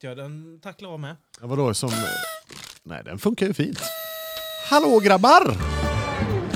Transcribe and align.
Ja, 0.00 0.14
den 0.14 0.60
tacklar 0.62 0.90
av 0.92 1.00
med. 1.00 1.16
Ja, 1.40 1.46
vadå 1.46 1.74
som... 1.74 1.90
Nej, 2.82 3.02
den 3.04 3.18
funkar 3.18 3.46
ju 3.46 3.54
fint. 3.54 3.80
Hallå 4.70 4.98
grabbar! 4.98 5.56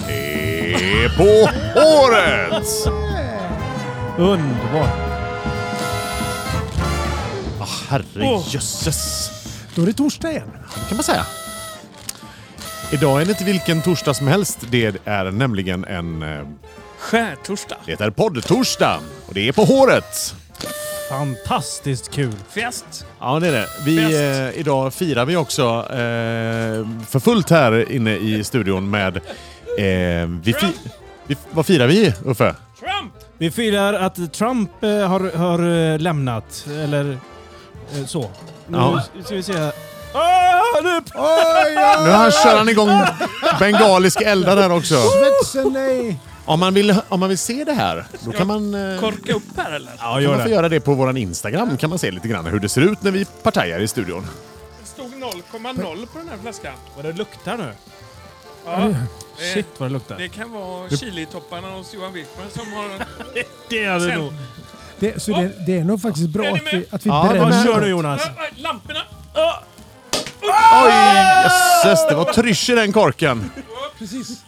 Det 0.07 0.75
är 0.75 1.09
på 1.17 1.51
håret! 1.81 2.87
Underbart. 4.19 4.99
Ah, 7.61 7.69
herrejösses. 7.89 9.31
Då 9.75 9.83
är 9.83 9.87
det 9.87 9.93
torsdag 9.93 10.31
igen. 10.31 10.51
Det 10.75 10.89
kan 10.89 10.97
man 10.97 11.05
säga. 11.05 11.27
Idag 12.93 13.21
är 13.21 13.25
det 13.25 13.31
inte 13.31 13.45
vilken 13.45 13.83
torsdag 13.83 14.15
som 14.15 14.27
helst. 14.27 14.59
Det 14.71 14.97
är 15.05 15.31
nämligen 15.31 15.85
en... 15.85 16.23
eh, 16.23 16.47
Skärtorsdag. 16.99 17.77
Det 17.87 18.01
är 18.01 18.11
podd-torsdag. 18.11 19.01
Och 19.27 19.35
det 19.35 19.49
är 19.49 19.53
på 19.53 19.65
håret. 19.65 20.35
Fantastiskt 21.13 22.11
kul. 22.11 22.33
Fest. 22.55 23.07
Ja, 23.21 23.39
det 23.41 23.49
är 23.49 23.53
det. 23.53 23.67
Vi, 23.85 23.99
eh, 24.53 24.61
idag 24.61 24.95
firar 24.95 25.25
vi 25.25 25.37
också 25.37 25.63
eh, 25.91 26.87
för 27.09 27.19
fullt 27.21 27.51
här 27.51 27.93
inne 27.93 28.17
i 28.17 28.45
studion 28.45 28.91
med... 28.91 29.17
Eh, 29.17 30.29
vi 30.43 30.53
fi, 30.61 30.67
vi, 31.27 31.37
vad 31.51 31.67
firar 31.67 31.87
vi, 31.87 32.15
Uffe? 32.25 32.55
Trump! 32.81 33.13
Vi 33.39 33.51
firar 33.51 33.95
att 33.95 34.33
Trump 34.33 34.83
eh, 34.83 34.89
har, 34.91 35.37
har 35.37 35.93
eh, 35.93 35.99
lämnat, 35.99 36.67
eller 36.85 37.19
eh, 37.97 38.07
så. 38.07 38.31
Nu 38.67 38.79
Ja. 38.79 39.03
ska 39.25 39.35
vi 39.35 39.43
se 39.43 39.53
här. 39.53 39.73
Ah, 40.15 40.81
nu! 40.83 41.01
Nu 42.05 42.11
har 42.11 42.31
kör 42.45 42.59
han 42.59 42.69
igång 42.69 42.91
bengalisk 43.59 44.21
eldar 44.21 44.57
där 44.57 44.73
också. 44.73 44.95
Svetsen, 44.95 45.73
nej! 45.73 46.19
Om 46.45 46.61
man 46.61 46.75
vill, 46.75 46.97
om 47.09 47.21
man 47.21 47.29
vill 47.29 47.39
se 47.39 47.65
det 47.65 47.73
här, 47.73 48.05
då 48.25 48.33
kan 48.33 48.47
man... 48.47 48.75
Eh, 48.95 49.01
Korka 49.01 49.33
upp 49.33 49.43
här 49.57 49.73
eller? 49.73 49.93
Ja, 49.99 50.13
kan 50.15 50.23
gör 50.23 50.31
man 50.31 50.39
få 50.39 50.45
det. 50.45 50.51
göra 50.55 50.69
det 50.69 50.81
på 50.81 50.95
vår 50.95 51.17
Instagram. 51.19 51.77
kan 51.77 51.91
man 51.91 51.99
se 51.99 52.11
lite 52.11 52.29
grann 52.29 52.47
hur 52.47 52.61
det 52.61 52.69
ser 52.69 52.81
ut 52.81 53.03
när 53.03 53.11
vi 53.11 53.25
partajar 53.25 53.81
i 53.81 53.89
studion. 53.89 54.27
Det 54.81 54.87
stod 54.89 55.13
0,0 55.15 56.07
på 56.07 56.19
den 56.19 56.29
här 56.29 56.39
flaskan. 56.43 56.73
Vad 56.97 57.05
det 57.05 57.13
luktar 57.13 57.57
nu. 57.57 57.73
Ja. 58.67 58.89
Shit 59.55 59.67
vad 59.79 59.89
det 59.89 59.93
luktar. 59.93 60.19
Det 60.19 60.29
kan 60.29 60.53
vara 60.53 60.89
chilitopparna 60.91 61.69
hos 61.71 61.95
Johan 61.95 62.13
Wickman 62.13 62.47
som 62.55 62.73
har... 62.73 62.89
Det 63.69 63.85
är 63.85 63.95
det 63.95 64.01
Sen- 64.01 64.19
nog. 64.19 64.33
Det, 64.99 65.23
så 65.23 65.31
det, 65.33 65.51
det 65.67 65.79
är 65.79 65.85
nog 65.85 66.03
faktiskt 66.03 66.29
bra 66.29 66.45
Är 66.45 66.53
ni 66.53 66.59
att 66.59 66.73
vi, 66.73 66.77
med? 66.77 66.87
att 66.91 67.07
vi 67.07 67.11
Ja, 67.11 67.23
Vad 67.23 67.33
bränner. 67.33 67.65
kör 67.65 67.81
du 67.81 67.87
Jonas? 67.89 68.21
Ah, 68.27 68.29
ah, 68.43 68.47
Lamporna! 68.57 69.01
Oj, 70.85 70.93
jösses! 71.45 72.07
Det 72.09 72.15
var 72.15 72.33
trysch 72.33 72.71
i 72.71 72.75
den 72.75 72.93
korken. 72.93 73.51
Precis. 73.99 74.45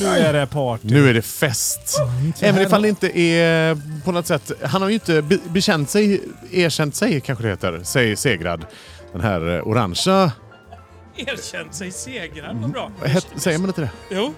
Nu 0.00 0.06
är 0.06 0.32
det 0.32 0.46
party. 0.46 0.88
Nu 0.88 1.08
är 1.10 1.14
det 1.14 1.22
fest. 1.22 1.80
Så 1.88 2.10
Även 2.40 2.62
ifall 2.62 2.82
det 2.82 2.88
inte 2.88 3.18
är 3.20 3.78
på 4.04 4.12
något 4.12 4.26
sätt... 4.26 4.52
Han 4.64 4.82
har 4.82 4.88
ju 4.88 4.94
inte 4.94 5.22
be, 5.22 5.38
bekänt 5.48 5.90
sig, 5.90 6.20
erkänt 6.52 6.94
sig 6.94 7.20
kanske 7.20 7.44
det 7.44 7.50
heter, 7.50 7.80
sig 7.82 8.16
segrad. 8.16 8.66
Den 9.12 9.20
här 9.20 9.56
eh, 9.56 9.62
orangea... 9.68 10.32
erkänt 11.16 11.74
sig 11.74 11.90
segrad. 11.90 12.56
Vad 12.56 12.70
bra. 12.70 12.90
Het, 13.04 13.26
säger 13.36 13.58
man 13.58 13.68
inte 13.70 13.80
det? 13.80 13.90
Jo, 14.10 14.34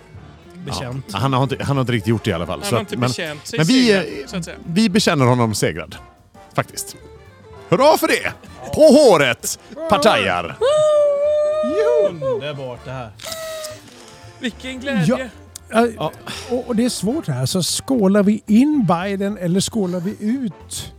Bekänt. 0.67 1.07
Ja, 1.13 1.19
han, 1.19 1.33
har 1.33 1.43
inte, 1.43 1.57
han 1.65 1.77
har 1.77 1.81
inte 1.81 1.93
riktigt 1.93 2.09
gjort 2.09 2.25
det 2.25 2.31
i 2.31 2.33
alla 2.33 2.47
fall. 2.47 2.61
han 2.61 2.69
Så 2.69 2.75
har 2.75 2.83
att- 2.83 2.93
inte 2.93 2.97
men, 3.01 3.09
bekänt 3.09 3.47
sig 3.47 3.59
men 3.59 3.67
vi, 3.67 3.87
segrad, 3.87 4.05
eh, 4.05 4.27
så 4.27 4.37
att 4.37 4.45
säga. 4.45 4.57
vi 4.67 4.89
bekänner 4.89 5.25
honom 5.27 5.55
segrad. 5.55 5.97
Faktiskt. 6.55 6.97
Hurra 7.69 7.99
för 7.99 8.07
det! 8.09 8.33
På 8.75 8.81
håret! 8.81 9.59
Partajar! 9.91 10.57
Underbart 12.09 12.81
det 12.85 12.91
här. 12.91 13.11
Vilken 14.39 14.81
glädje! 14.81 15.17
Ja, 15.19 15.19
och, 16.51 16.69
och 16.69 16.77
det 16.77 16.85
är 16.85 16.89
svårt 16.89 17.29
här. 17.29 17.47
Så 17.47 17.63
skålar 17.63 18.23
vi 18.23 18.43
in 18.47 18.87
Biden 18.87 19.39
eller 19.39 19.61
skålar 19.61 20.01
vi 20.01 20.17
ut 20.21 20.93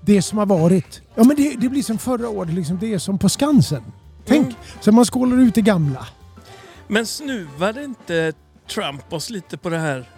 det 0.00 0.22
som 0.22 0.38
har 0.38 0.46
varit? 0.46 1.02
Ja 1.14 1.24
men 1.24 1.36
det, 1.36 1.56
det 1.60 1.68
blir 1.68 1.82
som 1.82 1.98
förra 1.98 2.28
året, 2.28 2.54
liksom 2.54 2.78
det 2.78 2.94
är 2.94 2.98
som 2.98 3.18
på 3.18 3.28
Skansen. 3.28 3.82
Tänk, 4.24 4.44
Mm. 4.46 4.56
så 4.80 4.92
man 4.92 5.04
skålar 5.04 5.36
ut 5.40 5.54
det 5.54 5.62
gamla. 5.62 6.06
Men 6.88 7.06
snuvade 7.06 7.84
inte 7.84 8.32
Trump 8.74 9.12
oss 9.12 9.30
lite 9.30 9.56
på 9.56 9.68
det 9.68 9.78
här 9.78 10.08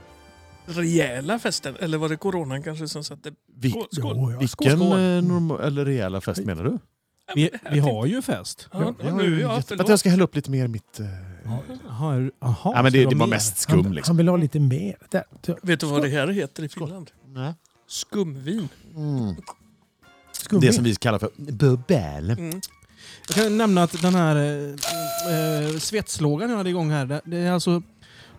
rejäla 0.66 1.38
festen? 1.38 1.74
Eller 1.80 1.98
var 1.98 2.08
det 2.08 2.16
coronan 2.16 2.62
kanske 2.62 2.88
som 2.88 3.04
satte... 3.04 3.32
Vi, 3.56 3.70
Skål, 3.70 3.86
skål. 3.92 4.16
Jo, 4.16 4.30
ja, 4.32 4.38
vilken 4.38 4.76
skål. 4.78 4.92
eh, 4.92 5.22
normal, 5.22 5.60
eller 5.60 5.84
rejäla 5.84 6.20
fest 6.20 6.44
menar 6.44 6.64
du? 6.64 6.78
Vi, 7.34 7.50
vi 7.72 7.78
har 7.78 8.06
ju 8.06 8.22
fest. 8.22 8.68
Ja, 8.72 8.94
Ja, 9.04 9.14
nu, 9.14 9.40
ja. 9.40 9.62
Vänta, 9.68 9.84
jag 9.88 9.98
ska 9.98 10.08
hälla 10.10 10.24
upp 10.24 10.34
lite 10.36 10.50
mer 10.50 10.64
i 10.64 10.68
mitt... 10.68 11.00
Jaha, 11.88 12.30
ja, 12.64 12.82
men 12.82 12.92
det, 12.92 12.98
det 12.98 13.06
var 13.06 13.14
mer? 13.14 13.26
mest 13.26 13.58
skum 13.58 13.84
Han, 13.84 13.94
liksom. 13.94 14.12
han 14.12 14.16
vill 14.16 14.28
ha 14.28 14.36
lite 14.36 14.60
mer. 14.60 14.96
Där. 15.10 15.24
Vet 15.62 15.80
du 15.80 15.86
vad 15.86 16.02
det 16.02 16.08
här 16.08 16.28
heter 16.28 16.62
i 16.62 16.68
Finland? 16.68 17.10
Nej. 17.26 17.54
Skumvin. 17.86 18.68
Mm. 18.96 19.34
Skumvin. 20.32 20.68
Det 20.68 20.72
som 20.72 20.84
vi 20.84 20.94
kallar 20.94 21.18
för 21.18 21.30
bubbel. 21.36 22.30
Mm. 22.30 22.60
Jag 23.28 23.36
kan 23.36 23.58
nämna 23.58 23.82
att 23.82 24.02
den 24.02 24.14
här 24.14 24.36
eh, 24.36 25.72
eh, 25.72 25.78
svetslågan 25.78 26.50
jag 26.50 26.56
hade 26.56 26.70
igång 26.70 26.90
här, 26.90 27.20
det, 27.24 27.36
är 27.36 27.52
alltså 27.52 27.82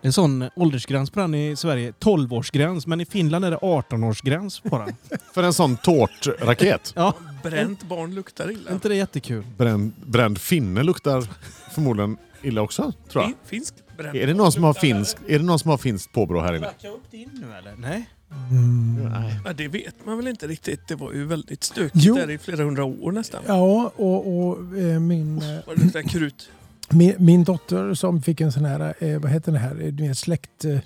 det 0.02 0.06
är 0.06 0.10
en 0.10 0.14
sån 0.14 0.50
åldersgräns 0.56 1.10
på 1.10 1.20
den 1.20 1.36
i 1.36 1.56
Sverige. 1.56 1.92
12-årsgräns, 1.92 2.88
men 2.88 3.02
i 3.02 3.06
Finland 3.06 3.46
är 3.46 3.52
det 3.52 3.58
18-årsgräns 3.58 4.70
på 4.70 4.78
den. 4.78 4.96
För 5.34 5.44
en 5.44 5.54
sån 5.54 5.78
tårtraket. 5.78 6.94
Ja, 6.96 7.14
Bränt 7.44 7.84
barn 7.84 8.16
luktar 8.16 8.46
är 8.46 8.52
illa. 8.52 8.72
inte 8.72 8.90
det 8.90 8.96
jättekul? 8.96 9.44
Bränd, 9.58 9.94
bränd 10.06 10.38
finne 10.38 10.84
luktar 10.84 11.28
förmodligen 11.72 12.18
illa 12.42 12.62
också, 12.62 12.94
tror 13.12 13.24
jag. 13.24 13.30
Fin- 13.30 13.38
Finsk 13.46 13.74
bränt 13.98 14.16
Är 14.16 14.28
det 14.28 14.34
någon 14.34 14.52
som 14.52 14.64
har 14.64 14.74
finsk, 14.74 15.18
är 15.28 15.40
det 15.40 15.46
någon 15.46 15.60
som 15.60 15.70
har 15.72 15.78
finskt 15.78 16.12
påbrå 16.14 16.42
här 16.42 16.54
inne? 16.54 16.70
Jag 16.80 16.94
upp 16.94 17.12
din 17.12 17.30
nu 17.34 17.54
eller? 17.58 17.76
Nej. 17.78 18.10
Mm. 18.52 19.10
Nej. 19.12 19.40
Ja, 19.46 19.54
det 19.54 19.68
vet 19.68 19.96
man 20.06 20.18
väl 20.18 20.28
inte 20.28 20.48
riktigt. 20.48 20.88
Det 20.88 20.96
var 20.96 21.12
ju 21.14 21.26
väldigt 21.26 21.64
stökigt 21.64 22.06
Jo. 22.06 22.16
där 22.16 22.30
i 22.30 22.38
flera 22.38 22.64
hundra 22.64 22.84
år 22.84 23.12
nästan. 23.12 23.44
Ja, 23.48 23.92
och, 23.96 24.38
och 24.48 24.78
eh, 24.78 25.00
min, 25.00 25.38
eh, 25.42 25.48
Var 25.68 25.76
det 25.76 25.84
luktar 25.84 26.02
krut? 26.02 26.50
min, 26.90 27.14
min 27.18 27.44
dotter 27.44 27.94
som 27.94 28.22
fick 28.22 28.42
en 28.42 28.52
sån 28.52 28.66
här, 28.66 28.94
eh, 29.00 29.20
vad 29.20 29.32
heter 29.32 29.52
det 29.52 29.60
här, 29.60 29.82
eh, 29.82 29.88
du 29.88 30.08
vet, 30.08 30.18
släkt... 30.18 30.66
Eh, 30.66 30.80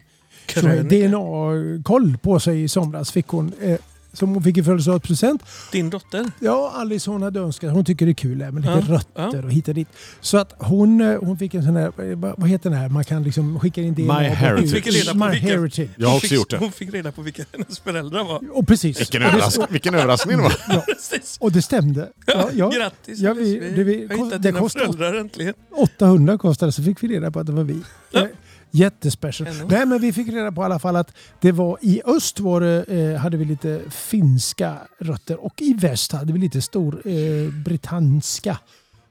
Krönika. 0.46 0.84
DNA-koll 1.08 2.18
på 2.18 2.40
sig 2.40 2.63
i 2.63 2.68
somras 2.68 3.12
fick 3.12 3.28
hon. 3.28 3.53
Eh, 3.62 3.80
som 4.13 4.29
hon 4.34 4.44
fick 4.44 4.57
i 4.57 4.63
födelsedagspresent. 4.63 5.44
Din 5.72 5.90
dotter? 5.90 6.31
Ja, 6.40 6.72
Alice 6.75 7.09
hon 7.12 7.22
hade 7.22 7.40
önskat. 7.40 7.72
Hon 7.72 7.85
tycker 7.85 8.06
det 8.06 8.12
är 8.12 8.13
kul 8.13 8.38
med 8.38 8.56
lite 8.56 8.68
Ja, 8.88 8.96
rötter 8.96 9.38
ja. 9.38 9.44
och 9.46 9.51
hit 9.51 9.68
och 9.68 9.74
dit. 9.74 9.88
Så 10.22 10.38
att 10.38 10.53
hon, 10.57 11.01
eh, 11.01 11.19
hon 11.19 11.38
fick 11.38 11.53
en 11.53 11.63
sån 11.63 11.75
här, 11.75 12.12
eh, 12.12 12.18
vad 12.38 12.50
heter 12.50 12.69
den 12.69 12.79
här, 12.79 12.90
man 12.90 13.03
kan 13.03 13.24
liksom 13.24 13.59
skicka 13.59 13.81
in 13.81 13.94
DNA. 13.94 14.19
My 14.19 14.28
och- 14.29 14.35
Heritage. 14.35 14.72
Fick 14.72 14.88
reda 14.88 15.12
på 15.12 15.18
My 15.18 15.29
vilka- 15.31 15.47
Heritage. 15.47 15.90
Jag 15.96 16.07
har 16.07 16.16
också 16.16 16.28
fick, 16.28 16.38
gjort 16.38 16.50
det. 16.50 16.57
Hon 16.57 16.72
fick 16.72 16.94
reda 16.94 17.12
på 17.12 17.22
vilka 17.22 17.44
hennes 17.51 17.79
föräldrar 17.79 18.24
var. 18.24 18.41
Och 18.57 18.68
precis. 18.68 19.00
Vilken, 19.00 19.22
överrask 19.22 19.59
vilken 19.69 19.96
överraskning 19.96 20.38
det 20.38 20.44
var. 20.44 20.81
Precis. 20.85 21.38
och 21.41 21.51
det 21.51 21.62
stämde. 21.62 22.09
Ja, 22.25 22.50
ja. 22.53 22.69
Grattis 22.69 23.19
Ja, 23.19 23.34
vi- 23.34 23.59
det- 23.75 23.84
vi- 23.84 24.07
har 24.07 24.16
hittat 24.25 24.30
det 24.31 24.38
dina 24.50 24.59
kostar- 24.59 24.80
föräldrar 24.80 25.13
äntligen. 25.13 25.53
800 25.75 26.38
kostade 26.38 26.72
så 26.72 26.84
fick 26.84 27.03
vi 27.03 27.07
reda 27.07 27.31
på 27.31 27.40
att 27.40 27.45
det 27.45 27.51
var 27.51 27.63
vi. 27.63 27.81
Ja. 28.12 28.28
Jättespecial. 28.75 29.47
Nej 29.69 29.85
men 29.85 30.01
vi 30.01 30.13
fick 30.13 30.28
reda 30.28 30.51
på 30.51 30.61
i 30.61 30.66
alla 30.66 30.79
fall 30.79 30.95
att 30.95 31.11
det 31.41 31.51
var 31.51 31.78
i 31.81 32.01
öst 32.06 32.39
var 32.39 32.61
det, 32.61 32.84
eh, 32.84 33.17
hade 33.19 33.38
vi 33.38 33.45
lite 33.45 33.81
finska 33.89 34.78
rötter 35.00 35.45
och 35.45 35.61
i 35.61 35.73
väst 35.73 36.11
hade 36.11 36.34
vi 36.34 36.39
lite 36.39 36.61
stor 36.61 37.01
eh, 37.07 37.53
brittanska 37.66 38.59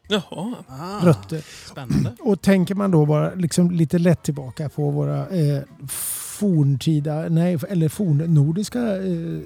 Jaha. 0.08 0.54
Ah, 0.68 1.06
rötter. 1.06 1.42
Spännande. 1.70 2.12
Och 2.20 2.42
tänker 2.42 2.74
man 2.74 2.90
då 2.90 3.06
bara 3.06 3.34
liksom 3.34 3.70
lite 3.70 3.98
lätt 3.98 4.22
tillbaka 4.22 4.68
på 4.68 4.90
våra 4.90 5.28
eh, 5.28 5.62
forntida, 5.88 7.28
nej, 7.28 7.58
eller 7.68 7.88
fornnordiska 7.88 8.78
eh, 8.80 9.40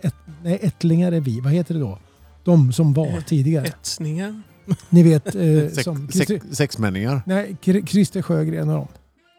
ett, 0.00 0.14
nej, 0.42 0.58
ättlingar 0.62 1.12
är 1.12 1.20
vi. 1.20 1.40
Vad 1.40 1.52
heter 1.52 1.74
det 1.74 1.80
då? 1.80 1.98
De 2.44 2.72
som 2.72 2.92
var 2.92 3.06
Eh, 3.06 3.20
tidigare. 3.24 3.66
Etsningar. 3.66 4.42
Ni 4.88 5.02
vet 5.02 5.26
eh, 5.26 5.32
Sex, 5.72 5.84
som 5.84 6.08
sex, 6.08 6.44
sexmänningar. 6.52 7.22
nej, 7.26 7.56
Christer 7.86 8.22
Sjögren 8.22 8.68
och 8.68 8.74
dem. 8.76 8.88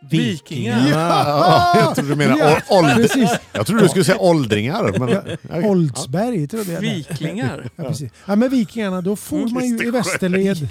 Vikingar. 0.09 0.89
Ja, 0.91 1.73
jag 1.79 1.95
trodde 1.95 2.09
du 2.09 2.15
menade 2.15 2.39
Ja, 2.39 2.57
å- 2.69 2.77
ålder. 2.77 2.95
precis. 2.95 3.29
Jag 3.53 3.65
trodde 3.67 3.83
du 3.83 3.89
skulle 3.89 4.05
säga 4.05 4.17
åldringar. 4.19 4.95
Men, 4.99 5.37
ja. 5.61 5.67
Oldsberg 5.69 6.47
trodde 6.47 6.71
jag. 6.71 6.81
det. 6.83 6.89
Viklingar. 6.93 7.69
Ja, 7.75 7.83
precis. 7.83 8.11
Ja, 8.25 8.35
men 8.35 8.49
vikingarna, 8.49 9.01
då 9.01 9.15
for 9.15 9.53
man 9.53 9.65
ju 9.65 9.87
i 9.87 9.91
västerled 9.91 10.67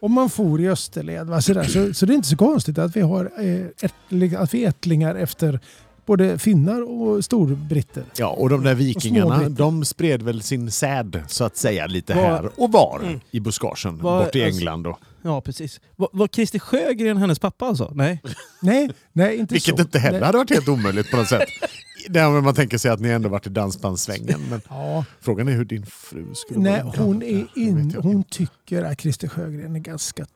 och 0.00 0.10
man 0.10 0.30
for 0.30 0.60
i 0.60 0.68
österled. 0.68 1.26
Va? 1.26 1.40
Så, 1.40 1.54
där. 1.54 1.64
Så, 1.64 1.94
så 1.94 2.06
det 2.06 2.12
är 2.12 2.14
inte 2.14 2.28
så 2.28 2.36
konstigt 2.36 2.78
att 2.78 2.96
vi 2.96 3.00
har 3.00 3.30
eh, 3.38 4.40
att 4.42 4.54
vi 4.54 4.64
ättlingar 4.64 5.14
efter 5.14 5.60
både 6.06 6.38
finnar 6.38 6.82
och 6.90 7.24
storbritter. 7.24 8.04
Ja, 8.16 8.26
och 8.28 8.48
de 8.50 8.62
där 8.64 8.74
vikingarna, 8.74 9.48
de 9.48 9.84
spred 9.84 10.22
väl 10.22 10.42
sin 10.42 10.70
säd 10.70 11.22
så 11.28 11.44
att 11.44 11.56
säga 11.56 11.86
lite 11.86 12.14
Var- 12.14 12.22
här 12.22 12.50
och 12.56 12.72
var 12.72 13.00
Mm. 13.04 13.20
i 13.30 13.40
buskagen 13.40 13.98
Var- 13.98 14.24
bort 14.24 14.36
i 14.36 14.42
England. 14.42 14.86
Och, 14.86 14.98
Ja, 15.22 15.40
precis. 15.40 15.80
Var, 15.96 16.08
var 16.12 16.28
Christer 16.28 16.58
Sjögren 16.58 17.16
hennes 17.16 17.38
pappa 17.38 17.66
alltså? 17.66 17.92
Nej. 17.94 18.22
Nej, 18.62 18.90
nej 19.12 19.36
inte 19.36 19.54
vilket 19.54 19.76
så. 19.76 19.82
inte 19.82 19.98
heller 19.98 20.18
Nej. 20.18 20.26
hade 20.26 20.38
varit 20.38 20.50
helt 20.50 20.68
omöjligt 20.68 21.10
på 21.10 21.16
något 21.16 21.28
sätt. 21.28 21.48
Där 22.08 22.40
man 22.40 22.54
tänker 22.54 22.78
sig 22.78 22.90
att 22.90 23.00
ni 23.00 23.08
ändå 23.08 23.28
varit 23.28 23.46
i 23.46 23.50
dansbandssvängen. 23.50 24.40
Men 24.50 24.60
Ja, 24.68 25.04
frågan 25.20 25.48
är 25.48 25.52
hur 25.52 25.64
din 25.64 25.86
fru 25.86 26.34
skulle 26.34 26.60
nej, 26.60 26.82
vara. 26.84 26.96
hon, 27.02 27.22
är 27.22 27.46
in, 27.58 27.94
hon 28.02 28.24
tycker 28.24 28.82
att 28.82 29.00
Christer 29.00 29.28
Sjögren 29.28 29.76
är 29.76 29.80
ganska, 29.80 30.26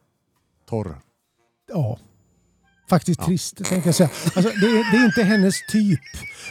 Torr. 0.69 0.97
ja, 1.69 1.99
faktiskt 2.91 3.21
Ja. 3.21 3.27
trist 3.27 3.65
tänker 3.65 3.89
jag 3.89 3.95
säga. 3.95 4.11
Alltså, 4.25 4.41
det, 4.43 4.67
är, 4.67 4.93
det 4.93 4.97
är 4.99 5.05
inte 5.05 5.23
hennes 5.23 5.55
typ. 5.73 6.01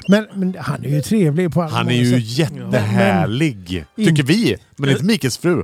Men, 0.07 0.27
men 0.35 0.55
han 0.59 0.85
är 0.85 0.89
ju 0.89 1.01
trevlig 1.01 1.53
på 1.53 1.61
alla 1.61 1.71
Han 1.71 1.87
är 1.89 1.93
ju 1.93 2.11
sätt. 2.11 2.23
jättehärlig, 2.37 3.85
tycker 3.95 4.23
vi. 4.23 4.57
Men 4.77 4.89
inte 4.89 5.03
Mikes 5.05 5.37
fru. 5.37 5.63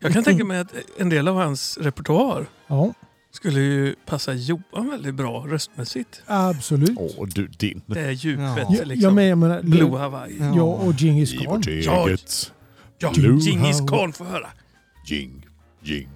Jag 0.00 0.12
kan 0.12 0.24
tänka 0.24 0.44
mig 0.44 0.58
att 0.58 0.72
en 0.98 1.08
del 1.08 1.28
av 1.28 1.36
hans 1.36 1.78
repertoar 1.78 2.46
Ja, 2.66 2.92
skulle 3.32 3.60
ju 3.60 3.94
passa 4.06 4.32
Johan 4.34 4.90
väldigt 4.90 5.14
bra 5.14 5.44
röstmässigt. 5.48 6.22
absolut. 6.26 6.96
Åh, 6.96 7.26
du 7.34 7.46
din. 7.46 7.82
Det 7.86 8.00
är 8.00 8.10
djupet 8.10 8.44
Ja. 8.58 8.74
Jag, 8.78 8.86
liksom. 8.86 9.02
jag 9.02 9.14
menar, 9.14 9.28
jag 9.28 9.38
menar, 9.38 9.62
Blue 9.62 9.98
Hawaii. 9.98 10.36
Ja. 10.40 10.52
Ja, 10.56 10.62
och 10.62 10.92
Djingis 10.94 11.32
khan. 11.32 11.62
Ja. 11.66 12.08
Ja, 12.98 13.12
Djingis 13.14 13.80
khan 13.88 14.12
får 14.12 14.24
höra. 14.24 14.46
Jing, 15.06 15.46
jing, 15.82 16.08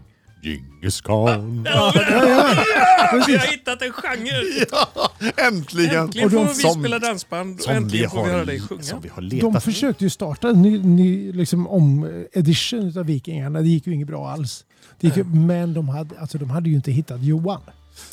Djingis 0.42 1.00
khan. 1.00 1.62
Där 1.62 1.70
har 1.72 1.92
vi! 1.92 1.98
Ja, 1.98 3.08
ja, 3.12 3.24
Vi 3.26 3.36
har 3.36 3.46
hittat 3.46 3.82
en 3.82 3.92
genre! 3.92 4.66
Ja, 4.72 5.10
äntligen! 5.36 6.02
Äntligen 6.02 6.26
Och 6.26 6.30
de 6.32 6.46
får 6.46 6.54
vi 6.54 6.60
som- 6.60 6.80
spela 6.80 6.98
dansband 6.98 7.60
och 7.66 7.72
äntligen 7.72 8.10
får 8.10 8.24
vi 8.24 8.30
höra 8.32 8.44
dig 8.44 8.60
sjunga. 8.60 8.82
som 8.82 9.00
vi 9.00 9.08
har 9.08 9.22
De 9.22 9.36
letat. 9.36 9.64
försökte 9.64 10.04
ju 10.04 10.10
starta 10.10 10.48
en 10.48 10.62
ny, 10.62 10.78
ny 10.82 11.32
liksom, 11.32 11.66
om 11.66 12.24
edition 12.32 12.98
av 12.98 13.04
Vikingarna. 13.06 13.60
Det 13.60 13.68
gick 13.68 13.86
ju 13.86 13.94
inget 13.94 14.06
bra 14.08 14.30
alls. 14.30 14.64
Det 15.00 15.16
gick, 15.16 15.26
men 15.26 15.74
de 15.74 15.88
hade, 15.88 16.20
alltså, 16.20 16.38
de 16.38 16.50
hade 16.50 16.68
ju 16.68 16.74
inte 16.74 16.92
hittat 16.92 17.22
Johan. 17.22 17.60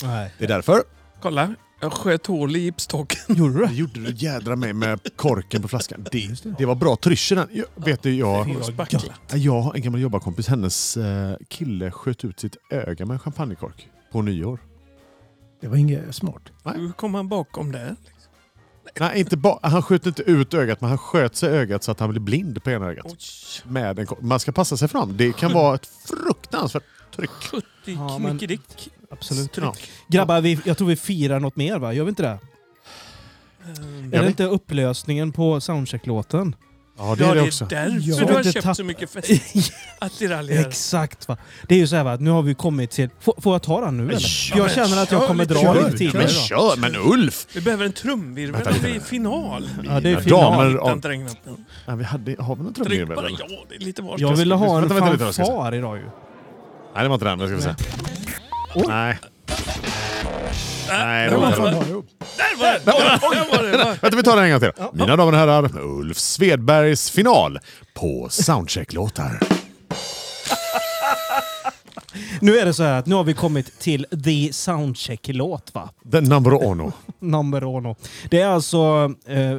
Nej. 0.04 0.32
Det 0.38 0.44
är 0.44 0.48
därför. 0.48 0.84
Kolla, 1.22 1.56
jag 1.82 1.94
sköt 1.94 2.28
hål 2.28 2.56
i 2.56 2.60
gipstocken. 2.60 3.20
Gjorde 3.38 3.54
du 3.60 3.66
Det 3.66 3.74
gjorde 3.74 4.00
du 4.00 4.12
jädra 4.12 4.56
mig 4.56 4.74
med 4.74 5.00
korken 5.16 5.62
på 5.62 5.68
flaskan. 5.68 6.06
Det, 6.12 6.44
det 6.58 6.66
var 6.66 6.76
bra 6.76 6.96
trysch 6.96 7.32
i 7.32 7.36
den. 7.36 7.48
Jag, 7.52 7.66
vet 7.76 8.02
du, 8.04 8.16
jag, 8.16 8.48
jag 9.34 9.62
har 9.62 9.76
en 9.76 9.82
gammal 9.82 10.02
jobbarkompis. 10.02 10.48
Hennes 10.48 10.98
eh, 10.98 11.36
kille 11.48 11.92
sköt 11.92 12.26
ut 12.26 12.40
sitt 12.40 12.56
öga 12.70 13.06
med 13.06 13.14
en 13.14 13.20
champagnekork 13.20 13.88
på 14.12 14.22
nyår. 14.22 14.60
Det 15.62 15.68
var 15.68 15.78
inget 15.78 16.16
smart. 16.16 16.42
Hur 16.76 16.92
kom 16.92 17.14
han 17.14 17.28
bakom 17.30 17.72
det? 17.72 17.96
Nej, 19.00 19.20
inte 19.20 19.38
ba- 19.38 19.60
han 19.62 19.82
sköt 19.84 20.06
inte 20.06 20.22
ut 20.24 20.54
ögat, 20.54 20.82
men 20.82 20.90
han 20.90 20.98
sköt 20.98 21.36
sig 21.36 21.50
i 21.50 21.54
ögat 21.58 21.84
så 21.84 21.92
att 21.92 22.00
han 22.00 22.10
blev 22.10 22.22
blind 22.22 22.64
på 22.64 22.70
ena 22.72 22.86
ögat. 22.86 23.06
Oj, 23.10 23.18
Med 23.72 24.00
en 24.00 24.06
kork. 24.06 24.22
Man 24.22 24.40
ska 24.40 24.52
passa 24.52 24.78
sig 24.78 24.88
fram. 24.88 25.18
Det 25.18 25.36
kan 25.36 25.54
vara 25.54 25.76
ett 25.76 25.86
fruktansvärt 26.08 26.84
tryck. 27.16 27.30
70 27.86 27.92
Ja, 27.98 28.18
men- 28.20 28.32
knickedick. 28.38 28.90
Absolut. 29.12 29.58
Ja. 29.58 29.74
Grabbar, 30.08 30.42
vi, 30.42 30.60
jag 30.66 30.78
tror 30.78 30.88
vi 30.88 30.96
firar 30.96 31.40
något 31.40 31.56
mer 31.56 31.80
va? 31.80 31.94
Gör 31.94 32.04
vi 32.04 32.10
inte 32.10 32.24
det? 32.24 32.40
Ehm, 33.66 34.14
Är 34.14 34.22
det 34.22 34.28
inte 34.28 34.44
upplösningen 34.44 35.32
på 35.32 35.62
soundcheck-låten? 35.62 36.56
Ja, 36.98 37.16
det 37.16 37.24
Ja, 37.24 37.32
är 37.32 37.36
det 37.36 37.42
det 37.42 37.48
också. 37.48 37.66
är 37.66 37.70
därför 37.70 38.10
Ja. 38.10 38.18
du 38.28 38.34
har 38.34 38.40
Inte 38.40 38.52
köpt 38.52 38.66
tapp- 38.66 38.76
så 38.78 38.84
mycket 38.84 39.10
festivalattiraljer. 39.12 40.68
Exakt 40.68 41.28
va. 41.28 41.38
Det 41.68 41.76
är 41.76 41.80
ju 41.80 41.88
så 41.88 41.96
här 41.96 42.04
va, 42.04 42.12
att 42.14 42.22
nu 42.22 42.30
har 42.30 42.42
vi 42.42 42.54
kommit 42.56 42.92
till... 42.92 43.10
Får, 43.20 43.34
får 43.42 43.54
jag 43.54 43.62
ta 43.64 43.82
den 43.86 43.98
nu 43.98 44.04
eller? 44.04 44.50
Ja, 44.52 44.58
jag 44.58 44.72
känner 44.72 45.04
att 45.04 45.12
jag 45.12 45.28
kommer 45.28 45.46
dra 45.46 45.62
kör 45.62 45.76
lite 45.86 45.98
tidigare 45.98 46.18
Men 46.18 46.28
kör! 46.30 46.78
Men 46.78 46.96
Ulf! 46.96 47.48
Vi 47.54 47.62
behöver 47.62 47.86
en 47.86 47.92
trumvirvel 47.94 48.68
och 48.68 48.84
vi 48.86 48.96
är 48.96 49.00
final. 49.00 49.70
Ja, 49.84 50.00
det 50.00 50.10
är 50.10 50.18
final. 50.22 50.40
damer 50.42 50.78
och-. 50.78 51.60
Ja, 51.86 51.96
vi 51.96 52.04
hade, 52.04 52.36
har 52.40 52.56
vi 52.56 52.64
någon 52.64 52.74
Tryck 52.74 52.88
trumvirvel? 52.88 53.16
bara 53.16 53.30
ja, 53.30 53.48
det 53.70 53.76
är 53.76 53.80
lite 53.80 54.02
var 54.02 54.16
Jag 54.20 54.36
ville 54.36 54.56
ha 54.56 54.78
en 54.82 54.90
fanfar 54.90 55.74
idag 55.76 55.98
ju. 55.98 56.04
Nej, 57.00 57.06
det 57.06 57.10
var 57.10 57.16
inte 57.16 57.26
den. 57.26 57.40
Jag 57.40 57.50
ska 57.50 57.62
säga. 57.62 57.76
Nej. 58.88 59.18
Nej, 60.90 61.30
det 61.30 61.38
var 61.38 61.48
inte 61.48 61.62
den. 61.62 61.74
Där 61.74 62.58
var 62.60 62.74
det! 62.74 62.80
Där 62.86 63.58
var 63.58 63.64
det! 63.64 63.98
Vänta, 64.02 64.18
vi 64.18 64.24
tar 64.24 64.36
den 64.36 64.46
en 64.46 64.52
gång 64.52 64.60
till. 64.60 64.72
Mina 64.94 65.16
damer 65.16 65.32
och 65.32 65.38
herrar, 65.40 65.78
Ulf 65.82 66.18
Svedbergs 66.18 67.10
final 67.12 67.60
på 67.94 68.28
Soundcheck-låtar. 68.30 69.40
Nu 72.42 72.58
är 72.58 72.66
det 72.66 72.74
så 72.74 72.84
här 72.84 73.00
att 73.00 73.06
nu 73.06 73.16
har 73.16 73.24
vi 73.24 73.34
kommit 73.34 73.80
till 73.80 74.06
the 74.26 74.54
soundcheck-låt 74.54 75.74
va? 75.76 75.90
Den 76.04 76.24
number 76.24 76.64
uno. 76.72 76.92
Number 77.20 77.64
uno. 77.78 77.96
Det 78.30 78.42
är 78.42 78.48
alltså 78.48 79.14
eh, 79.28 79.58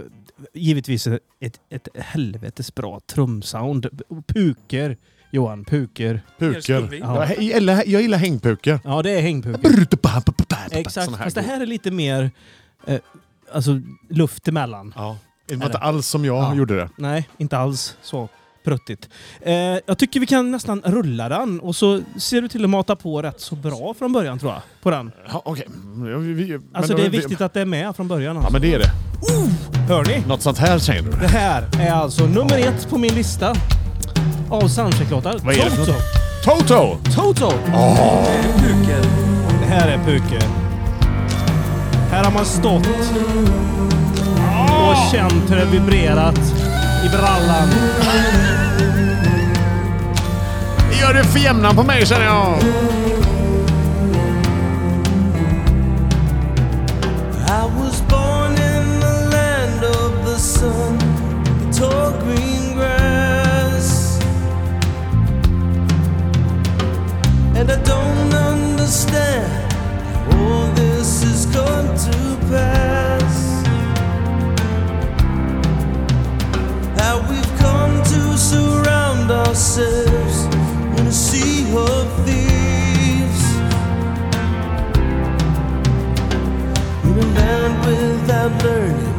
givetvis 0.54 1.06
ett, 1.06 1.54
ett 1.70 1.88
helvetes 1.94 2.74
bra 2.74 3.00
trumsound. 3.06 3.86
Puker, 4.26 4.96
Johan. 5.30 5.64
Puker. 5.64 6.20
Puker. 6.38 6.88
Ja. 7.00 7.26
Jag 7.28 7.38
gillar, 7.42 7.82
jag 7.86 8.02
gillar 8.02 8.18
hängpuker. 8.18 8.80
Ja, 8.84 9.02
det 9.02 9.10
är 9.10 9.20
hängpuker. 9.22 9.86
Exakt. 10.70 11.16
Fast 11.16 11.34
det 11.34 11.42
här 11.42 11.60
är 11.60 11.66
lite 11.66 11.90
mer 11.90 12.30
eh, 12.86 12.98
alltså, 13.52 13.80
luft 14.08 14.48
emellan. 14.48 14.92
Ja. 14.96 15.16
Det 15.46 15.56
var 15.56 15.66
inte 15.66 15.78
det? 15.78 15.84
alls 15.84 16.06
som 16.06 16.24
jag 16.24 16.36
Ja. 16.36 16.54
gjorde 16.54 16.76
det. 16.76 16.88
Nej, 16.96 17.28
inte 17.38 17.58
alls 17.58 17.96
så 18.02 18.28
pruttigt. 18.64 19.08
Eh, 19.42 19.52
jag 19.86 19.98
tycker 19.98 20.20
vi 20.20 20.26
kan 20.26 20.50
nästan 20.50 20.82
rulla 20.84 21.28
den 21.28 21.60
och 21.60 21.76
så 21.76 22.00
ser 22.16 22.42
du 22.42 22.48
till 22.48 22.64
att 22.64 22.70
mata 22.70 22.96
på 22.96 23.22
rätt 23.22 23.40
så 23.40 23.54
bra 23.56 23.94
från 23.98 24.12
början 24.12 24.38
tror 24.38 24.52
jag. 24.52 24.62
På 24.82 24.90
den. 24.90 25.12
Ja, 25.32 25.42
Okej. 25.44 25.64
Ja, 26.12 26.18
vi- 26.18 26.48
men 26.58 26.62
Alltså 26.74 26.94
det 26.96 27.02
är 27.06 27.10
vi- 27.10 27.16
viktigt 27.18 27.40
att 27.40 27.52
det 27.54 27.60
är 27.60 27.64
med 27.64 27.96
från 27.96 28.08
början. 28.08 28.36
Ja, 28.36 28.40
Alltså. 28.42 28.52
men 28.52 28.62
det 28.62 28.74
är 28.74 28.78
det. 28.78 28.90
Hör 29.88 30.04
ni? 30.04 30.22
Något 30.28 30.42
sånt 30.42 30.58
här 30.58 30.78
säger 30.78 31.02
du. 31.02 31.10
Det 31.10 31.28
här 31.28 31.68
är 31.80 31.90
alltså 31.90 32.26
nummer 32.26 32.58
ett 32.58 32.88
på 32.90 32.98
min 32.98 33.14
lista 33.14 33.54
av 34.50 34.68
soundcheck-låtar. 34.68 35.38
Vad 35.42 35.54
är 35.54 35.64
det 35.64 35.70
för 35.70 35.84
Toto! 35.86 35.94
Toto! 36.44 36.98
Toto! 37.14 37.50
Puker. 38.58 39.02
Det 39.60 39.66
här 39.66 39.88
är 39.88 39.98
Puke. 39.98 40.40
Här 42.10 42.24
har 42.24 42.32
man 42.32 42.44
stått 42.44 42.86
och 44.68 45.12
känt 45.12 45.50
hur 45.50 45.56
det 45.56 45.64
vibrerat 45.64 46.40
i 47.04 47.08
brallan. 47.08 47.68
Gör 51.00 51.14
det 51.14 51.24
för 51.24 51.38
jämnan 51.38 51.76
på 51.76 51.82
mig 51.82 52.06
känner 52.06 52.24
jag. 52.24 52.54
And 67.60 67.70
I 67.70 67.76
don't 67.82 68.32
understand 68.32 69.72
how 69.72 70.38
all 70.38 70.66
this 70.72 71.22
is 71.22 71.44
going 71.44 71.88
to 72.06 72.38
pass. 72.48 73.36
How 76.98 77.20
we've 77.28 77.58
come 77.58 78.02
to 78.02 78.38
surround 78.38 79.30
ourselves 79.30 80.44
in 80.98 81.06
a 81.06 81.12
sea 81.12 81.70
of 81.76 82.24
thieves. 82.24 83.44
Without 87.84 88.64
learning, 88.64 89.09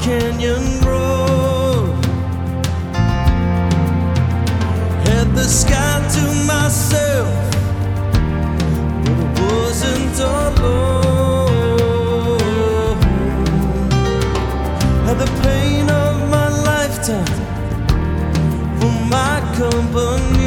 canyon 0.00 0.80
road. 0.80 2.04
Had 5.04 5.28
the 5.34 5.44
sky 5.44 6.00
to 6.14 6.22
myself 6.46 7.28
but 9.04 9.16
it 9.24 9.30
wasn't 9.40 10.18
alone. 10.20 11.60
Had 15.06 15.18
the 15.18 15.30
pain 15.42 15.90
of 15.90 16.14
my 16.30 16.48
lifetime 16.70 17.36
for 18.80 18.92
my 19.10 19.36
company. 19.58 20.39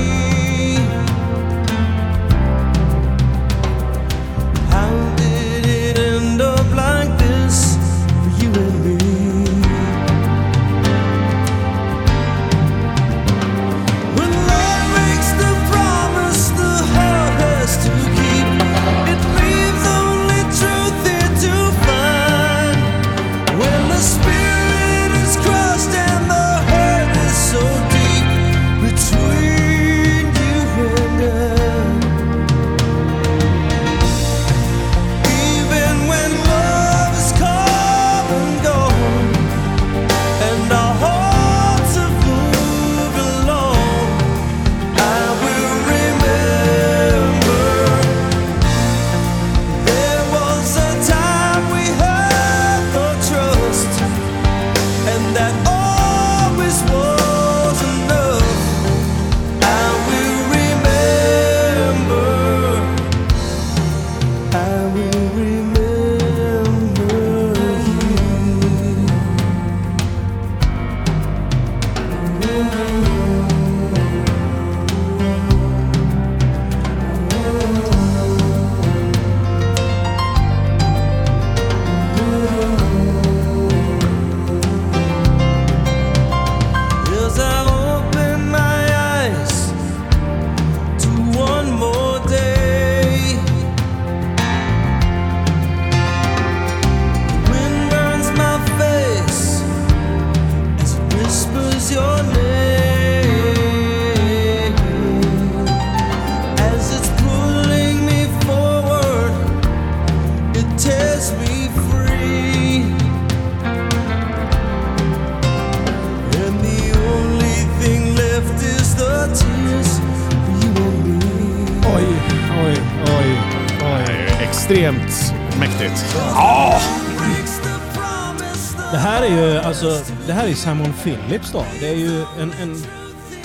Simon 130.63 130.93
Phillips 131.03 131.51
då. 131.51 131.65
Det 131.79 131.89
är 131.89 131.95
ju 131.95 132.21
en, 132.39 132.51
en, 132.61 132.83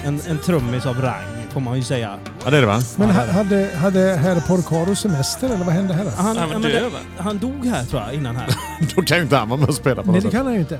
en, 0.04 0.20
en 0.28 0.38
trummis 0.38 0.87
av 0.87 1.00
rang, 1.02 1.46
får 1.52 1.60
man 1.60 1.76
ju 1.76 1.82
säga. 1.82 2.18
Ja, 2.44 2.50
det 2.50 2.56
är 2.56 2.60
det 2.60 2.66
va? 2.66 2.80
Men 2.96 3.10
ha- 3.10 3.26
hade, 3.32 3.70
hade 3.76 4.00
herr 4.00 4.40
Porcaro 4.40 4.96
semester 4.96 5.46
eller 5.46 5.64
vad 5.64 5.75
hände 5.75 5.94
här 5.94 6.04
då? 6.04 6.10
Han, 6.10 6.37
Han 6.37 6.62
var 6.62 6.70
död 6.70 6.92
va? 6.92 6.98
han 7.18 7.38
dog 7.38 7.66
här 7.66 7.84
tror 7.84 8.02
jag, 8.02 8.14
innan 8.14 8.37
här. 8.37 8.46
Då 8.96 9.02
kan 9.02 9.16
ju 9.16 9.22
inte 9.22 9.37
han 9.37 9.48
vara 9.48 9.60
med 9.60 9.68
och 9.68 9.75
spela 9.75 10.02
på 10.02 10.12
Nej, 10.12 10.14
något 10.14 10.22
det 10.22 10.28
sätt. 10.30 10.32
kan 10.38 10.46
han 10.46 10.54
ju 10.54 10.60
inte. 10.60 10.78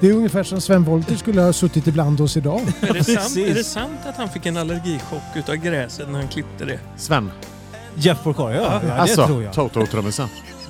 Det 0.00 0.08
är 0.08 0.12
ungefär 0.12 0.42
som 0.42 0.60
Sven 0.60 0.84
Wollter 0.84 1.16
skulle 1.16 1.40
ha 1.40 1.52
suttit 1.52 1.86
ibland 1.86 2.20
oss 2.20 2.36
idag. 2.36 2.60
Är 2.80 2.92
det, 2.94 3.04
sant, 3.04 3.18
Precis. 3.18 3.50
är 3.50 3.54
det 3.54 3.64
sant 3.64 4.00
att 4.08 4.16
han 4.16 4.28
fick 4.28 4.46
en 4.46 4.56
allergichock 4.56 5.22
utav 5.36 5.54
gräset 5.56 6.08
när 6.10 6.18
han 6.18 6.28
klippte 6.28 6.64
det? 6.64 6.78
Sven. 6.96 7.30
Jeff 7.94 8.22
Porcaro, 8.22 8.50
ja. 8.52 8.60
ja 8.60 8.80
det 8.86 8.92
alltså, 8.94 9.26
tror 9.26 9.42
jag. 9.42 9.52
Toto-trummisen. 9.52 10.28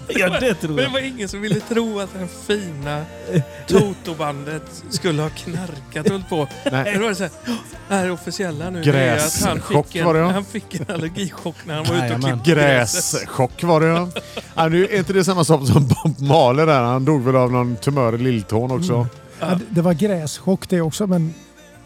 Ja, 0.09 0.29
det 0.41 0.55
tror 0.55 0.69
Men 0.69 0.77
det 0.77 0.83
jag. 0.83 0.91
var 0.91 1.01
ingen 1.01 1.29
som 1.29 1.41
ville 1.41 1.61
tro 1.61 2.01
att 2.01 2.09
här 2.19 2.27
fina 2.47 3.05
Toto-bandet 3.69 4.83
skulle 4.91 5.23
ha 5.23 5.29
knarkat 5.31 6.07
och 6.07 6.13
hållit 6.13 6.29
på. 6.29 6.49
Nej. 6.73 6.93
Det 6.93 6.99
var 6.99 7.15
så 7.15 7.23
här, 7.23 7.33
"Åh, 7.49 7.55
det 7.89 7.95
här 7.95 8.05
är 8.05 8.11
officiella 8.11 8.71
nu. 8.71 8.83
Det 8.83 8.99
är 8.99 9.17
att 9.17 9.43
han 9.43 9.57
Gräschock 9.57 9.89
fick, 9.93 10.05
var 10.05 10.15
det, 10.15 10.21
en, 10.21 10.27
ja. 10.27 10.33
han 10.33 10.45
fick 10.45 10.75
en 10.75 10.95
allergichock 10.95 11.57
när 11.65 11.75
han 11.75 11.85
var 11.85 12.07
ute 12.07 12.15
och 12.15 12.23
klippte 12.23 12.51
gräset. 12.51 13.21
Gräschock 13.21 13.63
var 13.63 13.81
det 13.81 13.87
ja. 13.87 14.09
ja. 14.55 14.69
Nu 14.69 14.85
är 14.85 14.99
inte 14.99 15.13
det 15.13 15.25
samma 15.25 15.45
sak 15.45 15.67
som 15.67 15.87
Bob 15.89 16.21
Marley 16.21 16.67
där. 16.67 16.83
Han 16.83 17.05
dog 17.05 17.23
väl 17.23 17.37
av 17.37 17.53
någon 17.53 17.77
tumör 17.77 18.15
i 18.15 18.19
lilltån 18.19 18.71
också. 18.71 19.07
Ja, 19.41 19.47
det- 19.47 19.61
det 19.71 19.83
var 19.83 19.93
gräschock 19.93 20.69
det 20.69 20.81
också, 20.81 21.07
men 21.07 21.35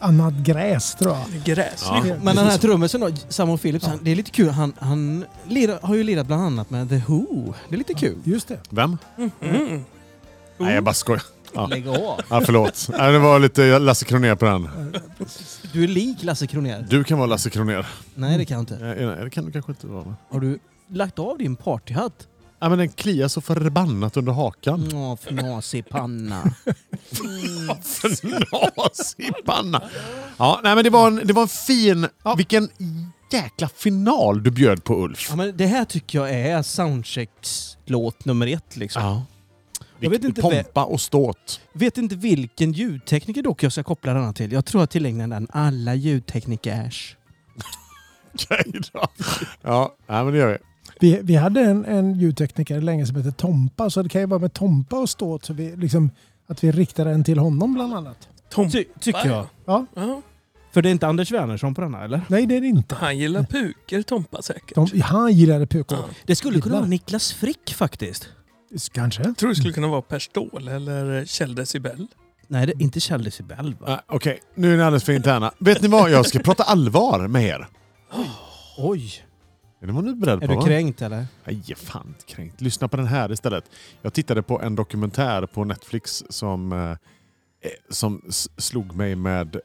annat 0.01 0.35
gräs 0.35 0.95
tror 0.95 1.13
jag. 1.33 1.43
Gräslig 1.45 2.11
Ja. 2.13 2.15
Men 2.23 2.37
den 2.37 2.47
här 2.47 2.59
trummisen 2.59 3.01
då, 3.01 3.09
Simon 3.29 3.59
Phillips, 3.59 3.87
han, 3.87 3.99
det 4.03 4.11
är 4.11 4.17
lite 4.17 4.31
kul. 4.31 4.49
Han, 4.51 4.73
han 4.79 5.25
lirar, 5.49 5.79
har 5.83 5.95
ju 5.95 6.03
lirat 6.03 6.27
bland 6.27 6.43
annat 6.43 6.71
med 6.71 6.89
The 6.89 7.03
Who. 7.07 7.55
Det 7.69 7.75
är 7.75 7.79
lite 7.79 7.95
kul. 7.95 8.17
Just 8.25 8.49
det. 8.49 8.59
Vem? 8.71 8.99
Mm. 9.43 9.85
Nej, 10.59 10.75
jag 10.75 10.85
bara 10.85 10.95
skojar. 10.95 11.23
Ja. 11.57 11.67
Lägg 11.67 11.89
av. 11.89 12.21
Ja, 12.31 12.43
förlåt. 12.45 12.89
Nej, 12.99 13.13
det 13.13 13.19
var 13.19 13.39
lite 13.39 13.79
Lasse 13.79 14.05
Kronér 14.05 14.35
på 14.35 14.45
den. 14.45 14.69
Du 15.73 15.85
är 15.85 15.89
lik 15.89 16.23
Lasse 16.23 16.47
Kronér. 16.47 16.87
Du 16.91 17.05
kan 17.05 17.19
vara 17.19 17.27
Lasse 17.27 17.51
Kronér. 17.51 17.87
Nej, 18.15 18.39
det 18.39 18.45
kan 18.45 18.55
jag 18.55 18.63
inte. 18.63 18.79
Nej, 18.81 19.07
nej, 19.07 19.25
det 19.25 19.31
kan 19.31 19.45
du 19.45 19.53
kanske 19.53 19.73
inte 19.73 19.87
vara. 19.87 20.17
Har 20.31 20.41
du 20.41 20.59
lagt 20.89 21.19
av 21.19 21.39
din 21.39 21.57
partyhatt? 21.57 22.29
Ja, 22.61 22.69
men 22.69 22.79
den 22.79 22.89
kliar 22.89 23.29
så 23.29 23.41
förbannat 23.41 24.17
under 24.17 24.33
hakan. 24.33 24.91
Åh, 24.95 25.17
fnasig 25.17 25.89
panna. 25.89 26.43
Fnasig 27.83 29.35
panna. 29.45 29.83
Ja, 30.37 30.61
nej, 30.63 30.75
men 30.75 30.85
det 30.85 30.91
var 30.91 31.07
en, 31.07 31.21
det 31.25 31.33
var 31.33 31.43
en 31.43 31.49
fin... 31.49 32.07
Vilken 32.37 32.69
jäkla 33.33 33.69
final 33.69 34.43
du 34.43 34.51
bjöd 34.51 34.85
på 34.85 35.05
Ulf. 35.05 35.27
Ja, 35.31 35.37
men 35.37 35.57
det 35.57 35.67
här 35.67 35.85
tycker 35.85 36.19
jag 36.19 36.31
är 36.31 36.63
Soundchecks 36.63 37.77
låt 37.85 38.25
nummer 38.25 38.47
ett. 38.47 38.77
Liksom. 38.77 39.03
Ja. 39.03 39.23
Jag 40.01 40.11
vet 40.11 40.25
inte 40.25 40.43
Pompa 40.43 40.85
och 40.85 41.01
ståt. 41.01 41.61
Vet 41.73 41.99
inte 41.99 42.17
vilken 42.17 42.73
ljudtekniker 42.73 43.43
dock 43.43 43.63
jag 43.63 43.73
ska 43.73 43.83
koppla 43.83 44.15
denna 44.15 44.33
till. 44.33 44.53
Jag 44.53 44.65
tror 44.65 44.83
jag 44.83 44.91
tillägnar 44.91 45.29
den 45.29 45.47
alla 45.51 45.95
ljudteknikers. 45.95 47.17
Okej 48.35 48.73
då. 48.93 49.07
Ja, 49.63 49.95
nej, 50.07 50.25
men 50.25 50.33
det 50.33 50.39
gör 50.39 50.49
vi. 50.49 50.59
Vi, 51.01 51.21
vi 51.23 51.35
hade 51.35 51.61
en, 51.61 51.85
en 51.85 52.15
ljudtekniker 52.19 52.81
länge 52.81 53.07
som 53.07 53.17
hette 53.17 53.33
Tompa, 53.33 53.91
så 53.91 54.03
det 54.03 54.09
kan 54.09 54.21
ju 54.21 54.27
vara 54.27 54.41
med 54.41 54.53
Tompa 54.53 54.99
och 54.99 55.09
ståt 55.11 55.45
så 55.45 55.53
vi, 55.53 55.77
liksom, 55.77 56.11
att 56.47 56.65
vi 56.65 56.73
riktar 56.73 57.05
den 57.05 57.25
till 57.25 57.39
honom 57.39 57.75
bland 57.75 57.95
annat. 57.95 58.29
Tom. 58.51 58.71
Ty, 58.71 58.85
tycker 59.01 59.27
jag. 59.29 59.47
Ja, 59.65 59.87
Ja, 59.95 60.23
För 60.73 60.83
det 60.83 60.89
är 60.89 60.91
inte 60.91 61.07
Anders 61.07 61.33
Wernersson 61.33 61.75
på 61.75 61.81
denna, 61.81 62.05
eller? 62.05 62.21
nej 62.29 62.47
det 62.47 62.57
är 62.57 62.61
det 62.61 62.67
inte. 62.67 62.95
han 62.95 63.19
gillar 63.19 63.43
puker, 63.43 64.03
Tompa 64.03 64.43
säkert. 64.43 64.75
De, 64.75 65.01
han 65.01 65.33
gillade 65.33 65.67
pukor. 65.67 65.99
Ja. 65.99 66.05
Det 66.27 66.37
skulle 66.37 66.61
kunna 66.61 66.77
vara 66.77 66.87
Niklas 66.87 67.33
Frick 67.33 67.75
faktiskt. 67.75 68.29
Kanske. 68.93 69.23
Jag 69.23 69.37
tror 69.37 69.49
det 69.49 69.57
skulle 69.57 69.73
kunna 69.73 69.89
vara 69.89 70.03
Per 70.03 70.19
Ståhle 70.19 70.73
eller 70.73 71.25
Kjell 71.25 71.55
Decibel. 71.55 72.07
Nej, 72.49 72.67
det 72.67 72.73
är 72.73 72.83
inte 72.83 73.01
Kjell 73.01 73.25
Decibel 73.25 73.75
va? 73.81 73.87
Nej, 73.89 73.99
Okej, 74.09 74.41
nu 74.55 74.73
är 74.73 74.77
ni 74.77 74.83
alldeles 74.83 75.05
för 75.05 75.13
interna. 75.13 75.53
Vet 75.59 75.83
ni 75.83 75.89
vad? 75.89 76.11
Jag 76.11 76.27
ska 76.27 76.39
prata 76.39 76.63
allvar 76.63 77.29
med 77.29 77.45
er. 77.45 77.69
Oj! 78.79 79.23
Är 79.81 79.87
det 79.87 79.93
vad 79.93 80.05
ni 80.05 80.11
är 80.11 80.15
beredda 80.15 80.43
Är 80.45 80.47
på? 80.47 80.53
du 80.53 80.59
va? 80.59 80.65
kränkt 80.67 81.03
eller? 81.03 81.27
Nej, 81.45 81.63
fan 81.77 82.07
inte 82.09 82.25
kränkt. 82.35 82.61
Lyssna 82.61 82.89
på 82.89 82.97
den 82.97 83.07
här 83.07 83.33
istället. 83.33 83.65
Jag 84.03 84.13
tittade 84.13 84.43
på 84.43 84.61
en 84.61 84.75
dokumentär 84.77 85.47
på 85.47 85.65
Netflix 85.65 86.25
som, 86.31 86.73
eh, 86.73 86.79
eh, 86.91 86.97
som 87.91 88.23
s- 88.29 88.49
slog 88.57 88.95
mig 88.97 89.15
med, 89.17 89.57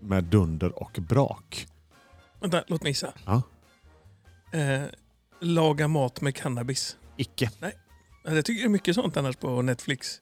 med 0.00 0.24
dunder 0.24 0.82
och 0.82 0.98
brak. 1.08 1.66
Vänta, 2.40 2.62
låt 2.66 2.82
mig 2.82 2.90
gissa. 2.90 3.12
Ja. 3.26 3.42
Eh, 4.58 4.82
laga 5.40 5.88
mat 5.88 6.20
med 6.20 6.36
cannabis. 6.36 6.96
Icke. 7.16 7.50
Ja, 8.22 8.34
Jag 8.34 8.44
tycker 8.44 8.60
det 8.62 8.66
är 8.66 8.68
mycket 8.68 8.94
sånt 8.94 9.16
annars 9.16 9.36
på 9.36 9.62
Netflix. 9.62 10.20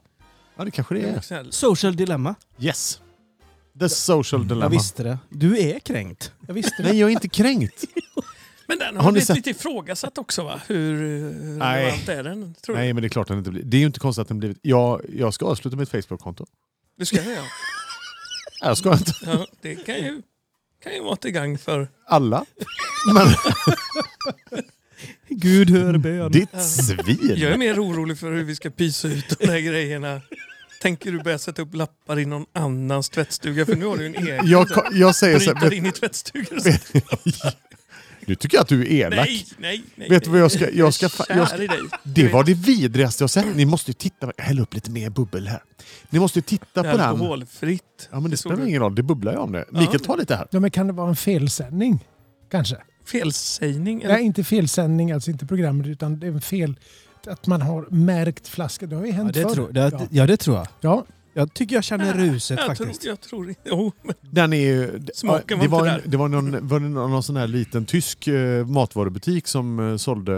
Ja, 0.56 0.64
det 0.64 0.70
kanske 0.70 0.94
det 0.94 1.00
Det 1.00 1.30
är 1.34 1.50
Social 1.50 1.96
Dilemma. 1.96 2.34
Yes. 2.58 3.00
The 3.80 3.88
social 3.88 4.42
dilemma. 4.48 4.64
Jag 4.64 4.70
visste 4.70 5.02
det. 5.02 5.18
Du 5.28 5.58
är 5.58 5.78
kränkt. 5.78 6.32
Jag 6.46 6.54
visste 6.54 6.82
det. 6.82 6.88
Nej, 6.88 6.98
jag 6.98 7.06
är 7.10 7.12
inte 7.12 7.28
kränkt. 7.28 7.84
Men 8.66 8.78
den 8.78 8.96
Har 8.96 9.02
har 9.02 9.10
ni 9.10 9.12
blivit 9.12 9.26
sett- 9.26 9.36
lite 9.36 9.50
ifrågasatt 9.50 10.18
också 10.18 10.42
va? 10.44 10.60
Hur 10.66 10.96
hur 10.96 11.32
Nej. 11.58 11.84
relevant 11.84 12.08
är 12.08 12.22
den? 12.24 12.54
Tror 12.54 12.76
du? 12.76 12.82
Nej, 12.82 12.92
men 12.92 13.02
det 13.02 13.06
är 13.06 13.08
klart 13.08 13.24
att 13.24 13.28
den 13.28 13.38
inte 13.38 13.50
blir. 13.50 13.62
Det 13.62 13.76
är 13.76 13.78
ju 13.80 13.86
inte 13.86 14.00
konstigt 14.00 14.22
att 14.22 14.28
den 14.28 14.38
blivit. 14.38 14.58
Jag, 14.62 15.00
jag 15.14 15.34
ska 15.34 15.46
avsluta 15.46 15.76
mitt 15.76 15.88
Facebook-konto. 15.90 16.46
Du 16.96 17.04
ska 17.04 17.16
jag. 17.16 17.26
Nej, 17.26 17.38
Jag 18.62 18.78
ska 18.78 18.92
inte. 18.92 19.12
Ja, 19.22 19.46
det 19.60 19.74
kan 19.76 19.94
ju, 19.94 20.22
kan 20.82 20.92
ju 20.94 21.02
vara 21.02 21.16
till 21.16 21.30
gagn 21.30 21.58
för... 21.58 21.88
Alla. 22.06 22.44
Men 23.14 23.26
Gud 25.28 25.70
hör 25.70 25.98
bön. 25.98 26.32
ditt 26.32 26.62
svin. 26.62 27.18
Jag 27.36 27.52
är 27.52 27.56
mer 27.58 27.84
orolig 27.84 28.18
för 28.18 28.32
hur 28.32 28.44
vi 28.44 28.54
ska 28.56 28.70
pysa 28.70 29.08
ut 29.08 29.38
de 29.38 29.46
där 29.46 29.58
grejerna. 29.60 30.20
Tänker 30.82 31.12
du 31.12 31.18
börja 31.22 31.38
sätta 31.38 31.62
upp 31.62 31.74
lappar 31.74 32.18
i 32.18 32.24
någon 32.26 32.46
annans 32.52 33.08
tvättstuga? 33.08 33.66
För 33.66 33.76
nu 33.76 33.86
har 33.86 33.96
du 33.96 34.06
en 34.06 34.14
egen. 34.14 34.48
Jag, 34.48 34.66
jag 34.92 35.14
säger 35.16 35.38
så 35.38 35.54
här, 35.54 35.72
in 35.72 35.86
i 35.86 35.92
tvättstugan. 35.92 36.60
Nu 38.26 38.34
tycker 38.34 38.56
jag 38.56 38.62
att 38.62 38.68
du 38.68 38.82
är 38.82 38.86
elak. 38.92 39.26
Nej, 39.26 39.46
nej, 39.58 39.82
nej. 39.94 40.08
Vet 40.08 40.24
du 40.24 40.30
vad 40.30 40.40
jag 40.40 40.52
ska- 40.52 40.70
jag 40.70 40.94
ska 40.94 41.08
jag 41.28 41.48
ska- 41.48 41.56
dig. 41.56 41.68
Det 42.02 42.28
var 42.28 42.44
det 42.44 42.54
vidrigaste 42.54 43.22
jag 43.22 43.30
sett. 43.30 43.56
Ni 43.56 43.64
måste 43.64 43.90
ju 43.90 43.94
titta. 43.94 44.32
Jag 44.36 44.44
häller 44.44 44.62
upp 44.62 44.74
lite 44.74 44.90
mer 44.90 45.10
bubbel 45.10 45.48
här. 45.48 45.62
Ni 46.10 46.18
måste 46.18 46.38
ju 46.38 46.42
titta 46.42 46.82
på 46.82 46.82
den. 46.82 47.00
Alkoholfritt. 47.00 48.08
Ja, 48.12 48.20
men 48.20 48.30
det 48.30 48.36
såg 48.36 48.52
spelar 48.52 48.68
ingen 48.68 48.80
roll. 48.80 48.94
Det 48.94 49.02
bubblar 49.02 49.32
ju 49.32 49.38
om 49.38 49.52
det. 49.52 49.64
Mikael, 49.70 50.00
ta 50.00 50.16
lite 50.16 50.36
här. 50.36 50.46
Ja, 50.50 50.60
men 50.60 50.70
kan 50.70 50.86
det 50.86 50.92
vara 50.92 51.08
en 51.08 51.16
felsändning? 51.16 52.06
Kanske? 52.50 52.76
Felsägning? 53.04 54.02
Eller? 54.02 54.14
Nej, 54.14 54.24
inte 54.24 54.44
felsändning, 54.44 55.12
alltså 55.12 55.30
inte 55.30 55.46
programmet, 55.46 55.86
utan 55.86 56.20
det 56.20 56.26
är 56.26 56.30
en 56.32 56.40
fel... 56.40 56.78
Att 57.26 57.46
man 57.46 57.62
har 57.62 57.86
märkt 57.90 58.48
flaskor. 58.48 58.86
Det 58.86 58.96
har 58.96 59.04
ju 59.06 59.08
Ja 59.10 59.16
hänt 59.16 59.34
det, 59.34 59.42
förr. 59.42 59.54
tror, 59.54 59.72
det, 59.72 59.80
ja. 59.92 60.06
ja, 60.10 60.26
det 60.26 60.36
tror 60.36 60.56
jag. 60.56 60.66
ja, 60.80 61.04
Jag 61.34 61.54
tycker 61.54 61.74
jag 61.74 61.84
känner 61.84 62.14
ruset 62.14 62.58
jag 62.58 62.66
faktiskt. 62.66 63.00
Tror, 63.02 63.10
jag 63.10 63.20
tror 63.20 63.48
inte... 63.84 63.92
Men 64.02 64.14
Den 64.20 64.52
är 64.52 64.56
ju... 64.60 65.00
Smaken 65.14 65.58
det 65.58 65.68
var 65.68 65.78
var, 65.80 65.86
inte 65.86 65.90
en, 65.94 66.00
där. 66.02 66.10
det 66.10 66.16
var 66.16 66.28
någon, 66.28 66.68
var 66.68 66.80
det 66.80 66.88
någon, 66.88 67.22
sån 67.22 67.36
här 67.36 67.46
liten 67.46 67.84
tysk 67.86 68.26
eh, 68.28 68.66
matvarubutik 68.66 69.46
som 69.46 69.90
eh, 69.90 69.96
sålde 69.96 70.32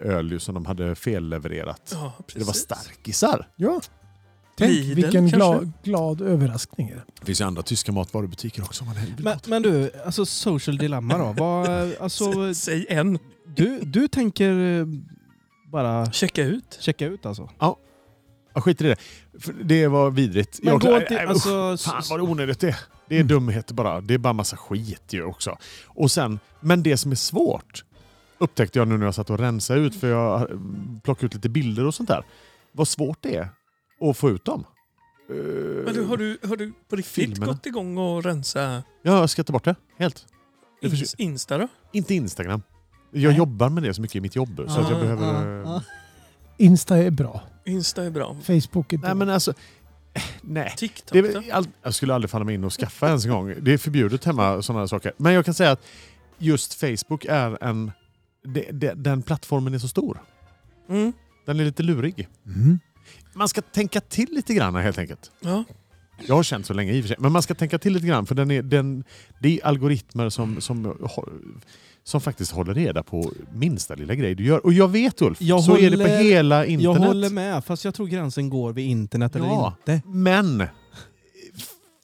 öl 0.00 0.40
som 0.40 0.54
de 0.54 0.66
hade 0.66 0.94
fellevererat. 0.94 1.90
ja, 1.92 2.12
Det 2.34 2.44
var 2.44 2.52
starkisar. 2.52 3.48
ja. 3.56 3.80
Tänk 4.60 4.72
Lidl, 4.72 4.94
vilken 5.02 5.26
glad, 5.28 5.72
glad 5.82 6.20
överraskning. 6.20 6.92
Det 7.20 7.26
finns 7.26 7.40
ju 7.40 7.44
andra 7.44 7.62
tyska 7.62 7.92
matvarubutiker 7.92 8.62
också. 8.62 8.84
Man 8.84 8.94
Men, 9.18 9.38
men 9.46 9.62
du, 9.62 9.90
alltså 10.04 10.26
social 10.26 10.76
dilemma 10.78 11.18
då. 11.18 11.34
Vad, 11.38 11.92
alltså, 12.00 12.24
Sä- 12.32 12.54
Säg 12.54 12.86
en. 12.88 13.18
du, 13.56 13.80
du 13.80 14.08
tänker 14.08 14.80
eh, 14.80 14.86
bara 15.72 16.12
Checka 16.12 16.42
ut. 16.44 16.78
checka 16.80 17.06
ut 17.06 17.26
alltså? 17.26 17.50
Ja, 17.58 17.76
skit 18.54 18.80
i 18.80 18.84
det. 18.84 18.96
Det 19.64 19.86
var 19.88 20.10
vidrigt. 20.10 20.60
Men 20.62 20.72
Jag- 20.72 20.80
gå 20.80 21.00
till, 21.00 21.16
nej, 21.16 21.24
usch. 21.26 21.30
alltså, 21.30 21.76
Fan 21.90 22.02
vad 22.10 22.20
onödigt 22.20 22.60
det 22.60 22.68
är. 22.68 22.76
Det 23.08 23.14
är 23.16 23.20
Mm. 23.20 23.28
dumheter 23.28 23.74
bara. 23.74 24.00
Det 24.00 24.14
är 24.14 24.18
bara 24.18 24.32
massa 24.32 24.56
skit 24.56 25.02
ju 25.12 25.24
också. 25.24 25.58
Och 25.86 26.10
sen, 26.10 26.38
men 26.60 26.82
det 26.82 26.96
som 26.96 27.10
är 27.12 27.16
svårt 27.16 27.84
upptäckte 28.38 28.78
jag 28.78 28.88
nu 28.88 28.98
när 28.98 29.04
jag 29.04 29.14
satt 29.14 29.30
och 29.30 29.38
rensade 29.38 29.80
ut 29.80 29.94
för 29.96 30.10
jag 30.10 30.48
plockade 31.02 31.26
ut 31.26 31.34
lite 31.34 31.48
bilder 31.48 31.86
och 31.86 31.94
sånt 31.94 32.08
där. 32.08 32.22
Vad 32.72 32.88
svårt 32.88 33.18
det 33.20 33.36
är 33.36 33.48
att 34.00 34.16
få 34.16 34.30
ut 34.30 34.44
dem. 34.44 34.64
Eh, 35.30 35.36
Men 35.84 35.94
du, 35.94 36.04
har, 36.04 36.16
du, 36.16 36.38
har 36.44 36.56
du 36.56 36.72
på 36.88 36.96
riktigt 36.96 37.12
Filmerna. 37.14 37.46
gått 37.46 37.66
igång 37.66 37.98
och 37.98 38.24
rensa 38.24 38.82
Ja, 39.02 39.18
jag 39.18 39.30
ska 39.30 39.44
ta 39.44 39.52
bort 39.52 39.64
det 39.64 39.74
helt. 39.98 40.26
Det 40.80 40.86
ins, 40.86 41.00
försöker- 41.00 41.22
Insta 41.24 41.58
då? 41.58 41.68
Inte 41.92 42.14
Instagram. 42.14 42.62
Jag 43.10 43.28
Nej. 43.28 43.38
jobbar 43.38 43.68
med 43.68 43.82
det 43.82 43.94
så 43.94 44.02
mycket 44.02 44.16
i 44.16 44.20
mitt 44.20 44.36
jobb 44.36 44.56
så 44.56 44.80
att 44.80 44.90
jag 44.90 44.98
Ah, 44.98 45.00
behöver... 45.00 45.64
ah, 45.64 45.70
ah. 45.76 45.82
Insta 46.56 46.96
är 46.96 47.10
bra. 47.10 47.42
Insta 47.64 48.04
är 48.04 48.10
bra. 48.10 48.36
Facebook 48.42 48.92
är 48.92 48.98
bra. 48.98 49.08
Nej 49.08 49.16
men 49.16 49.28
alltså... 49.30 49.50
eh, 50.14 50.22
Nej. 50.42 50.74
TikTok 50.76 51.12
Det 51.12 51.18
är, 51.18 51.34
då? 51.34 51.42
all, 51.52 51.66
jag 51.82 51.94
skulle 51.94 52.14
aldrig 52.14 52.30
falla 52.30 52.44
mig 52.44 52.54
in 52.54 52.64
och 52.64 52.72
skaffa 52.72 53.06
ens 53.08 53.24
en 53.24 53.30
gång. 53.30 53.54
Det 53.60 53.72
är 53.72 53.78
förbjudet 53.78 54.24
hemma 54.24 54.62
sådana 54.62 54.88
saker. 54.88 55.12
Men 55.16 55.32
jag 55.32 55.44
kan 55.44 55.54
säga 55.54 55.70
att 55.70 55.82
just 56.38 56.74
Facebook 56.74 57.24
är 57.24 57.64
en... 57.64 57.92
Det, 58.44 58.68
det, 58.72 58.94
den 58.94 59.22
plattformen 59.22 59.74
är 59.74 59.78
så 59.78 59.88
stor. 59.88 60.22
Mm. 60.88 61.12
Den 61.46 61.60
är 61.60 61.64
lite 61.64 61.82
lurig. 61.82 62.28
Mm. 62.46 62.78
Man 63.32 63.48
ska 63.48 63.60
tänka 63.60 64.00
till 64.00 64.28
lite 64.30 64.54
grann 64.54 64.74
helt 64.74 64.98
enkelt. 64.98 65.30
Ja. 65.40 65.64
Jag 66.26 66.34
har 66.34 66.42
känt 66.42 66.66
så 66.66 66.74
länge 66.74 66.92
i 66.92 67.00
och 67.00 67.04
för 67.04 67.08
sig. 67.08 67.16
Men 67.20 67.32
man 67.32 67.42
ska 67.42 67.54
tänka 67.54 67.78
till 67.78 67.92
lite 67.92 68.06
grann 68.06 68.26
för 68.26 68.34
den 68.34 68.50
är, 68.50 68.62
den, 68.62 69.04
det 69.38 69.60
är 69.60 69.66
algoritmer 69.66 70.28
som, 70.28 70.60
som, 70.60 70.86
hå- 70.86 71.28
som 72.04 72.20
faktiskt 72.20 72.52
håller 72.52 72.74
reda 72.74 73.02
på 73.02 73.32
minsta 73.54 73.94
lilla 73.94 74.14
grej 74.14 74.34
du 74.34 74.44
gör. 74.44 74.66
Och 74.66 74.72
jag 74.72 74.88
vet 74.88 75.22
Ulf, 75.22 75.42
Jag 75.42 75.64
så 75.64 75.76
är 75.76 75.90
det 75.90 75.96
på 75.96 76.02
håller- 76.02 76.18
hela 76.22 76.66
internet. 76.66 76.98
Jag 77.00 77.06
håller 77.06 77.30
med, 77.30 77.64
fast 77.64 77.84
jag 77.84 77.94
tror 77.94 78.06
gränsen 78.06 78.48
går 78.50 78.72
vid 78.72 78.86
internet 78.90 79.36
eller 79.36 79.46
Ja. 79.46 79.74
inte. 79.78 80.08
Men... 80.08 80.64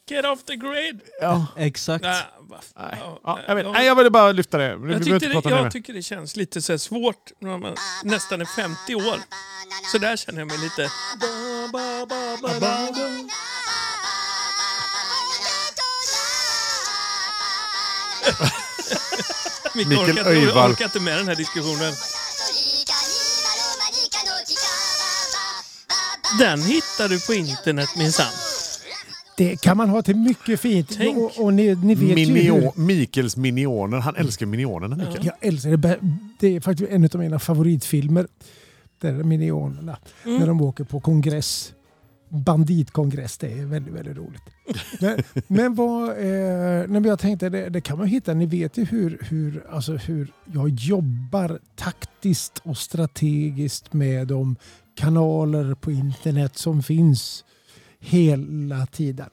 Get 0.08 0.24
off 0.24 0.44
the 0.44 0.56
grid! 0.56 1.00
Ja. 1.20 1.46
Exakt. 1.56 2.02
Nej, 2.04 2.22
va- 2.40 2.60
Nej. 2.76 2.98
ja, 3.00 3.20
Ja, 3.24 3.40
jag, 3.46 3.54
vet, 3.54 3.66
nej, 3.72 3.86
jag 3.86 3.94
ville 3.96 4.10
bara 4.10 4.32
lyfta 4.32 4.58
det. 4.58 4.64
Jag, 4.64 5.04
tyckte 5.04 5.28
det, 5.28 5.50
jag 5.50 5.72
tycker 5.72 5.92
det 5.92 6.02
känns 6.02 6.36
lite 6.36 6.62
så 6.62 6.72
här 6.72 6.78
svårt 6.78 7.32
när 7.40 7.58
man 7.58 7.74
nästan 8.02 8.40
är 8.40 8.44
50 8.44 8.94
år. 8.94 9.16
Så 9.92 9.98
där 9.98 10.16
känner 10.16 10.38
jag 10.38 10.48
mig 10.48 10.58
lite... 10.58 10.90
Mikael 19.74 20.18
Öjvall. 20.18 20.70
orkar 20.72 20.84
inte 20.84 21.00
med 21.00 21.18
den 21.18 21.28
här 21.28 21.34
diskussionen. 21.36 21.92
Den 26.38 26.62
hittar 26.62 27.08
du 27.08 27.20
på 27.20 27.34
internet 27.34 27.88
minsann. 27.96 28.32
Det 29.36 29.60
kan 29.60 29.76
man 29.76 29.88
ha 29.88 30.02
till 30.02 30.16
mycket 30.16 30.60
fint. 30.60 30.94
Tänk. 30.96 31.16
Och, 31.16 31.44
och 31.44 31.54
ni, 31.54 31.74
ni 31.74 31.94
vet 31.94 32.14
Minio, 32.14 32.54
hur, 32.54 32.82
Mikels 32.82 33.36
minioner. 33.36 33.98
Han 33.98 34.16
älskar 34.16 34.46
minionerna 34.46 34.96
Mikael. 34.96 35.26
Jag 35.26 35.34
älskar 35.40 35.76
det. 35.76 35.98
Det 36.40 36.56
är 36.56 36.60
faktiskt 36.60 36.90
en 36.90 37.04
av 37.04 37.20
mina 37.20 37.38
favoritfilmer. 37.38 38.26
Där 39.00 39.08
är 39.08 39.24
Minionerna. 39.24 39.98
Mm. 40.24 40.38
När 40.38 40.46
de 40.46 40.60
åker 40.60 40.84
på 40.84 41.00
kongress. 41.00 41.72
Banditkongress. 42.28 43.38
Det 43.38 43.52
är 43.52 43.64
väldigt, 43.64 43.94
väldigt 43.94 44.16
roligt. 44.16 44.42
Men, 45.00 45.22
men 45.46 45.74
vad... 45.74 46.10
Eh, 46.10 46.16
nej, 46.16 46.86
men 46.88 47.04
jag 47.04 47.18
tänkte, 47.18 47.48
det, 47.48 47.68
det 47.68 47.80
kan 47.80 47.98
man 47.98 48.06
hitta. 48.06 48.34
Ni 48.34 48.46
vet 48.46 48.78
ju 48.78 48.84
hur, 48.84 49.18
hur, 49.30 49.66
alltså 49.70 49.96
hur 49.96 50.32
jag 50.52 50.68
jobbar 50.68 51.58
taktiskt 51.76 52.60
och 52.64 52.78
strategiskt 52.78 53.92
med 53.92 54.26
de 54.26 54.56
kanaler 54.94 55.74
på 55.74 55.92
internet 55.92 56.58
som 56.58 56.82
finns 56.82 57.44
hela 58.06 58.86
tiden. 58.86 59.28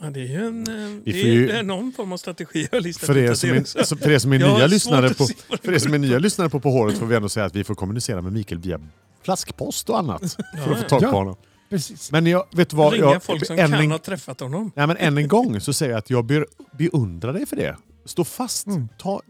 Ja, 0.00 0.10
det 0.10 0.20
är 0.20 0.26
ju 0.26 0.46
en, 0.46 0.60
eh, 0.60 1.00
det 1.04 1.10
är, 1.22 1.26
ju- 1.26 1.46
det 1.46 1.58
är 1.58 1.62
någon 1.62 1.92
form 1.92 2.12
av 2.12 2.16
strategi 2.16 2.68
jag 2.70 2.76
har 2.78 2.82
listat 2.82 3.06
För 3.06 3.16
er, 3.18 3.34
som 3.34 3.48
det 3.50 3.56
är, 3.56 3.78
alltså, 3.78 3.96
för 3.96 4.10
er 4.10 4.18
som 4.18 4.30
nya 4.38 4.66
lyssnare 4.66 5.08
på, 5.14 5.26
för 5.62 5.72
er 5.72 5.78
som 5.78 5.94
är 5.94 5.98
nya 5.98 6.18
lyssnare 6.18 6.48
på 6.50 6.60
På 6.60 6.70
håret 6.70 6.98
får 6.98 7.06
vi 7.06 7.16
ändå 7.16 7.28
säga 7.28 7.46
att 7.46 7.56
vi 7.56 7.64
får 7.64 7.74
kommunicera 7.74 8.22
med 8.22 8.32
Mikael 8.32 8.60
via 8.60 8.80
flaskpost 9.22 9.90
och 9.90 9.98
annat. 9.98 10.36
För 10.64 10.72
att 10.72 10.82
få 10.82 10.88
tag 10.88 11.00
på 11.00 11.06
Ja. 11.06 11.10
honom. 11.10 11.36
Precis. 11.70 12.12
Men 12.12 12.26
jag, 12.26 12.44
vet 12.52 12.72
vad? 12.72 12.92
Ringa 12.92 13.04
Jag, 13.04 13.22
folk 13.22 13.46
som 13.46 13.58
än, 13.58 13.70
kan 13.70 13.90
ha 13.90 13.98
träffat 13.98 14.40
honom. 14.40 14.70
nej, 14.76 14.86
men 14.86 14.96
än 14.96 15.18
en 15.18 15.28
gång 15.28 15.60
så 15.60 15.72
säger 15.72 15.92
jag 15.92 15.98
att 15.98 16.10
jag 16.10 16.24
ber, 16.24 16.46
beundrar 16.78 17.32
dig 17.32 17.46
för 17.46 17.56
det. 17.56 17.76
Stå 18.04 18.24
fast. 18.24 18.66
Mm. 18.66 18.88
Ta, 18.98 19.20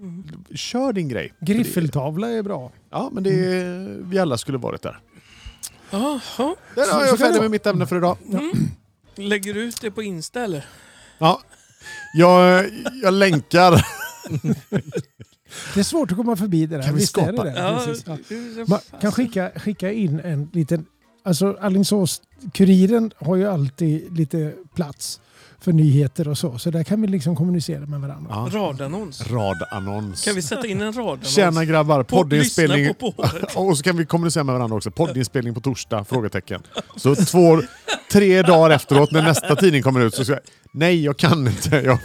kör 0.55 0.93
din 0.93 1.09
grej. 1.09 1.33
Griffeltavla 1.41 2.29
är 2.31 2.43
bra. 2.43 2.73
Ja, 2.91 3.11
men 3.13 3.23
det 3.23 3.31
är, 3.31 3.99
vi 4.05 4.19
alla 4.19 4.39
skulle 4.39 4.59
varit 4.59 4.83
där. 4.83 4.99
Jaha. 5.91 6.21
Där 6.75 6.93
har 6.93 7.07
jag 7.07 7.19
färdig 7.19 7.41
med 7.41 7.51
mitt 7.51 7.67
ämne 7.67 7.87
för 7.87 7.97
idag. 7.97 8.19
Lägger 9.17 9.55
du 9.55 9.63
ut 9.63 9.81
det 9.81 9.91
på 9.91 10.03
Insta 10.03 10.45
eller? 10.45 10.67
Ja. 11.19 11.41
Jag, 12.15 12.65
jag 13.03 13.15
länkar. 13.15 13.87
Det 15.75 15.81
är 15.81 15.85
svårt 15.85 16.11
att 16.11 16.17
komma 16.17 16.37
förbi 16.37 16.67
det 16.67 16.77
där. 16.77 16.85
Kan 16.85 16.95
vi 16.95 17.07
skapa- 17.07 17.45
det? 17.45 17.55
Ja. 17.57 17.87
Ja. 18.07 18.65
Man 18.69 18.81
kan 19.01 19.13
skicka, 19.13 19.51
skicka 19.57 19.93
in 19.93 20.21
en 20.21 20.51
liten... 20.53 20.87
Alltså 21.27 21.57
Alingsås-Kuriren 21.61 23.11
har 23.19 23.37
ju 23.37 23.47
alltid 23.49 24.19
lite 24.19 24.53
plats 24.75 25.21
för 25.65 25.73
nyheter 25.73 26.29
och 26.29 26.39
så. 26.39 26.59
Så 26.59 26.71
där 26.71 26.85
kan 26.85 27.01
vi 27.03 27.07
liksom 27.09 27.37
kommunicera 27.37 27.87
med 27.87 28.01
varandra. 28.01 28.31
Ja. 28.31 28.59
Radannons. 28.59 29.31
Radannons. 29.31 30.25
Kan 30.25 30.35
vi 30.35 30.43
sätta 30.43 30.67
in 30.67 30.81
en 30.81 30.93
radannons? 30.93 31.29
Tjena 31.35 31.65
grabbar, 31.65 32.03
poddinspelning. 32.03 32.95
på. 32.95 33.07
Och 33.55 33.77
så 33.77 33.83
kan 33.83 33.97
vi 33.97 34.07
kommunicera 34.07 34.45
med 34.45 34.55
varandra 34.55 34.77
också. 34.77 34.91
Poddinspelning 34.91 35.55
på 35.55 35.61
torsdag? 35.61 36.05
Frågetecken. 36.05 36.63
Så 36.97 37.15
två, 37.15 37.63
tre 38.13 38.43
dagar 38.43 38.71
efteråt 38.71 39.13
när 39.13 39.23
nästa 39.23 39.57
tidning 39.57 39.83
kommer 39.83 40.01
ut 40.01 40.15
så 40.15 40.25
ska 40.25 40.33
jag, 40.33 40.43
nej 40.73 41.05
jag 41.05 41.17
kan 41.17 41.47
inte. 41.47 41.77
Jag 41.77 41.99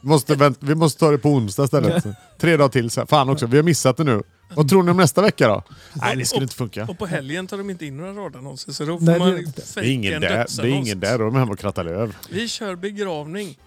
måste 0.00 0.34
vänta, 0.34 0.66
vi 0.66 0.74
måste 0.74 1.00
ta 1.00 1.10
det 1.10 1.18
på 1.18 1.28
onsdag 1.28 1.64
istället. 1.64 2.04
Tre 2.40 2.56
dagar 2.56 2.68
till. 2.68 2.90
Fan 2.90 3.28
också, 3.28 3.46
vi 3.46 3.56
har 3.56 3.64
missat 3.64 3.96
det 3.96 4.04
nu. 4.04 4.22
Vad 4.56 4.68
tror 4.68 4.82
ni 4.82 4.90
om 4.90 4.96
nästa 4.96 5.22
vecka 5.22 5.48
då? 5.48 5.62
Nej 5.94 6.16
det 6.16 6.24
skulle 6.24 6.42
inte 6.42 6.54
funka. 6.56 6.84
Och 6.84 6.98
på 6.98 7.06
helgen 7.06 7.46
tar 7.46 7.58
de 7.58 7.70
inte 7.70 7.86
in 7.86 7.96
några 7.96 8.12
radannonser 8.12 8.72
så 8.72 8.84
då 8.84 8.98
får 8.98 9.06
Nej, 9.06 9.14
det 9.14 9.18
man. 9.20 9.52
Det 9.74 9.80
är 9.80 9.82
ingen 9.92 10.14
en 10.14 10.20
där, 10.20 10.62
det 10.62 10.68
är 10.68 10.74
ingen 10.74 11.00
där, 11.00 11.18
då 11.18 11.24
är 11.24 11.30
de 11.30 11.34
hemma 11.36 11.52
och 11.52 11.58
krattar 11.58 11.84
löv. 11.84 12.16
Vi 12.30 12.48
kör 12.48 12.76
begravning 12.76 13.58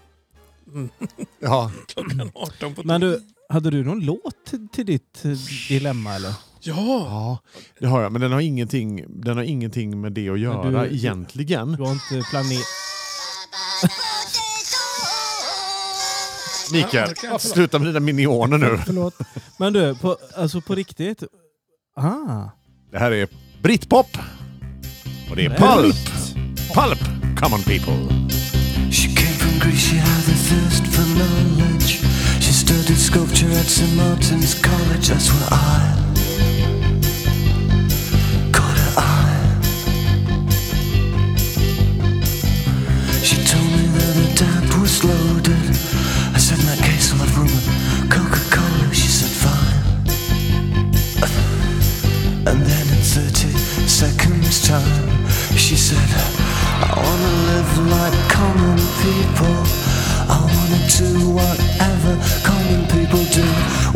Ja. 1.40 1.70
klockan 1.88 2.30
18 2.34 2.74
på 2.74 2.82
Men 2.84 3.00
du, 3.00 3.20
hade 3.48 3.70
du 3.70 3.84
någon 3.84 4.00
låt 4.00 4.44
till, 4.50 4.68
till 4.68 4.86
ditt 4.86 5.24
eh, 5.24 5.30
dilemma 5.68 6.14
eller? 6.14 6.32
Ja! 6.60 6.74
ja, 6.86 7.38
det 7.78 7.86
har 7.86 8.02
jag. 8.02 8.12
Men 8.12 8.20
den 8.20 8.32
har 8.32 8.40
ingenting, 8.40 9.04
den 9.08 9.36
har 9.36 9.44
ingenting 9.44 10.00
med 10.00 10.12
det 10.12 10.28
att 10.28 10.40
göra 10.40 10.84
du- 10.84 10.94
egentligen. 10.94 11.72
Du 11.72 11.82
har 11.82 11.92
inte 11.92 12.28
planerat... 12.30 12.64
Mikael, 16.72 17.14
Ja, 17.22 17.38
sluta 17.38 17.78
med 17.78 17.88
dina 17.88 18.00
minioner 18.00 18.58
nu. 18.58 18.78
Förlåt. 18.86 19.14
Men 19.58 19.72
du, 19.72 19.94
på, 19.94 20.16
alltså 20.36 20.60
på 20.60 20.74
riktigt? 20.74 21.22
Ah. 21.96 22.50
Det 22.90 22.98
här 22.98 23.10
är 23.10 23.28
Britpop. 23.62 24.18
Och 25.30 25.36
det 25.36 25.44
är. 25.44 25.50
Pulp. 25.50 25.96
Pulp, 26.74 27.00
come 27.40 27.54
on 27.56 27.62
people. 27.62 27.94
She 28.92 29.08
came 29.14 29.34
from 29.38 29.58
Greece, 29.60 29.90
she 29.90 29.96
had 29.96 30.22
the 30.24 30.32
thirst 30.32 30.86
for 30.94 31.04
knowledge. 31.04 32.00
She 32.40 32.52
studied 32.52 32.98
sculpture 32.98 33.50
at 33.50 33.66
St. 33.66 33.96
Martin's 33.96 34.54
College, 34.62 35.08
that's 35.08 35.30
where 35.32 35.48
I 35.52 36.05
And 52.46 52.62
then 52.64 52.86
in 52.94 53.02
30 53.02 53.50
seconds 53.88 54.68
time, 54.68 55.26
she 55.56 55.74
said, 55.74 55.98
I 56.78 56.94
wanna 56.94 57.32
live 57.50 57.72
like 57.90 58.16
common 58.30 58.78
people. 59.02 59.56
I 60.30 60.38
wanna 60.54 60.80
do 60.86 61.30
whatever 61.34 62.14
common 62.46 62.86
people 62.94 63.24
do. 63.34 63.46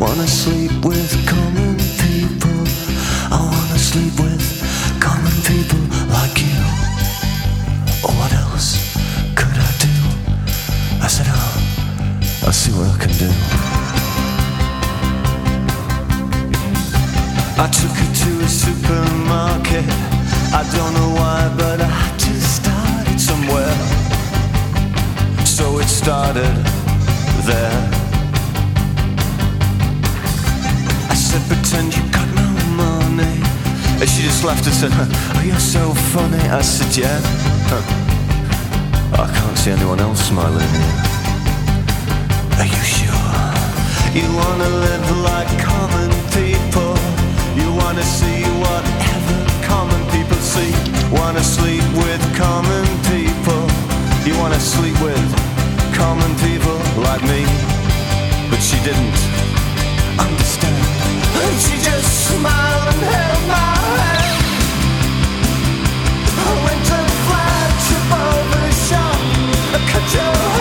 Wanna 0.03 0.27
sleep 0.27 0.73
with 0.85 1.13
common 1.29 1.77
people. 2.03 2.61
I 3.31 3.39
wanna 3.39 3.79
sleep 3.79 4.19
with 4.19 4.43
common 4.99 5.37
people 5.47 5.83
like 6.11 6.37
you. 6.43 6.59
Or 8.03 8.13
what 8.19 8.33
else 8.33 8.83
could 9.37 9.55
I 9.55 9.71
do? 9.79 9.95
I 11.01 11.07
said, 11.07 11.27
oh, 11.31 12.47
I'll 12.47 12.53
see 12.53 12.73
what 12.73 12.89
I 12.91 12.99
can 12.99 13.17
do. 13.17 13.90
I 17.63 17.69
took 17.69 17.93
her 17.93 18.11
to 18.25 18.31
a 18.41 18.49
supermarket. 18.49 19.85
I 20.57 20.65
don't 20.73 20.95
know 20.95 21.11
why, 21.21 21.53
but 21.59 21.79
I 21.79 21.85
had 21.85 22.19
to 22.19 22.33
start 22.41 23.05
it 23.13 23.21
somewhere. 23.21 23.77
So 25.45 25.79
it 25.79 25.87
started 25.87 26.57
there. 27.45 27.81
I 31.13 31.15
said, 31.15 31.43
pretend 31.53 31.95
you 31.95 32.03
got 32.11 32.29
no 32.33 32.49
money. 32.81 33.37
And 34.01 34.09
she 34.09 34.23
just 34.23 34.43
laughed 34.43 34.65
and 34.65 34.75
said, 34.75 34.93
Oh, 35.37 35.43
you're 35.45 35.61
so 35.61 35.93
funny. 36.15 36.41
I 36.49 36.63
said, 36.63 36.97
Yeah. 36.97 37.21
I 39.21 39.29
can't 39.37 39.59
see 39.59 39.73
anyone 39.73 40.01
else 40.01 40.25
smiling 40.29 40.71
here. 40.81 40.97
Are 42.57 42.71
you 42.75 42.83
sure? 42.97 43.21
You 44.17 44.35
wanna 44.35 44.71
live 44.87 45.07
like 45.29 45.51
common 45.61 46.11
people. 46.33 46.90
Wanna 48.01 48.13
see 48.13 48.43
whatever 48.65 49.37
common 49.61 50.01
people 50.09 50.39
see. 50.39 50.73
Wanna 51.13 51.45
sleep 51.45 51.85
with 52.01 52.23
common 52.35 52.87
people. 53.13 53.61
You 54.25 54.39
wanna 54.41 54.59
sleep 54.59 54.99
with 55.03 55.27
common 55.93 56.33
people 56.37 56.79
like 57.05 57.23
me. 57.25 57.45
But 58.49 58.61
she 58.63 58.81
didn't 58.89 59.21
understand. 60.17 60.81
And 61.45 61.61
she 61.61 61.77
just 61.85 62.09
smiled 62.29 62.89
and 62.89 63.03
held 63.13 63.43
my 63.53 63.69
hand. 63.85 64.45
I 66.49 66.53
went 66.65 66.81
to 66.89 66.97
the 67.05 67.17
flagship 67.29 68.05
barber 68.09 68.73
shop. 68.89 69.21
I 69.77 69.79
cut 69.93 70.07
your 70.17 70.60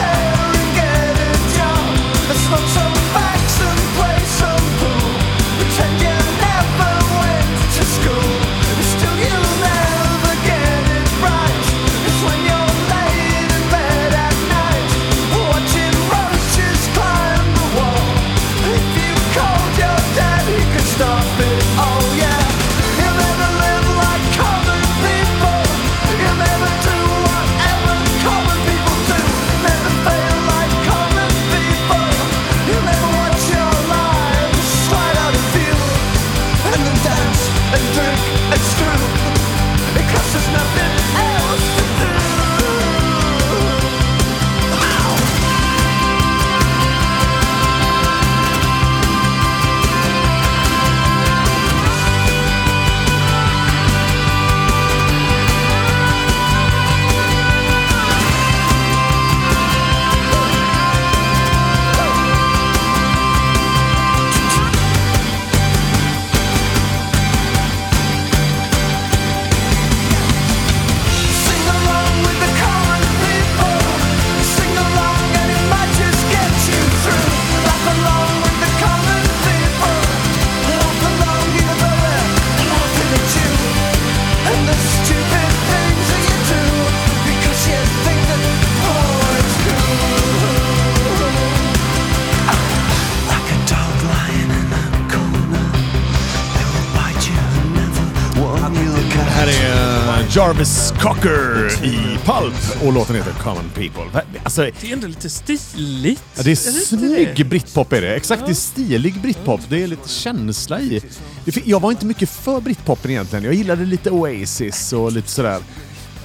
Jarvis 100.39 100.93
Cocker 100.99 101.85
i 101.85 102.17
Pulp 102.25 102.83
och 102.85 102.93
låten 102.93 103.15
heter 103.15 103.31
Common 103.33 103.69
People. 103.75 104.23
Alltså, 104.43 104.61
Det 104.61 104.89
är 104.89 104.93
ändå 104.93 105.07
lite 105.07 105.29
stiligt. 105.29 106.23
Ja, 106.35 106.43
det 106.43 106.49
är 106.49 106.67
inte 106.67 106.71
snygg 106.85 107.49
britpop 107.49 107.93
är 107.93 108.01
det. 108.01 108.15
Exakt, 108.15 108.39
Ja. 108.41 108.45
det 108.45 108.51
är 108.51 108.55
stilig 108.55 109.21
britpop. 109.21 109.61
Det 109.69 109.83
är 109.83 109.87
lite 109.87 110.09
känsla 110.09 110.79
i. 110.79 111.01
Det 111.45 111.67
Jag 111.67 111.79
var 111.79 111.91
inte 111.91 112.05
mycket 112.05 112.29
för 112.29 112.61
britpopen 112.61 113.11
egentligen. 113.11 113.45
Jag 113.45 113.53
gillade 113.53 113.85
lite 113.85 114.11
Oasis 114.11 114.93
och 114.93 115.11
lite 115.11 115.29
sådär. 115.29 115.59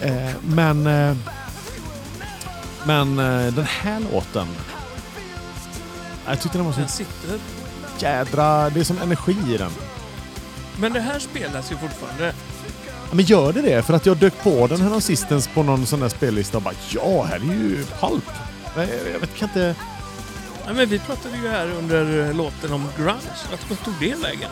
Eh, 0.02 0.30
men... 0.42 0.86
Eh, 0.86 1.16
men 2.86 3.18
eh, 3.18 3.54
den 3.54 3.66
här 3.68 4.00
låten... 4.12 4.46
Jag 6.26 6.40
tyckte 6.40 6.58
den 6.58 6.64
var 6.66 6.72
så 6.72 6.80
Den 6.80 6.88
sitter. 6.88 7.38
jädra... 7.98 8.70
Det 8.70 8.80
är 8.80 8.84
som 8.84 8.98
energi 8.98 9.36
i 9.54 9.56
den. 9.56 9.70
Men 10.76 10.92
det 10.92 11.00
här 11.00 11.18
spelas 11.18 11.72
ju 11.72 11.76
fortfarande. 11.76 12.32
Ja, 13.10 13.14
Men 13.16 13.24
gör 13.24 13.52
det 13.52 13.62
det? 13.62 13.82
För 13.82 13.94
att 13.94 14.06
jag 14.06 14.16
dök 14.16 14.42
på 14.42 14.66
den 14.66 14.80
här 14.80 15.00
sistens 15.00 15.48
på 15.54 15.62
någon 15.62 15.86
sån 15.86 16.00
där 16.00 16.08
spellista 16.08 16.56
och 16.56 16.62
bara 16.62 16.74
ja, 16.90 17.22
här 17.22 17.36
är 17.36 17.40
ju 17.54 17.84
Pulp. 18.00 18.24
Nej, 18.76 18.88
Jag 19.12 19.20
vet 19.20 19.36
kan 19.36 19.48
inte... 19.48 19.74
Nej, 20.66 20.74
men 20.74 20.88
vi 20.88 20.98
pratade 20.98 21.36
ju 21.42 21.48
här 21.48 21.70
under 21.78 22.28
eh, 22.28 22.34
låten 22.36 22.72
om 22.72 22.88
grunge. 22.96 23.14
Att 23.54 23.70
vad 23.70 23.84
tog 23.84 23.94
det 24.00 24.14
vägen? 24.22 24.50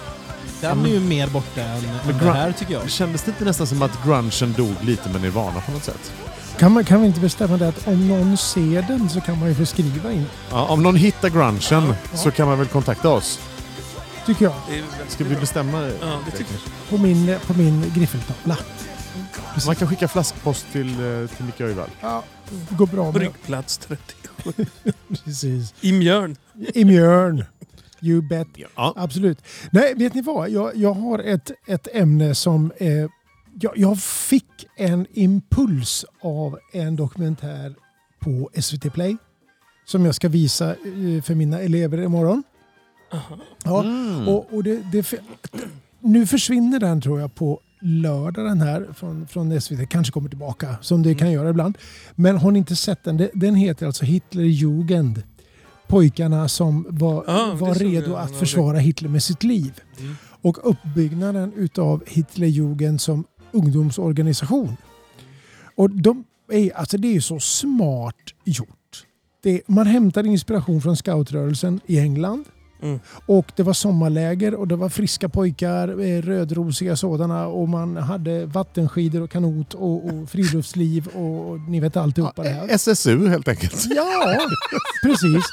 Den 0.60 0.86
är 0.86 0.90
ju 0.90 1.00
mer 1.00 1.26
borta 1.26 1.60
än, 1.60 1.84
än 2.10 2.18
det 2.18 2.32
här 2.32 2.52
tycker 2.52 2.72
jag. 2.72 2.90
Kändes 2.90 3.22
det 3.22 3.30
inte 3.30 3.44
nästan 3.44 3.66
som 3.66 3.82
att 3.82 4.04
grungen 4.04 4.52
dog 4.56 4.74
lite 4.82 5.08
med 5.08 5.20
Nirvana 5.20 5.60
på 5.60 5.72
något 5.72 5.84
sätt? 5.84 6.12
Kan, 6.58 6.72
man, 6.72 6.84
kan 6.84 7.00
vi 7.00 7.06
inte 7.06 7.20
bestämma 7.20 7.56
det 7.56 7.68
att 7.68 7.86
om 7.86 8.08
någon 8.08 8.36
ser 8.36 8.82
den 8.82 9.08
så 9.08 9.20
kan 9.20 9.38
man 9.38 9.48
ju 9.48 9.54
få 9.54 9.66
skriva 9.66 10.12
in, 10.12 10.26
Ja, 10.50 10.64
om 10.66 10.82
någon 10.82 10.96
hittar 10.96 11.28
grungen 11.28 11.60
Ja. 11.70 11.94
så 12.14 12.30
kan 12.30 12.48
man 12.48 12.58
väl 12.58 12.66
kontakta 12.68 13.08
oss. 13.08 13.40
Tycker 14.26 14.44
jag. 14.44 14.54
Ska 15.08 15.24
vi 15.24 15.36
bestämma 15.36 15.90
Ja, 16.00 16.20
det 16.30 16.36
tycker 16.36 16.54
På 16.90 16.98
min, 16.98 17.36
på 17.46 17.54
min 17.54 17.92
griffeltavla. 17.94 18.58
Man 19.66 19.74
kan 19.74 19.88
skicka 19.88 20.08
flaskpost 20.08 20.66
till, 20.72 20.88
eh, 20.88 21.28
till 21.36 21.44
Micke 21.44 21.60
Öjvall. 21.60 21.88
Ja, 22.00 22.24
det 22.68 22.76
går 22.76 22.86
bra 22.86 23.04
med 23.04 23.14
Bryggplats 23.14 23.78
37. 23.78 24.66
Precis. 25.24 25.74
I 25.80 25.92
Mjörn. 25.92 26.36
I 26.74 26.84
Mjörn. 26.84 27.44
You 28.00 28.22
bet. 28.22 28.48
Ja. 28.54 28.94
Absolut. 28.96 29.38
Nej, 29.70 29.94
vet 29.94 30.14
ni 30.14 30.22
vad? 30.22 30.50
Jag, 30.50 30.76
jag 30.76 30.94
har 30.94 31.18
ett, 31.18 31.50
ett 31.66 31.88
ämne 31.92 32.34
som... 32.34 32.72
Eh, 32.76 32.88
jag, 33.60 33.72
jag 33.76 33.98
fick 34.02 34.66
en 34.76 35.06
impuls 35.12 36.04
av 36.22 36.58
en 36.72 36.96
dokumentär 36.96 37.74
på 38.20 38.50
SVT 38.60 38.92
Play. 38.92 39.16
Som 39.84 40.04
jag 40.04 40.14
ska 40.14 40.28
visa 40.28 40.70
eh, 40.70 41.22
för 41.22 41.34
mina 41.34 41.60
elever 41.60 42.02
imorgon. 42.02 42.42
Ja, 43.64 43.82
Mm. 43.84 44.28
och, 44.28 44.54
och 44.54 44.64
det, 44.64 44.92
det, 44.92 45.12
nu 46.00 46.26
försvinner 46.26 46.80
den 46.80 47.00
tror 47.00 47.20
jag 47.20 47.34
på 47.34 47.60
lördag 47.80 48.44
den 48.44 48.60
här 48.60 48.86
från, 48.94 49.26
från 49.26 49.60
SVT. 49.60 49.88
Kanske 49.88 50.12
kommer 50.12 50.28
tillbaka 50.28 50.76
som 50.80 51.02
det 51.02 51.14
kan 51.14 51.32
göra 51.32 51.50
ibland. 51.50 51.78
Men 52.14 52.36
har 52.36 52.50
ni 52.50 52.58
inte 52.58 52.76
sett 52.76 53.04
den? 53.04 53.28
Den 53.34 53.54
heter 53.54 53.86
alltså 53.86 54.04
Hitlerjugend. 54.04 55.22
Pojkarna 55.86 56.48
som 56.48 56.86
var, 56.88 57.24
det 57.54 57.60
var 57.60 57.74
redo 57.74 58.14
att 58.14 58.36
försvara 58.36 58.78
Hitler 58.78 59.08
med 59.08 59.22
sitt 59.22 59.42
liv. 59.42 59.80
Mm. 60.00 60.14
Och 60.42 60.70
uppbyggnaden 60.70 61.52
utav 61.56 62.02
Hitlerjugend 62.06 63.00
som 63.00 63.24
ungdomsorganisation. 63.52 64.76
Och 65.76 65.90
de 65.90 66.24
är, 66.52 66.76
alltså 66.76 66.98
det 66.98 67.16
är 67.16 67.20
så 67.20 67.40
smart 67.40 68.16
gjort. 68.44 69.06
Det, 69.42 69.62
man 69.66 69.86
hämtar 69.86 70.26
inspiration 70.26 70.82
från 70.82 70.96
scoutrörelsen 70.96 71.80
i 71.86 71.98
England. 71.98 72.44
Mm. 72.82 73.00
Och 73.26 73.52
det 73.56 73.62
var 73.62 73.72
sommarläger 73.72 74.54
och 74.54 74.68
det 74.68 74.76
var 74.76 74.88
friska 74.88 75.28
pojkar, 75.28 75.88
eh, 75.88 76.22
rödrosiga 76.22 76.96
sådana 76.96 77.46
och 77.46 77.68
man 77.68 77.96
hade 77.96 78.46
vattenskidor 78.46 79.22
och 79.22 79.30
kanot 79.30 79.74
och, 79.74 80.04
och 80.06 80.30
friluftsliv 80.30 81.06
och, 81.14 81.50
och 81.50 81.60
ni 81.60 81.80
vet 81.80 81.96
alltihopa 81.96 82.42
det 82.42 82.48
här. 82.48 82.68
SSU 82.70 83.28
helt 83.28 83.48
enkelt. 83.48 83.86
Ja, 83.96 84.38
precis. 85.02 85.44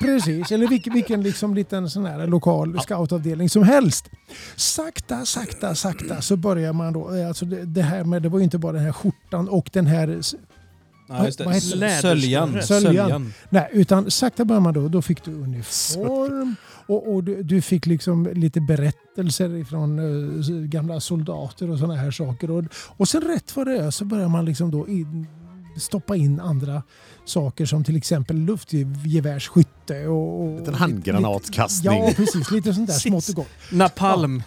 precis. 0.00 0.52
Eller 0.52 0.68
vilken, 0.68 0.92
vilken 0.94 1.22
liksom 1.22 1.54
liten 1.54 1.90
sån 1.90 2.04
här 2.06 2.26
lokal 2.26 2.80
scoutavdelning 2.80 3.48
som 3.50 3.62
helst. 3.62 4.10
Sakta, 4.56 5.24
sakta, 5.24 5.74
sakta 5.74 6.20
så 6.20 6.36
börjar 6.36 6.72
man 6.72 6.92
då. 6.92 7.14
eh, 7.14 7.28
Alltså 7.28 7.44
det, 7.44 7.64
det 7.64 7.82
här 7.82 8.04
med, 8.04 8.22
det 8.22 8.28
var 8.28 8.38
ju 8.38 8.44
inte 8.44 8.58
bara 8.58 8.72
den 8.72 8.84
här 8.84 8.92
skjortan 8.92 9.48
och 9.48 9.70
den 9.72 9.86
här 9.86 10.20
Ja, 11.08 11.26
just 11.26 11.38
det. 11.38 11.60
Söljan. 11.60 12.00
Söljan. 12.00 12.62
Söljan. 12.62 13.32
Nej, 13.50 13.68
utan 13.72 14.10
sakta 14.10 14.44
börjar 14.44 14.60
man 14.60 14.74
då. 14.74 14.88
Då 14.88 15.02
fick 15.02 15.24
du 15.24 15.30
uniform 15.32 16.56
och, 16.86 17.14
och 17.14 17.24
du, 17.24 17.42
du 17.42 17.62
fick 17.62 17.86
liksom 17.86 18.28
lite 18.34 18.60
berättelser 18.60 19.64
från 19.64 19.98
uh, 19.98 20.66
gamla 20.66 21.00
soldater 21.00 21.70
och 21.70 21.78
sådana 21.78 21.96
här 21.96 22.10
saker. 22.10 22.50
Och, 22.50 22.64
och 22.96 23.08
sen 23.08 23.20
rätt 23.20 23.56
vad 23.56 23.66
det 23.66 23.76
är 23.76 23.90
så 23.90 24.04
börjar 24.04 24.28
man 24.28 24.44
liksom 24.44 24.70
då 24.70 24.88
in, 24.88 25.26
stoppa 25.76 26.16
in 26.16 26.40
andra 26.40 26.82
saker 27.24 27.66
som 27.66 27.84
till 27.84 27.96
exempel 27.96 28.36
luftgevärsskytte 28.36 30.06
och... 30.06 30.42
och 30.42 30.68
En 30.68 30.74
handgranatkastning. 30.74 32.04
Ja, 32.04 32.12
precis. 32.16 32.50
Lite 32.50 32.74
sånt 32.74 32.88
där 32.88 32.94
smått 32.98 33.28
och 33.28 33.34
gott. 33.34 33.48
Napalm. 33.72 34.42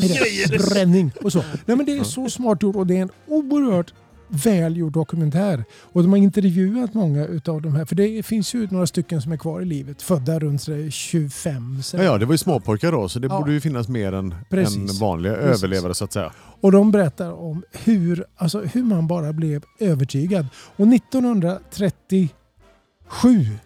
Det 0.00 0.70
Bränning 0.70 1.12
och 1.22 1.32
så. 1.32 1.38
Nej, 1.66 1.76
men 1.76 1.86
det 1.86 1.92
är 1.92 2.04
så 2.04 2.30
smart 2.30 2.62
gjort 2.62 2.76
och 2.76 2.86
det 2.86 2.96
är 2.96 3.02
en 3.02 3.10
oerhört 3.28 3.94
välgjord 4.32 4.92
dokumentär. 4.92 5.64
Och 5.82 6.02
de 6.02 6.10
har 6.12 6.18
intervjuat 6.18 6.94
många 6.94 7.26
utav 7.26 7.62
de 7.62 7.74
här, 7.74 7.84
för 7.84 7.94
det 7.96 8.22
finns 8.22 8.54
ju 8.54 8.68
några 8.70 8.86
stycken 8.86 9.22
som 9.22 9.32
är 9.32 9.36
kvar 9.36 9.60
i 9.60 9.64
livet, 9.64 10.02
födda 10.02 10.38
runt 10.38 10.62
så 10.62 10.70
där 10.70 10.90
25. 10.90 11.82
Så. 11.82 11.96
Ja, 11.96 12.02
ja, 12.02 12.18
det 12.18 12.26
var 12.26 12.34
ju 12.34 12.38
småpojkar 12.38 12.92
då, 12.92 13.08
så 13.08 13.18
det 13.18 13.26
Ja. 13.26 13.38
borde 13.38 13.52
ju 13.52 13.60
finnas 13.60 13.88
mer 13.88 14.12
än, 14.12 14.34
än 14.50 14.86
vanliga 15.00 15.34
Precis. 15.34 15.62
överlevare 15.64 15.94
så 15.94 16.04
att 16.04 16.12
säga. 16.12 16.32
Och 16.60 16.72
de 16.72 16.90
berättar 16.90 17.32
om 17.32 17.62
hur, 17.84 18.24
alltså 18.36 18.60
hur 18.60 18.82
man 18.82 19.06
bara 19.06 19.32
blev 19.32 19.62
övertygad. 19.80 20.46
Och 20.76 20.86
1937, 20.86 22.28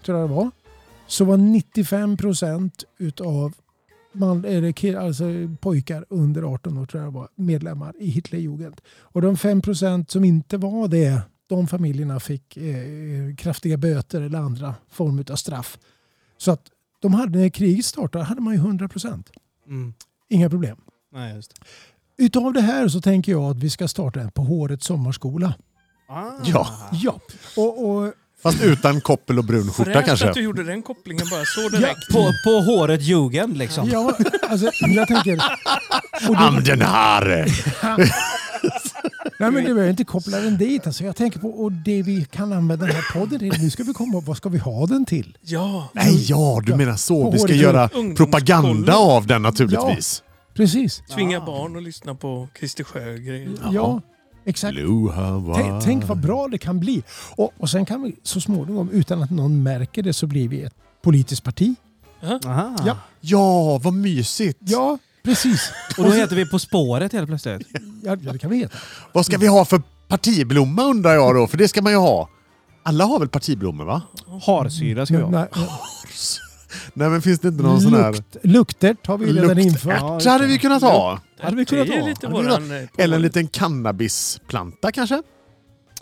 tror 0.04 0.18
jag 0.18 0.28
det 0.30 0.34
var, 0.34 0.50
så 1.06 1.24
var 1.24 1.36
95 1.36 2.16
procent 2.16 2.84
utav 2.98 3.52
man, 4.18 4.44
eller 4.44 4.72
kill- 4.72 4.98
alltså 4.98 5.24
pojkar 5.60 6.04
under 6.08 6.42
18 6.42 6.78
år 6.78 6.86
tror 6.86 7.02
jag 7.02 7.10
var, 7.10 7.28
medlemmar 7.34 7.94
i 7.98 8.06
Hitlerjugend. 8.10 8.80
Och 8.98 9.22
de 9.22 9.36
5 9.36 9.62
procent 9.62 10.10
som 10.10 10.24
inte 10.24 10.56
var 10.56 10.88
det, 10.88 11.20
de 11.46 11.66
familjerna 11.66 12.20
fick 12.20 12.56
eh, 12.56 13.34
kraftiga 13.38 13.76
böter 13.76 14.20
eller 14.22 14.38
andra 14.38 14.74
former 14.90 15.30
av 15.32 15.36
straff. 15.36 15.78
Så 16.38 16.50
att 16.50 16.62
de 17.00 17.14
hade, 17.14 17.38
när 17.38 17.48
kriget 17.48 17.84
startade 17.84 18.24
hade 18.24 18.40
man 18.40 18.54
ju 18.54 18.60
100 18.60 18.88
procent. 18.88 19.30
Mm. 19.66 19.94
Inga 20.28 20.50
problem. 20.50 20.76
Nej, 21.12 21.34
just 21.34 21.54
det. 21.54 21.66
Utav 22.24 22.52
det 22.52 22.60
här 22.60 22.88
så 22.88 23.00
tänker 23.00 23.32
jag 23.32 23.42
att 23.50 23.56
vi 23.56 23.70
ska 23.70 23.88
starta 23.88 24.20
en 24.20 24.30
på 24.30 24.42
Hårets 24.42 24.86
sommarskola. 24.86 25.54
Ah. 26.08 26.30
Ja. 26.44 26.68
Ja, 26.92 27.20
och, 27.56 27.88
och 27.90 28.12
Fast 28.42 28.62
utan 28.62 29.00
koppel 29.00 29.38
och 29.38 29.44
brun 29.44 29.68
skjorta 29.72 30.02
kanske. 30.02 30.28
att 30.28 30.34
du 30.34 30.42
gjorde 30.42 30.62
den 30.64 30.82
kopplingen 30.82 31.26
bara 31.30 31.44
så 31.44 31.68
direkt. 31.68 32.08
På, 32.12 32.32
på 32.44 32.50
håret 32.60 33.02
Jugend 33.02 33.56
liksom. 33.56 33.88
ja, 33.90 34.12
alltså, 34.48 34.70
jag 34.88 35.08
tänker... 35.08 35.32
Och 36.28 36.34
det, 36.34 36.40
Amdenhare! 36.40 37.46
nej, 39.38 39.50
men 39.50 39.54
det 39.54 39.62
behöver 39.74 39.88
inte 39.90 40.04
koppla 40.04 40.38
den 40.40 40.58
dit. 40.58 40.86
Alltså, 40.86 41.04
jag 41.04 41.16
tänker 41.16 41.38
på 41.38 41.48
och 41.48 41.72
det 41.72 42.02
vi 42.02 42.24
kan 42.24 42.52
använda 42.52 42.86
den 42.86 42.94
här 42.94 43.20
podden 43.20 43.38
till. 43.38 43.52
Nu 43.62 43.70
ska 43.70 43.82
vi 43.82 43.92
komma 43.92 44.20
vad 44.26 44.36
ska 44.36 44.48
vi 44.48 44.58
ha 44.58 44.86
den 44.86 45.04
till? 45.04 45.36
Ja, 45.42 45.88
Nej, 45.92 46.24
ja, 46.30 46.60
du 46.64 46.72
Ja. 46.72 46.76
menar 46.76 46.96
så. 46.96 47.24
På 47.24 47.30
Vi 47.30 47.38
ska 47.38 47.46
håret. 47.46 47.60
göra 47.62 47.88
propaganda 48.16 48.94
av 48.96 49.26
den 49.26 49.42
naturligtvis. 49.42 50.22
Precis. 50.54 51.02
tvinga 51.14 51.40
barn 51.40 51.76
att 51.76 51.82
lyssna 51.82 52.14
på 52.14 52.48
Christer 52.58 52.84
Sjögren. 52.84 53.58
Ja, 53.72 54.00
exakt. 54.46 54.78
Tänk, 55.54 55.84
tänk 55.84 56.08
vad 56.08 56.18
bra 56.20 56.48
det 56.48 56.58
kan 56.58 56.80
bli. 56.80 57.02
Och, 57.36 57.52
och 57.58 57.70
sen 57.70 57.86
kan 57.86 58.02
vi 58.02 58.16
så 58.22 58.40
småningom, 58.40 58.90
utan 58.90 59.22
att 59.22 59.30
någon 59.30 59.62
märker 59.62 60.02
det, 60.02 60.12
så 60.12 60.26
blir 60.26 60.48
vi 60.48 60.62
ett 60.62 60.74
politiskt 61.02 61.44
parti. 61.44 61.74
Aha. 62.22 62.76
Ja. 62.86 62.96
Ja, 63.20 63.78
vad 63.78 63.92
mysigt! 63.92 64.58
Ja, 64.60 64.98
precis. 65.22 65.70
Och 65.98 66.04
då 66.04 66.10
heter 66.10 66.36
vi 66.36 66.46
På 66.46 66.58
spåret 66.58 67.12
helt 67.12 67.28
plötsligt. 67.28 67.62
Ja, 68.02 68.16
ja, 68.22 68.32
det 68.32 68.38
kan 68.38 68.50
vi 68.50 68.56
heta. 68.56 68.78
Vad 69.12 69.26
ska 69.26 69.38
vi 69.38 69.46
ha 69.46 69.64
för 69.64 69.82
partiblomma 70.08 70.82
undrar 70.82 71.14
jag 71.14 71.34
då? 71.34 71.46
För 71.46 71.58
det 71.58 71.68
ska 71.68 71.82
man 71.82 71.92
ju 71.92 71.98
ha. 71.98 72.28
Alla 72.82 73.04
har 73.04 73.18
väl 73.18 73.28
partiblommor 73.28 73.84
va? 73.84 74.02
Harsyra 74.46 75.06
ska 75.06 75.16
vi 75.16 75.22
ha. 75.22 75.30
Nej, 75.30 75.48
Nej 76.94 77.08
men 77.08 77.22
finns 77.22 77.40
det 77.40 77.48
inte 77.48 77.62
någon 77.62 77.80
sån 77.80 77.94
här... 77.94 78.12
Lukt, 78.12 78.36
luktert 78.42 79.06
har 79.06 79.18
vi 79.18 79.32
redan 79.32 79.58
infört. 79.58 79.96
Ja, 80.00 80.14
Luktärt 80.14 80.32
hade 80.32 80.46
vi 80.46 80.58
kunnat 80.58 80.82
ha. 80.82 81.20
Hade 81.40 81.56
vi 81.56 81.64
kunnat 81.64 81.86
det 81.86 82.00
ha. 82.00 82.06
lite 82.08 82.26
våran... 82.26 82.70
eh, 82.70 82.88
Eller 82.98 83.16
en 83.16 83.22
liten 83.22 83.48
cannabisplanta 83.48 84.92
kanske? 84.92 85.22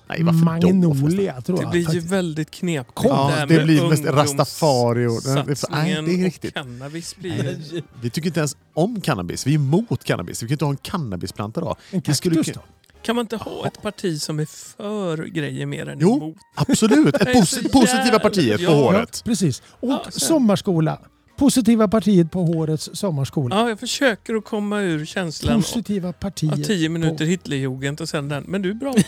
Nej, 0.08 0.22
varför 0.22 0.38
då? 0.38 0.44
Magnolia 0.44 1.40
tror 1.40 1.56
Det 1.56 1.62
jag. 1.62 1.70
blir 1.70 1.80
ju 1.80 1.86
faktiskt. 1.86 2.06
väldigt 2.12 2.50
knepigt. 2.50 2.92
Ja, 3.04 3.28
här 3.36 3.46
det 3.46 3.56
med 3.56 3.64
blir 3.64 3.88
mest 3.88 4.04
rastafari 4.04 5.06
och- 5.06 5.12
nej, 5.24 5.44
det- 5.46 5.68
nej, 5.70 6.02
det 6.06 6.14
är 6.20 6.24
riktigt. 6.24 6.54
Cannabis 6.54 7.16
blir... 7.16 7.56
Vi 8.02 8.10
tycker 8.10 8.26
inte 8.28 8.40
ens 8.40 8.56
om 8.74 9.00
cannabis. 9.00 9.46
Vi 9.46 9.50
är 9.50 9.54
emot 9.54 10.04
cannabis. 10.04 10.42
Vi 10.42 10.46
kan 10.48 10.52
inte 10.54 10.64
ha 10.64 10.72
en 10.72 10.76
cannabisplanta 10.76 11.60
då. 11.60 11.76
En 11.90 12.14
skulle 12.14 12.36
kaktus 12.36 12.54
ku- 12.56 12.58
då? 12.58 12.64
Kan 13.02 13.16
man 13.16 13.22
inte 13.24 13.36
ha 13.36 13.66
ett 13.66 13.82
parti 13.82 14.20
som 14.22 14.38
är 14.38 14.46
för 14.76 15.24
grejer 15.24 15.66
mer 15.66 15.88
än 15.88 15.98
Jo. 16.00 16.16
emot? 16.16 16.36
Absolut! 16.54 17.14
Ett 17.14 17.24
Det 17.24 17.46
så 17.46 17.68
positiva 17.68 18.18
partiet 18.18 18.56
på 18.56 18.62
Ja. 18.64 18.70
Ja, 18.70 18.76
håret. 18.84 19.22
precis. 19.24 19.62
Och 19.80 19.90
Ja, 19.90 20.04
sommarskola. 20.10 20.98
Positiva 21.44 21.88
partiet 21.88 22.30
på 22.30 22.42
Hårets 22.44 22.90
sommarskola. 22.92 23.56
Ja, 23.56 23.68
jag 23.68 23.80
försöker 23.80 24.34
att 24.34 24.44
komma 24.44 24.80
ur 24.80 25.04
känslan 25.06 25.56
Positiva 25.62 26.08
av 26.08 26.12
partiet. 26.12 26.64
tio 26.64 26.88
minuter 26.88 27.16
på- 27.16 27.24
Hitlerjugend 27.24 28.00
och 28.00 28.08
sen 28.08 28.28
den. 28.28 28.44
Men 28.46 28.62
du 28.62 28.70
är 28.70 28.74
bra. 28.74 28.92
Du, 28.92 29.02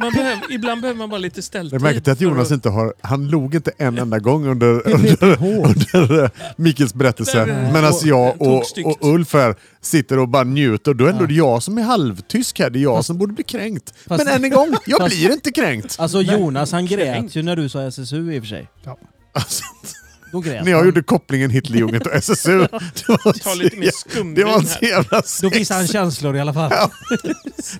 man 0.00 0.12
behöver, 0.12 0.42
ibland 0.52 0.80
behöver 0.80 0.98
man 0.98 1.10
bara 1.10 1.18
lite 1.18 1.42
ställtid. 1.42 1.74
Jag 1.74 1.82
märkte 1.82 2.12
att 2.12 2.20
Jonas 2.20 2.50
inte 2.50 2.68
har... 2.68 2.94
Han 3.00 3.28
log 3.28 3.54
inte 3.54 3.72
en 3.78 3.98
enda 3.98 4.18
gång 4.18 4.46
under, 4.46 4.88
under, 4.88 5.24
under 5.42 6.24
eh, 6.24 6.30
Mikkels 6.56 6.94
berättelse. 6.94 7.46
Nej, 7.46 7.72
Medan 7.72 7.92
jag 8.04 8.42
och, 8.42 8.64
och 8.84 8.98
Ulf 9.14 9.32
här 9.32 9.54
sitter 9.80 10.18
och 10.18 10.28
bara 10.28 10.44
njuter. 10.44 10.94
Då 10.94 11.04
är 11.04 11.08
ändå 11.10 11.22
Ja. 11.24 11.26
det 11.28 11.34
jag 11.34 11.62
som 11.62 11.78
är 11.78 11.82
halvtysk 11.82 12.58
här. 12.58 12.70
Det 12.70 12.78
är 12.78 12.82
jag 12.82 12.96
Fast- 12.96 13.06
som 13.06 13.18
borde 13.18 13.32
bli 13.32 13.44
kränkt. 13.44 13.94
Fast- 14.06 14.24
Men 14.24 14.34
än 14.34 14.44
en 14.44 14.50
gång, 14.50 14.74
jag 14.86 14.98
Fast- 15.00 15.16
blir 15.16 15.32
inte 15.32 15.52
kränkt. 15.52 15.96
Alltså 15.98 16.22
Jonas 16.22 16.72
han 16.72 16.86
grät 16.86 17.36
ju 17.36 17.42
när 17.42 17.56
du 17.56 17.68
sa 17.68 17.82
SSU 17.82 18.32
i 18.32 18.38
och 18.38 18.42
för 18.42 18.48
sig. 18.48 18.68
Alltså, 19.32 19.62
Då 20.32 20.40
grät 20.40 20.64
när 20.64 20.70
jag 20.70 20.78
han. 20.78 20.86
gjorde 20.86 21.02
kopplingen 21.02 21.50
Hitlerjugend 21.50 22.06
och 22.06 22.14
SSU. 22.14 22.58
Det 22.68 23.08
var 23.08 23.38
Ta 23.42 23.54
lite 23.54 23.76
mer 23.76 23.90
så, 23.90 24.08
skumvin 24.10 24.34
det 24.34 24.44
var 24.44 24.60
så 24.62 24.78
här. 24.80 24.88
jävla 24.88 25.18
Då 25.20 25.22
sex. 25.26 25.56
visade 25.56 25.80
han 25.80 25.86
känslor 25.88 26.36
i 26.36 26.40
alla 26.40 26.54
fall. 26.54 26.72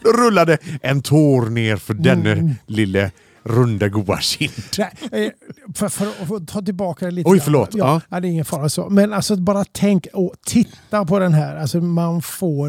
Då 0.03 0.13
rullade 0.13 0.59
en 0.83 1.03
tår 1.03 1.47
ner 1.51 1.77
för 1.77 1.95
denne 1.95 2.33
Mm. 2.33 2.55
lille 2.67 3.11
runda 3.43 3.89
goa 3.89 4.21
kind. 4.21 4.53
Nej, 4.79 4.93
eh, 5.27 5.31
för, 5.75 5.89
för 5.89 6.07
att 6.07 6.29
få 6.29 6.41
ta 6.41 6.63
tillbaka 6.63 7.05
det 7.05 7.11
lite. 7.11 7.31
Oj, 7.31 7.41
förlåt. 7.41 7.69
Ja, 7.73 7.79
Ja. 7.87 8.01
ja. 8.11 8.21
det 8.21 8.29
är 8.29 8.31
ingen 8.31 8.45
fara 8.45 8.69
så. 8.69 8.89
Men 8.89 9.13
alltså 9.13 9.37
bara 9.37 9.65
tänk 9.73 10.07
och 10.13 10.35
titta 10.47 11.05
på 11.05 11.19
den 11.19 11.35
här. 11.35 11.57
Alltså 11.57 11.81
man 11.81 12.23
får 12.23 12.67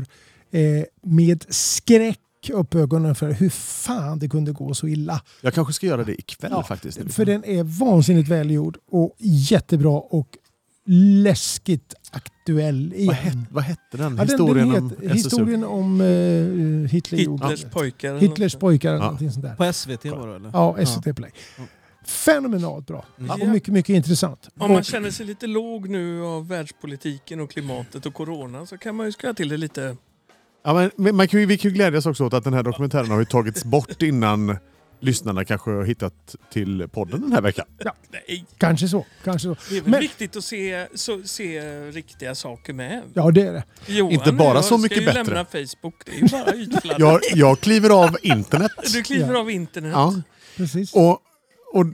eh, 0.51 0.83
med 1.03 1.45
skräck 1.49 2.19
upp 2.49 2.75
ögonen 2.75 3.15
för 3.15 3.32
hur 3.32 3.49
fan 3.49 4.19
det 4.19 4.30
kunde 4.30 4.51
gå 4.51 4.73
så 4.73 4.88
illa. 4.88 5.21
Jag 5.41 5.54
kanske 5.54 5.73
ska 5.73 5.86
göra 5.88 6.04
det 6.04 6.13
ikväll 6.19 6.51
Ja, 6.51 6.63
faktiskt. 6.63 7.13
För 7.13 7.25
den 7.25 7.43
är 7.45 7.63
vansinnigt 7.63 8.30
välgjord 8.30 8.77
och 8.91 9.15
jättebra 9.19 9.89
och 9.99 10.27
läskigt 10.86 11.93
aktuell 12.12 12.93
igen. 12.93 13.08
vad, 13.08 13.15
hette, 13.15 13.38
vad 13.51 13.63
hette 13.63 13.97
den? 13.97 14.17
Ja, 14.17 14.25
den- 14.25 14.27
Historien 14.30 14.69
den 14.69 14.84
om 14.84 14.89
heter- 14.89 15.06
SSU? 15.06 15.13
Historien 15.13 15.63
om 15.63 16.01
uh, 16.01 16.88
Hitlerjugend. 16.88 17.41
Hitlers 17.43 17.71
pojkar. 17.73 18.17
Hitlers 18.17 18.56
pojkar 18.56 18.93
eller 18.93 19.06
Ja. 19.19 19.32
sånt 19.32 19.41
där. 19.41 19.56
På 19.56 19.73
SVT 19.73 20.06
var 20.06 20.27
det 20.27 20.36
eller? 20.36 20.49
Ja, 20.54 20.86
SVT 20.86 21.13
Play. 21.15 21.32
Ja. 21.58 21.63
Fenomenalt 22.06 22.88
bra. 22.88 23.06
Mm. 23.19 23.32
Och 23.41 23.47
mycket, 23.47 23.73
mycket 23.73 23.93
intressant. 23.95 24.49
Om 24.60 24.71
man 24.71 24.84
känner 24.84 25.12
sig 25.12 25.25
lite 25.25 25.47
låg 25.47 25.89
nu 25.89 26.23
av 26.23 26.47
världspolitiken 26.47 27.39
och 27.39 27.49
klimatet 27.51 28.06
och 28.06 28.13
corona 28.13 28.65
så 28.65 28.77
kan 28.77 28.95
man 28.95 29.06
ju 29.06 29.12
skruva 29.12 29.34
till 29.34 29.49
det 29.49 29.58
lite. 29.58 29.97
Ja, 30.63 30.89
men, 30.95 31.15
man 31.15 31.28
kan 31.28 31.39
ju, 31.39 31.45
vi 31.45 31.58
kan 31.58 31.71
ju 31.71 31.76
glädjas 31.76 32.06
också 32.06 32.26
åt 32.26 32.34
att 32.34 32.43
den 32.43 32.54
här 32.54 32.63
dokumentären 32.63 33.10
har 33.12 33.19
ju 33.19 33.26
tagits 33.26 33.63
bort 33.65 34.02
innan 34.02 34.58
lyssnarna 35.00 35.45
kanske 35.45 35.71
har 35.71 35.84
hittat 35.84 36.36
till 36.54 36.88
podden 36.91 37.21
den 37.21 37.32
här 37.32 37.41
veckan. 37.41 37.65
Nej, 38.12 38.45
Kanske 38.58 38.88
så. 38.88 39.06
Kanske 39.24 39.47
så. 39.47 39.56
det 39.69 39.78
är 39.78 39.82
väl 39.82 39.91
Men- 39.91 40.00
viktigt 40.00 40.36
att 40.36 40.43
se, 40.43 40.88
så, 40.95 41.21
se 41.24 41.62
riktiga 41.91 42.36
saker 42.36 42.74
med. 42.74 43.02
Ja, 43.13 43.32
det 43.32 43.41
är 43.41 43.54
det. 43.54 43.63
Johan 43.86 44.12
Inte 44.13 44.32
bara 44.32 44.56
jag 44.56 44.65
så 44.65 44.78
mycket 44.78 44.97
ska 44.97 45.02
ju 45.02 45.06
bättre. 45.24 45.24
lämna 45.34 45.45
Facebook. 45.45 45.95
Det 46.06 46.12
är 46.12 46.15
ju 46.15 46.28
bara 46.28 46.56
ytfladder. 46.56 47.00
Jag, 47.06 47.19
jag 47.36 47.60
kliver 47.60 47.89
av 48.04 48.17
internet. 48.21 48.71
Du 48.93 49.04
kliver 49.04 49.34
Ja. 49.34 49.39
av 49.39 49.50
internet. 49.52 49.91
Ja, 49.95 50.13
Precis. 50.58 50.93
och, 50.93 51.12
och 51.74 51.86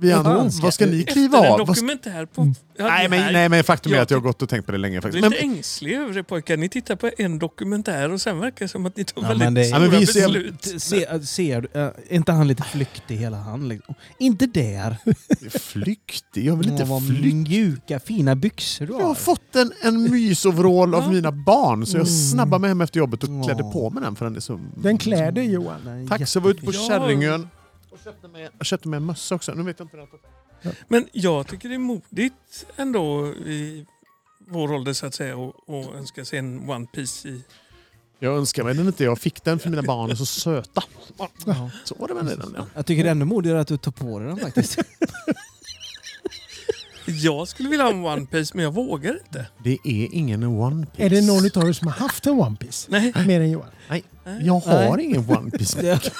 vi 0.00 0.12
andra, 0.12 0.48
vad 0.62 0.74
ska 0.74 0.86
ni 0.86 1.02
kliva 1.04 1.38
Efter 1.38 1.46
en 1.54 1.60
av? 1.60 1.66
Vad 1.66 1.76
ska, 1.76 1.86
dokumentär 1.86 2.26
på... 2.26 2.40
Mm. 2.42 2.54
Ja, 2.78 2.84
nej, 2.86 3.08
men, 3.08 3.32
nej 3.32 3.48
men 3.48 3.64
faktum 3.64 3.92
är 3.92 3.96
Jag 3.96 4.02
att 4.02 4.10
jag 4.10 4.18
har 4.18 4.22
gått 4.22 4.42
och 4.42 4.48
tänkt 4.48 4.66
på 4.66 4.72
det 4.72 4.78
länge 4.78 4.94
Du 4.94 4.98
är 4.98 5.02
faktiskt. 5.02 5.24
lite 5.30 5.46
Men, 5.46 5.54
ängslig 5.56 5.92
över 5.96 6.14
det 6.14 6.22
pojkar. 6.22 6.56
Ni 6.56 6.68
tittar 6.68 6.96
på 6.96 7.10
en 7.18 7.38
dokumentär 7.38 8.12
och 8.12 8.20
sen 8.20 8.38
verkar 8.38 8.64
det 8.64 8.68
som 8.68 8.86
att 8.86 8.96
ni 8.96 9.04
tar 9.04 9.22
Ja, 9.22 9.28
väldigt 9.28 9.44
men 9.46 9.54
det- 9.54 9.64
stora 9.64 9.82
Ja, 9.84 9.90
men 9.90 10.00
vi 10.00 10.06
ser- 10.06 10.20
beslut. 10.28 10.82
Se, 10.82 11.26
ser 11.26 11.60
du, 11.60 11.68
äh, 11.80 11.86
är 11.86 11.92
inte 12.08 12.32
han 12.32 12.48
lite 12.48 12.62
flyktig 12.62 13.16
hela 13.16 13.36
han? 13.36 13.68
Liksom? 13.68 13.94
Inte 14.18 14.46
där. 14.46 14.96
flyktig? 15.58 16.46
Jag 16.46 16.56
vill 16.56 16.68
inte 16.68 16.84
vad 16.84 17.06
flykta. 17.06 17.36
mjuka 17.36 18.00
fina 18.00 18.34
byxor 18.36 18.86
du 18.86 18.92
Jag 18.92 19.00
har 19.00 19.06
har. 19.06 19.14
fått 19.14 19.56
en, 19.56 19.72
en 19.82 20.10
mysoverall 20.10 20.94
av 20.94 21.02
Ja. 21.02 21.10
mina 21.10 21.32
barn 21.32 21.86
så 21.86 21.96
jag 21.96 22.06
Mm. 22.06 22.14
snabbade 22.30 22.60
mig 22.60 22.68
hem 22.70 22.80
efter 22.80 22.98
jobbet 23.00 23.22
och 23.24 23.30
Ja. 23.30 23.42
klädde 23.42 23.62
på 23.62 23.90
mig 23.90 24.02
den 24.02 24.16
för 24.16 24.24
den 24.24 24.36
är 24.36 24.40
så... 24.40 24.60
Den 24.76 24.98
klär 24.98 25.32
dig 25.32 25.50
Johan. 25.52 26.06
Tack, 26.08 26.28
så 26.28 26.38
jag 26.38 26.42
var 26.42 26.50
ute 26.50 26.64
på. 26.64 26.72
Ja. 26.72 26.80
Kärringön 26.88 27.48
och 27.90 27.98
köpte 28.04 28.28
mig, 28.28 28.48
jag 28.58 28.66
köpte 28.66 28.88
mig 28.88 28.96
en 28.96 29.04
mössa 29.04 29.34
också. 29.34 29.54
Nu 29.54 29.62
vet 29.62 29.78
jag 29.78 29.86
inte 29.86 29.96
den 29.96 30.08
Men 30.88 31.08
jag 31.12 31.46
tycker 31.46 31.68
det 31.68 31.74
är 31.74 31.78
modigt 31.78 32.66
ändå 32.76 33.26
i 33.26 33.86
vår 34.48 34.72
ålder 34.72 34.92
så 34.92 35.06
att 35.06 35.14
säga 35.14 35.36
och, 35.36 35.68
och 35.68 35.94
önska 35.94 36.24
sig 36.24 36.38
en 36.38 36.70
One 36.70 36.86
Piece 36.86 37.28
i... 37.28 37.44
Jag 38.18 38.36
önskar 38.36 38.64
mig 38.64 38.74
den 38.74 38.86
inte. 38.86 39.04
Jag 39.04 39.18
fick 39.18 39.44
den 39.44 39.58
för 39.58 39.70
mina 39.70 39.82
barn 39.82 40.10
är 40.10 40.14
så 40.14 40.26
söta. 40.26 40.82
Ja. 41.46 41.70
Så 41.84 41.94
var 41.98 42.08
det 42.08 42.14
med 42.14 42.24
den. 42.26 42.54
Ja. 42.56 42.66
Jag 42.74 42.86
tycker 42.86 43.02
det 43.02 43.08
är 43.08 43.12
ännu 43.12 43.24
modigare 43.24 43.60
att 43.60 43.68
du 43.68 43.76
tar 43.76 43.92
på 43.92 44.18
dig 44.18 44.28
den 44.28 44.36
faktiskt. 44.36 44.78
Jag 47.06 47.48
skulle 47.48 47.68
vilja 47.68 47.84
ha 47.84 47.92
en 47.92 48.04
One 48.04 48.26
Piece 48.26 48.54
men 48.54 48.64
jag 48.64 48.74
vågar 48.74 49.12
inte. 49.12 49.46
Det 49.64 49.78
är 49.84 50.08
ingen 50.14 50.44
One 50.44 50.86
Piece. 50.86 51.06
Är 51.06 51.10
det 51.10 51.26
någon 51.26 51.62
av 51.62 51.68
er 51.68 51.72
som 51.72 51.86
har 51.86 51.94
haft 51.94 52.26
en 52.26 52.32
One 52.32 52.56
Piece? 52.56 52.86
Nej. 52.90 53.12
Mer 53.26 53.40
än 53.40 53.50
Johan? 53.50 53.68
Jag 54.40 54.60
har 54.60 54.96
Nej. 54.96 55.04
ingen 55.04 55.30
One 55.30 55.50
Piece. 55.50 56.00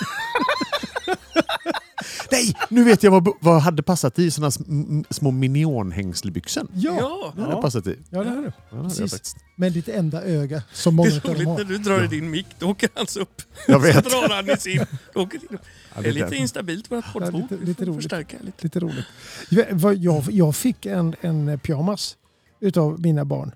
Det- 1.34 1.42
Nej, 2.32 2.54
nu 2.68 2.84
vet 2.84 3.02
jag 3.02 3.10
vad, 3.10 3.28
vad 3.40 3.62
hade 3.62 3.82
passat 3.82 4.18
i. 4.18 4.30
Såna 4.30 4.48
sm- 4.50 5.04
små 5.10 5.30
minionhängselbyxor. 5.30 6.66
Ja, 6.74 6.96
Ja. 7.00 7.32
Det 7.36 7.40
hade 7.42 7.52
Ja. 7.54 7.62
passat 7.62 7.86
i. 7.86 7.98
ja 8.10 8.18
det. 8.18 8.24
Ja, 8.28 8.30
det 8.30 8.30
hade 8.30 8.52
jag, 8.70 8.98
Precis. 8.98 9.36
Med 9.56 9.72
ditt 9.72 9.88
enda 9.88 10.22
öga 10.22 10.62
som 10.72 10.96
Det 10.96 10.96
många 10.96 11.10
är 11.10 11.14
av 11.16 11.20
dem 11.22 11.34
roligt 11.34 11.48
när 11.58 11.64
du 11.64 11.78
drar 11.78 12.04
i 12.04 12.06
din 12.06 12.30
mick. 12.30 12.46
Då 12.58 12.66
åker 12.70 12.88
han 12.94 13.06
upp. 13.20 13.42
jag 13.66 13.80
Så 13.80 13.86
vet. 13.86 14.04
drar 14.04 14.28
han 14.34 14.50
i 14.50 14.56
sin. 14.56 14.86
Då 15.14 15.20
åker 15.20 15.38
din. 15.38 15.58
Ja, 15.94 16.00
Det 16.02 16.08
är 16.08 16.12
lite 16.12 16.36
instabilt 16.36 16.88
på 16.88 16.96
ett 16.96 17.04
Ja, 17.14 17.20
poddbord. 17.20 17.40
lite- 17.50 17.64
lite 17.64 17.84
får 17.84 17.92
roligt. 17.92 18.02
Förstärka 18.02 18.36
lite. 18.40 18.62
Lite 18.64 18.80
roligt. 18.80 19.04
Jag, 19.48 19.96
jag, 19.96 20.24
jag 20.30 20.56
fick 20.56 20.86
en, 20.86 21.14
en 21.20 21.58
pyjamas 21.58 22.16
utav 22.60 23.00
mina 23.00 23.24
barn. 23.24 23.52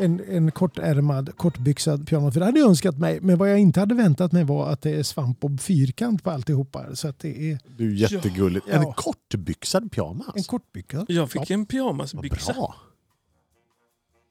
En, 0.00 0.20
en 0.28 0.50
kortärmad, 0.50 1.36
kortbyxad 1.36 2.08
pyjamas. 2.08 2.34
För 2.34 2.40
det 2.40 2.46
hade 2.46 2.58
jag 2.60 2.68
önskat 2.68 2.98
mig. 2.98 3.20
Men 3.20 3.38
vad 3.38 3.50
jag 3.50 3.58
inte 3.58 3.80
hade 3.80 3.94
väntat 3.94 4.32
mig 4.32 4.44
var 4.44 4.68
att 4.68 4.82
det 4.82 4.90
är 4.90 5.02
svampbob 5.02 5.60
fyrkant 5.60 6.22
på 6.24 6.30
alltihopa. 6.30 6.96
Så 6.96 7.08
att 7.08 7.18
det 7.18 7.50
är 7.52 7.58
Du 7.76 7.90
är 7.92 7.94
jättegulligt. 8.12 8.66
Ja. 8.70 8.74
En 8.74 8.92
kortbyxad 8.92 9.92
pyjamas. 9.92 10.36
en 10.36 10.42
kortbyxad. 10.42 11.04
Jag 11.08 11.30
fick 11.30 11.50
en 11.50 11.60
Vad 11.60 11.68
pyjamasbyxa. 11.68 12.52
bra. 12.52 12.74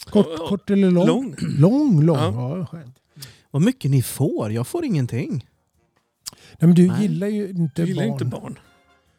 Kort, 0.09 0.27
Ja, 0.39 0.47
kort 0.47 0.69
eller 0.69 0.91
lång? 0.91 1.07
Lång. 1.07 1.35
Lång, 1.39 2.01
lång. 2.03 2.17
Ja. 2.17 2.57
Ja. 2.57 2.65
skönt. 2.65 2.95
Vad 3.51 3.61
mycket 3.61 3.91
ni 3.91 4.01
får. 4.01 4.51
Jag 4.51 4.67
får 4.67 4.85
ingenting. 4.85 5.31
Nej, 6.59 6.67
men 6.67 6.75
du 6.75 6.87
Nej. 6.87 7.01
gillar 7.01 7.27
ju 7.27 7.49
inte 7.49 7.81
Du 7.81 7.87
gillar 7.87 8.03
barn. 8.03 8.11
inte 8.13 8.25
barn. 8.25 8.59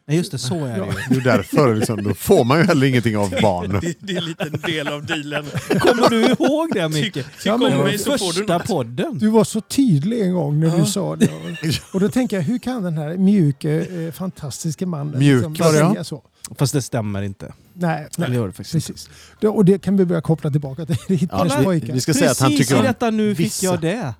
Nej 0.09 0.17
just 0.17 0.31
det, 0.31 0.37
så 0.37 0.65
är 0.65 0.79
det 0.79 0.85
ju. 1.09 1.21
Det 1.21 1.29
är 1.29 1.37
därför 1.37 1.75
liksom, 1.75 2.03
då 2.03 2.13
får 2.13 2.43
man 2.43 2.57
ju 2.59 2.63
heller 2.65 2.87
ingenting 2.87 3.17
av 3.17 3.29
barn. 3.41 3.79
Det, 3.81 3.93
det 3.99 4.13
är 4.13 4.17
en 4.17 4.25
liten 4.25 4.51
del 4.65 4.87
av 4.87 5.05
dealen. 5.05 5.45
Kommer 5.79 6.09
du 6.09 6.25
ihåg 6.25 6.69
det 6.73 6.89
Micke? 6.89 7.13
Tyck 7.13 7.25
Ja, 7.45 7.57
men 7.57 7.71
det 7.71 7.77
mig 7.77 7.97
var 7.97 8.11
du 8.11 8.17
Första 8.17 8.59
podden. 8.59 9.17
Du 9.17 9.27
var 9.29 9.43
så 9.43 9.61
tydlig 9.61 10.21
en 10.21 10.33
gång 10.33 10.59
när 10.59 10.67
Ja. 10.67 10.75
du 10.77 10.85
sa 10.85 11.15
det. 11.15 11.29
Och 11.93 11.99
då 11.99 12.09
tänker 12.09 12.35
jag, 12.37 12.43
hur 12.43 12.57
kan 12.59 12.83
den 12.83 12.97
här 12.97 13.17
mjuke, 13.17 13.65
eh, 13.65 14.11
fantastiska 14.11 14.85
mannen 14.85 15.19
Mjuk 15.19 15.33
liksom 15.49 15.53
det, 15.53 15.79
ja. 15.79 15.91
säga 15.91 16.03
så? 16.03 16.23
Fast 16.57 16.73
det 16.73 16.81
stämmer 16.81 17.21
inte. 17.21 17.53
Nej, 17.73 18.07
Det 18.17 18.27
nej. 18.27 18.37
gör 18.37 18.47
det 18.47 18.53
faktiskt. 18.53 18.87
Precis. 18.87 19.09
Det, 19.39 19.47
och 19.47 19.65
det 19.65 19.79
kan 19.81 19.97
vi 19.97 20.05
börja 20.05 20.21
koppla 20.21 20.49
tillbaka 20.49 20.85
till 20.85 20.95
Hitlers 21.17 21.51
Ja, 21.57 21.63
pojkar. 21.63 21.93
vi 21.93 22.01
ska 22.01 22.13
säga 22.13 22.31
att 22.31 22.39
han 22.39 22.49
Precis 22.51 22.67
tycker 22.67 22.75
i 22.75 22.79
om 22.79 22.85
detta 22.85 23.09
nu 23.11 23.35
fick 23.35 23.45
vissa- 23.45 23.65
jag 23.65 23.81
det. 23.81 24.13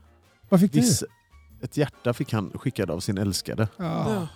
Vad 0.50 0.60
fick 0.60 0.74
du? 0.74 0.80
Ett 1.62 1.78
hjärta 1.78 2.14
fick 2.14 2.34
han 2.34 2.52
skickad 2.56 2.92
av 2.92 3.00
sin 3.00 3.18
älskade. 3.18 3.68
Ja. 3.78 4.28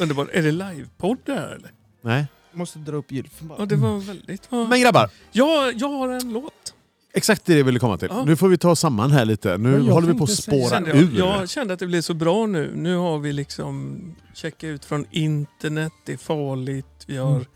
Underbart. 0.00 0.28
Är 0.32 0.42
det 0.42 0.52
livepodd 0.52 1.18
där 1.24 1.48
eller? 1.54 1.70
Nej. 2.02 2.26
Måste 2.52 2.78
dra 2.78 2.96
upp 2.96 3.12
gylfen 3.12 3.48
bara. 3.48 3.58
Ja, 3.58 3.66
det 3.66 3.76
var 3.76 3.98
väldigt... 3.98 4.50
Vad... 4.52 4.68
Men 4.68 4.80
grabbar, 4.80 5.10
Ja, 5.32 5.72
jag 5.76 5.88
har 5.88 6.08
en 6.08 6.32
låt. 6.32 6.74
exakt 7.14 7.44
det 7.46 7.58
jag 7.58 7.64
ville 7.64 7.78
komma 7.78 7.98
till. 7.98 8.08
Ja. 8.10 8.24
Nu 8.24 8.36
får 8.36 8.48
vi 8.48 8.58
ta 8.58 8.76
samman 8.76 9.10
här 9.10 9.24
lite. 9.24 9.58
Nu 9.58 9.84
Ja, 9.86 9.92
håller 9.92 10.12
vi 10.12 10.18
på 10.18 10.24
att 10.24 10.30
spåra 10.30 10.70
Kände 10.70 10.90
jag, 10.90 10.98
ur. 10.98 11.18
jag 11.18 11.48
kände 11.50 11.74
att 11.74 11.80
det 11.80 11.86
blev 11.86 12.00
så 12.00 12.14
bra 12.14 12.46
nu. 12.46 12.72
Nu 12.76 12.96
har 12.96 13.18
vi 13.18 13.32
liksom 13.32 14.00
checkat 14.34 14.64
ut 14.64 14.84
från 14.84 15.06
internet, 15.10 15.92
det 16.04 16.12
är 16.12 16.16
farligt, 16.16 17.04
vi 17.06 17.16
har 17.16 17.46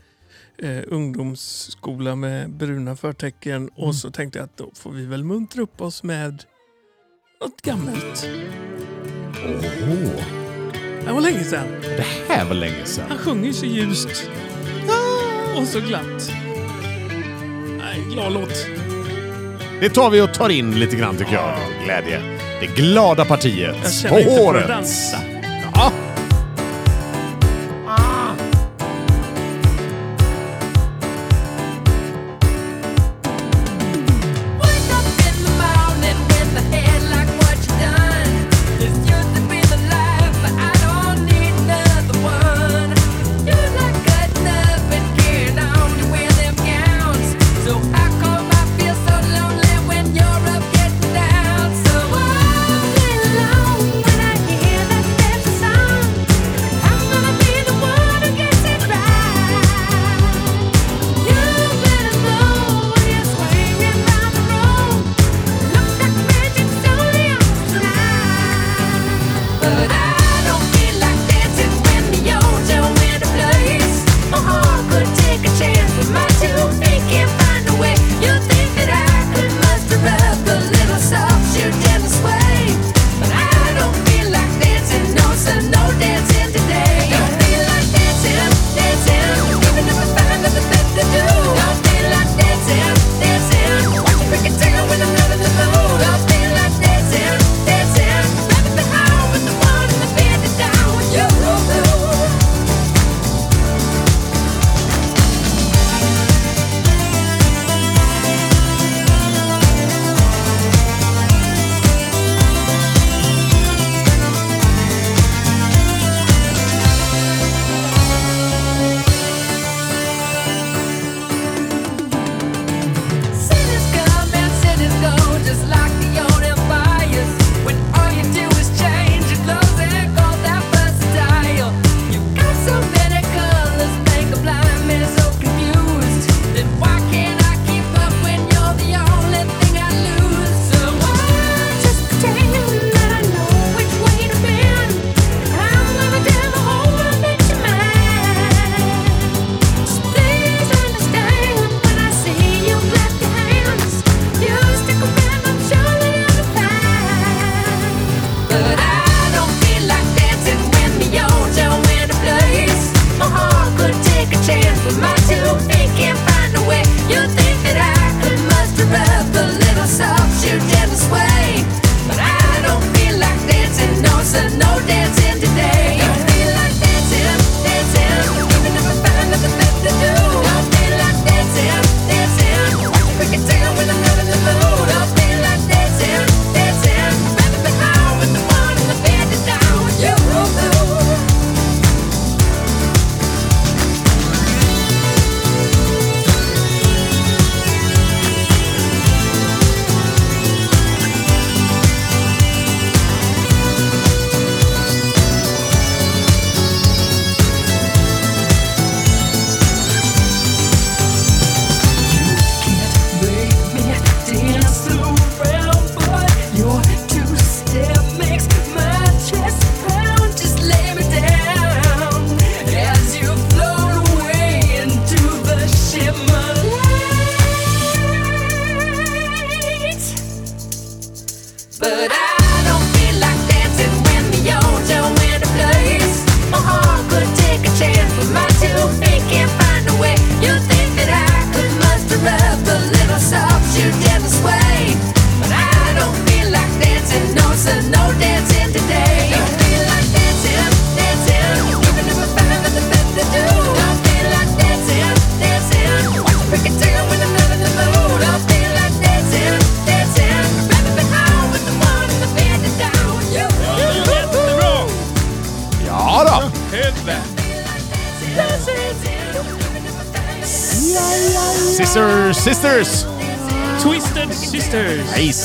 eh, 0.57 0.79
ungdomsskola 0.87 2.15
med 2.15 2.49
bruna 2.53 2.95
förtecken 2.95 3.55
Mm. 3.55 3.69
och 3.75 3.95
så 3.95 4.11
tänkte 4.11 4.39
jag 4.39 4.45
att 4.45 4.57
då 4.57 4.69
får 4.73 4.91
vi 4.91 5.05
väl 5.05 5.23
muntra 5.23 5.61
upp 5.61 5.81
oss 5.81 6.03
med 6.03 6.43
något 7.41 7.61
gammalt. 7.61 8.27
Åh, 9.45 10.42
Det 11.05 11.11
var 11.11 11.21
länge 11.21 11.43
sedan. 11.43 11.67
det 11.81 12.05
här 12.33 12.45
var 12.45 12.53
länge 12.55 12.85
sedan. 12.85 13.05
Han 13.09 13.17
sjunger 13.17 13.51
så 13.53 13.65
ljust 13.65 14.29
och 15.55 15.67
så 15.67 15.79
glatt. 15.79 16.31
Nej, 17.77 18.03
glad 18.11 18.33
låt. 18.33 18.67
Det 19.79 19.89
tar 19.89 20.09
vi 20.09 20.21
och 20.21 20.33
tar 20.33 20.49
in 20.49 20.79
lite 20.79 20.95
grann 20.95 21.17
tycker 21.17 21.33
jag. 21.33 21.55
Glädje. 21.85 22.21
Det 22.59 22.81
glada 22.81 23.25
partiet. 23.25 23.75
Jag 23.83 23.93
känner 23.93 24.19
inte 24.19 24.35
för 24.35 24.61
att 24.61 24.67
dansa. 24.67 25.17
Ja. 25.73 25.91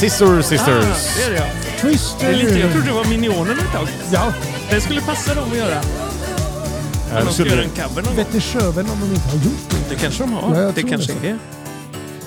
Sister 0.01 0.42
Sisters! 0.42 0.68
Ah, 0.68 1.18
det 1.18 1.22
är 1.24 1.30
det 1.30 1.36
ja. 1.36 1.44
Twister. 1.80 2.26
Det 2.28 2.32
är 2.32 2.36
lite, 2.36 2.59
jag 2.59 2.72
trodde 2.72 2.86
det 2.86 2.92
var 2.92 3.05
Minionerna 3.05 3.61
ett 3.62 3.72
tag. 3.72 3.88
Ja, 4.12 4.32
Det 4.70 4.80
skulle 4.80 5.01
passa 5.01 5.34
dem 5.34 5.51
att 5.51 5.57
göra. 5.57 5.74
Ja, 5.74 7.18
Om 7.18 7.24
de 7.24 7.24
ska 7.24 7.32
skulle- 7.32 7.51
göra 7.51 7.62
en 7.62 7.70
cover 7.70 8.03
någon 8.03 8.16
gång. 8.16 8.24
vet 8.32 8.42
sjöven 8.42 8.90
om 8.90 9.01
de 9.01 9.07
inte 9.14 9.28
har 9.28 9.36
gjort 9.36 9.70
det. 9.70 9.76
Det 9.94 9.94
kanske 10.01 10.22
de 10.22 10.32
har. 10.32 10.62
Ja, 10.62 10.72
det 10.74 10.82
kanske 10.82 11.12
det. 11.22 11.28
är. 11.28 11.38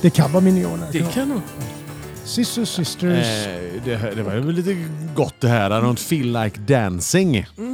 Det 0.02 0.10
kan 0.10 0.32
vara 0.32 0.44
minioner. 0.44 0.88
Det 0.92 1.14
kan 1.14 1.30
nog. 1.30 1.42
Sister 2.26 2.66
Sisters. 2.66 3.28
Eh, 3.28 3.82
det, 3.86 4.16
det 4.16 4.24
var 4.24 4.32
väl 4.34 4.56
lite 4.56 4.76
gott 5.16 5.36
det 5.40 5.48
här. 5.48 5.70
I 5.70 5.74
don't 5.84 5.96
feel 6.00 6.44
like 6.44 6.60
dancing. 6.60 7.46
Mm. 7.58 7.71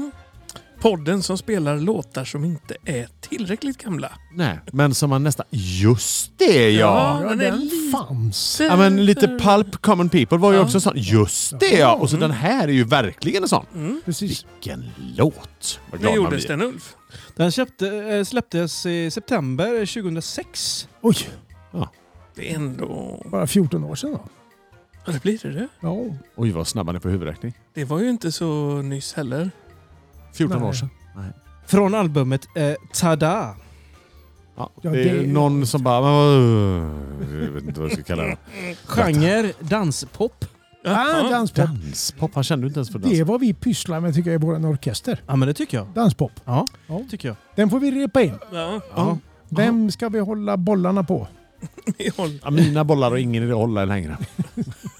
Podden 0.80 1.24
som 1.24 1.38
spelar 1.38 1.78
låtar 1.78 2.26
som 2.26 2.44
inte 2.46 2.78
är 2.86 3.08
tillräckligt 3.22 3.78
gamla. 3.84 4.12
Nej, 4.34 4.60
men 4.72 4.94
som 4.94 5.10
man 5.10 5.24
nästan... 5.24 5.46
Just 5.50 6.32
det 6.38 6.70
ja! 6.72 7.20
ja, 7.24 7.30
den 7.30 7.42
är 7.42 7.52
den 7.52 7.60
lite- 7.60 7.92
fanns. 7.98 8.62
Ja 8.62 8.78
men 8.78 9.06
lite 9.06 9.28
Pulp 9.28 9.82
Common 9.82 10.10
People 10.10 10.38
var 10.38 10.52
ju 10.52 10.58
Ja. 10.58 10.64
också 10.64 10.80
sån. 10.80 10.94
Just 10.96 11.60
det 11.60 11.78
ja! 11.78 11.94
Och 11.96 12.10
så 12.10 12.18
den 12.18 12.32
här 12.32 12.68
är 12.68 12.72
ju 12.72 12.84
verkligen 12.84 13.44
en 13.44 13.50
sån. 13.50 13.66
Mm. 13.76 14.02
Precis. 14.06 14.46
Vilken 14.56 14.86
låt! 15.18 15.80
Vad 15.92 16.00
Det 16.00 16.02
glad 16.02 16.12
man 16.12 16.16
gjorde 16.16 16.30
blir. 16.30 16.40
Sten-Ulf. 16.40 16.96
Den 17.36 17.52
köpte, 17.52 17.88
eh, 17.88 18.24
släpptes 18.24 18.86
i 18.86 19.12
september 19.12 19.86
2006. 19.86 20.88
Oj, 21.02 21.16
Det 22.36 22.52
är 22.52 22.56
ändå... 22.56 23.24
bara 23.32 23.48
14 23.48 23.84
år 23.84 23.96
sedan 23.96 24.12
då. 24.12 24.22
Ja, 25.06 25.12
det 25.14 25.22
blir 25.22 25.40
det 25.44 25.52
det. 25.52 25.68
Ja. 25.80 25.98
Oj 26.36 26.52
vad 26.52 26.68
snabb 26.68 26.88
han 26.88 26.96
är 26.96 27.00
på 27.00 27.10
huvudräkning. 27.10 27.54
Det 27.74 27.86
var 27.86 28.00
ju 28.00 28.10
inte 28.10 28.32
så 28.32 28.82
nyss 28.82 29.14
heller. 29.14 29.52
14 30.38 30.60
Nej. 30.60 30.68
år 30.70 30.74
sedan. 30.74 30.90
Från 31.66 31.96
albumet 31.96 32.48
eh, 32.56 32.74
Tada. 32.94 33.56
Ja, 34.58 34.70
Ja, 34.82 34.90
det 34.90 35.10
är 35.10 35.16
det- 35.22 35.28
någon 35.28 35.68
som 35.68 35.84
bara... 35.84 36.02
men, 36.02 37.46
Jag 37.46 37.52
vet 37.52 37.64
inte 37.64 37.80
vad 37.80 37.90
jag 37.90 37.94
ska 37.94 38.04
kalla 38.04 38.24
det. 38.24 38.38
Genre 38.86 39.54
danspop. 39.60 40.46
Ah, 40.86 41.30
danspop. 41.30 41.66
Danspop. 41.66 42.32
Han 42.36 42.44
kände 42.44 42.68
inte 42.68 42.78
ens 42.80 42.90
för 42.92 43.00
dans. 43.00 43.14
Det 43.14 43.20
är 43.20 43.24
vad 43.24 43.40
vi 43.40 43.54
pysslar 43.54 44.00
med 44.00 44.14
tycker 44.16 44.32
jag 44.32 44.42
i 44.42 44.46
vår 44.46 44.66
orkester. 44.66 45.22
Ja 45.28 45.36
men 45.36 45.48
det 45.48 45.54
tycker 45.54 45.78
jag. 45.78 45.88
Danspop. 45.96 46.32
Ja, 46.46 46.66
Ja. 46.88 47.02
tycker 47.10 47.28
jag. 47.28 47.38
Den 47.56 47.70
får 47.70 47.80
vi 47.80 47.92
repa 47.92 48.22
in. 48.22 48.34
Ja, 48.52 48.82
Ja. 48.96 49.18
Vem 49.50 49.92
ska 49.92 50.10
vi 50.10 50.20
hålla 50.20 50.58
bollarna 50.58 51.04
på? 51.04 51.28
vi 51.98 52.10
håller. 52.18 52.40
Ja, 52.44 52.50
mina 52.50 52.84
bollar 52.84 53.12
och 53.12 53.20
ingen 53.20 53.44
idé 53.44 53.52
att 53.52 53.58
hålla 53.58 53.86
längre. 53.86 54.18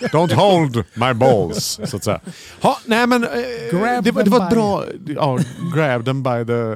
Don't 0.00 0.34
hold 0.34 0.76
my 0.94 1.14
balls, 1.14 1.80
så 1.84 1.96
att 1.96 2.04
säga. 2.04 2.20
Ha, 2.62 2.78
nej 2.86 3.06
men... 3.06 3.24
Eh, 3.24 3.30
Grab 3.70 4.04
det, 4.04 4.10
var- 4.10 4.22
det 4.24 4.30
them 4.30 4.38
var 4.38 4.44
ett 4.44 4.50
by- 4.50 4.54
bra... 4.54 4.84
Ja, 5.06 5.38
grab 5.74 6.04
them 6.04 6.22
by 6.22 6.44
the 6.46 6.74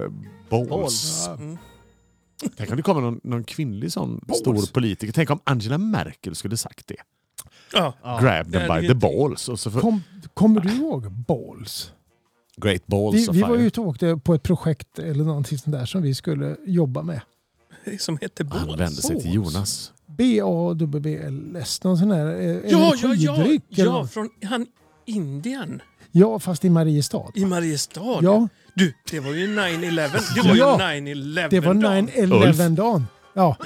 balls. 0.51 0.68
Balls. 0.68 1.29
Mm. 1.39 1.59
Tänk 2.57 2.71
om 2.71 2.77
det 2.77 2.83
kommer 2.83 3.01
någon, 3.01 3.21
någon 3.25 3.45
kvinnlig 3.45 3.93
sån 3.93 4.21
Balls. 4.27 4.41
stor 4.41 4.73
politiker. 4.73 5.12
Tänk 5.12 5.31
om 5.31 5.41
Angela 5.45 5.79
Merkel 5.79 6.35
skulle 6.35 6.57
sagt 6.57 6.87
det. 6.87 6.97
Ja. 7.73 7.95
Grab 8.23 8.53
them 8.53 8.81
by 8.81 8.89
the 8.89 8.95
balls. 8.95 9.49
Och 9.49 9.61
så 9.61 9.71
för, 9.71 9.81
Kom, 9.81 10.03
kommer 10.35 10.61
du 10.61 10.68
ihåg 10.73 11.11
Balls? 11.12 11.93
great 12.57 12.87
balls 12.87 13.14
Vi, 13.16 13.29
of 13.29 13.37
vi 13.37 13.41
var 13.43 13.49
fire. 13.57 13.62
ute 13.66 13.81
och 13.81 13.87
åkte 13.87 14.16
på 14.25 14.35
ett 14.35 14.43
projekt 14.43 14.99
eller 14.99 15.25
någonting 15.25 15.59
sånt 15.59 15.77
där 15.77 15.87
som 15.87 16.03
vi 16.03 16.14
skulle 16.14 16.57
jobba 16.66 17.03
med. 17.03 17.21
Som 17.99 18.18
heter 18.21 18.45
Han 18.45 18.66
Bås. 18.66 18.79
vände 18.81 18.97
sig 19.03 19.21
till 19.21 19.41
Balls. 19.41 19.55
Jonas. 19.55 19.93
B-A-W-L-S. 20.21 21.85
Någon 21.85 21.99
sån 21.99 22.11
här 22.11 22.27
eh, 22.41 22.71
Ja, 22.71 22.95
ja, 23.03 23.14
ja, 23.14 23.47
ja, 23.68 24.07
från 24.07 24.29
han 24.45 24.66
Indien. 25.07 25.83
ja, 26.12 26.39
fast 26.39 26.64
i 26.64 26.71
Mariestad. 26.71 27.31
I 27.35 27.45
Mariestad. 27.45 28.18
Ja, 28.23 28.49
Du, 28.75 28.95
det 29.11 29.21
var 29.21 29.33
ju 29.33 29.47
9-11. 29.47 30.35
Det 30.35 30.49
var 30.49 30.57
Ja, 30.57 30.95
ju 30.95 31.01
9-11 31.14 31.49
det 31.51 31.61
var 31.61 31.75
dagen. 32.77 33.07
9-11-dagen. 33.41 33.57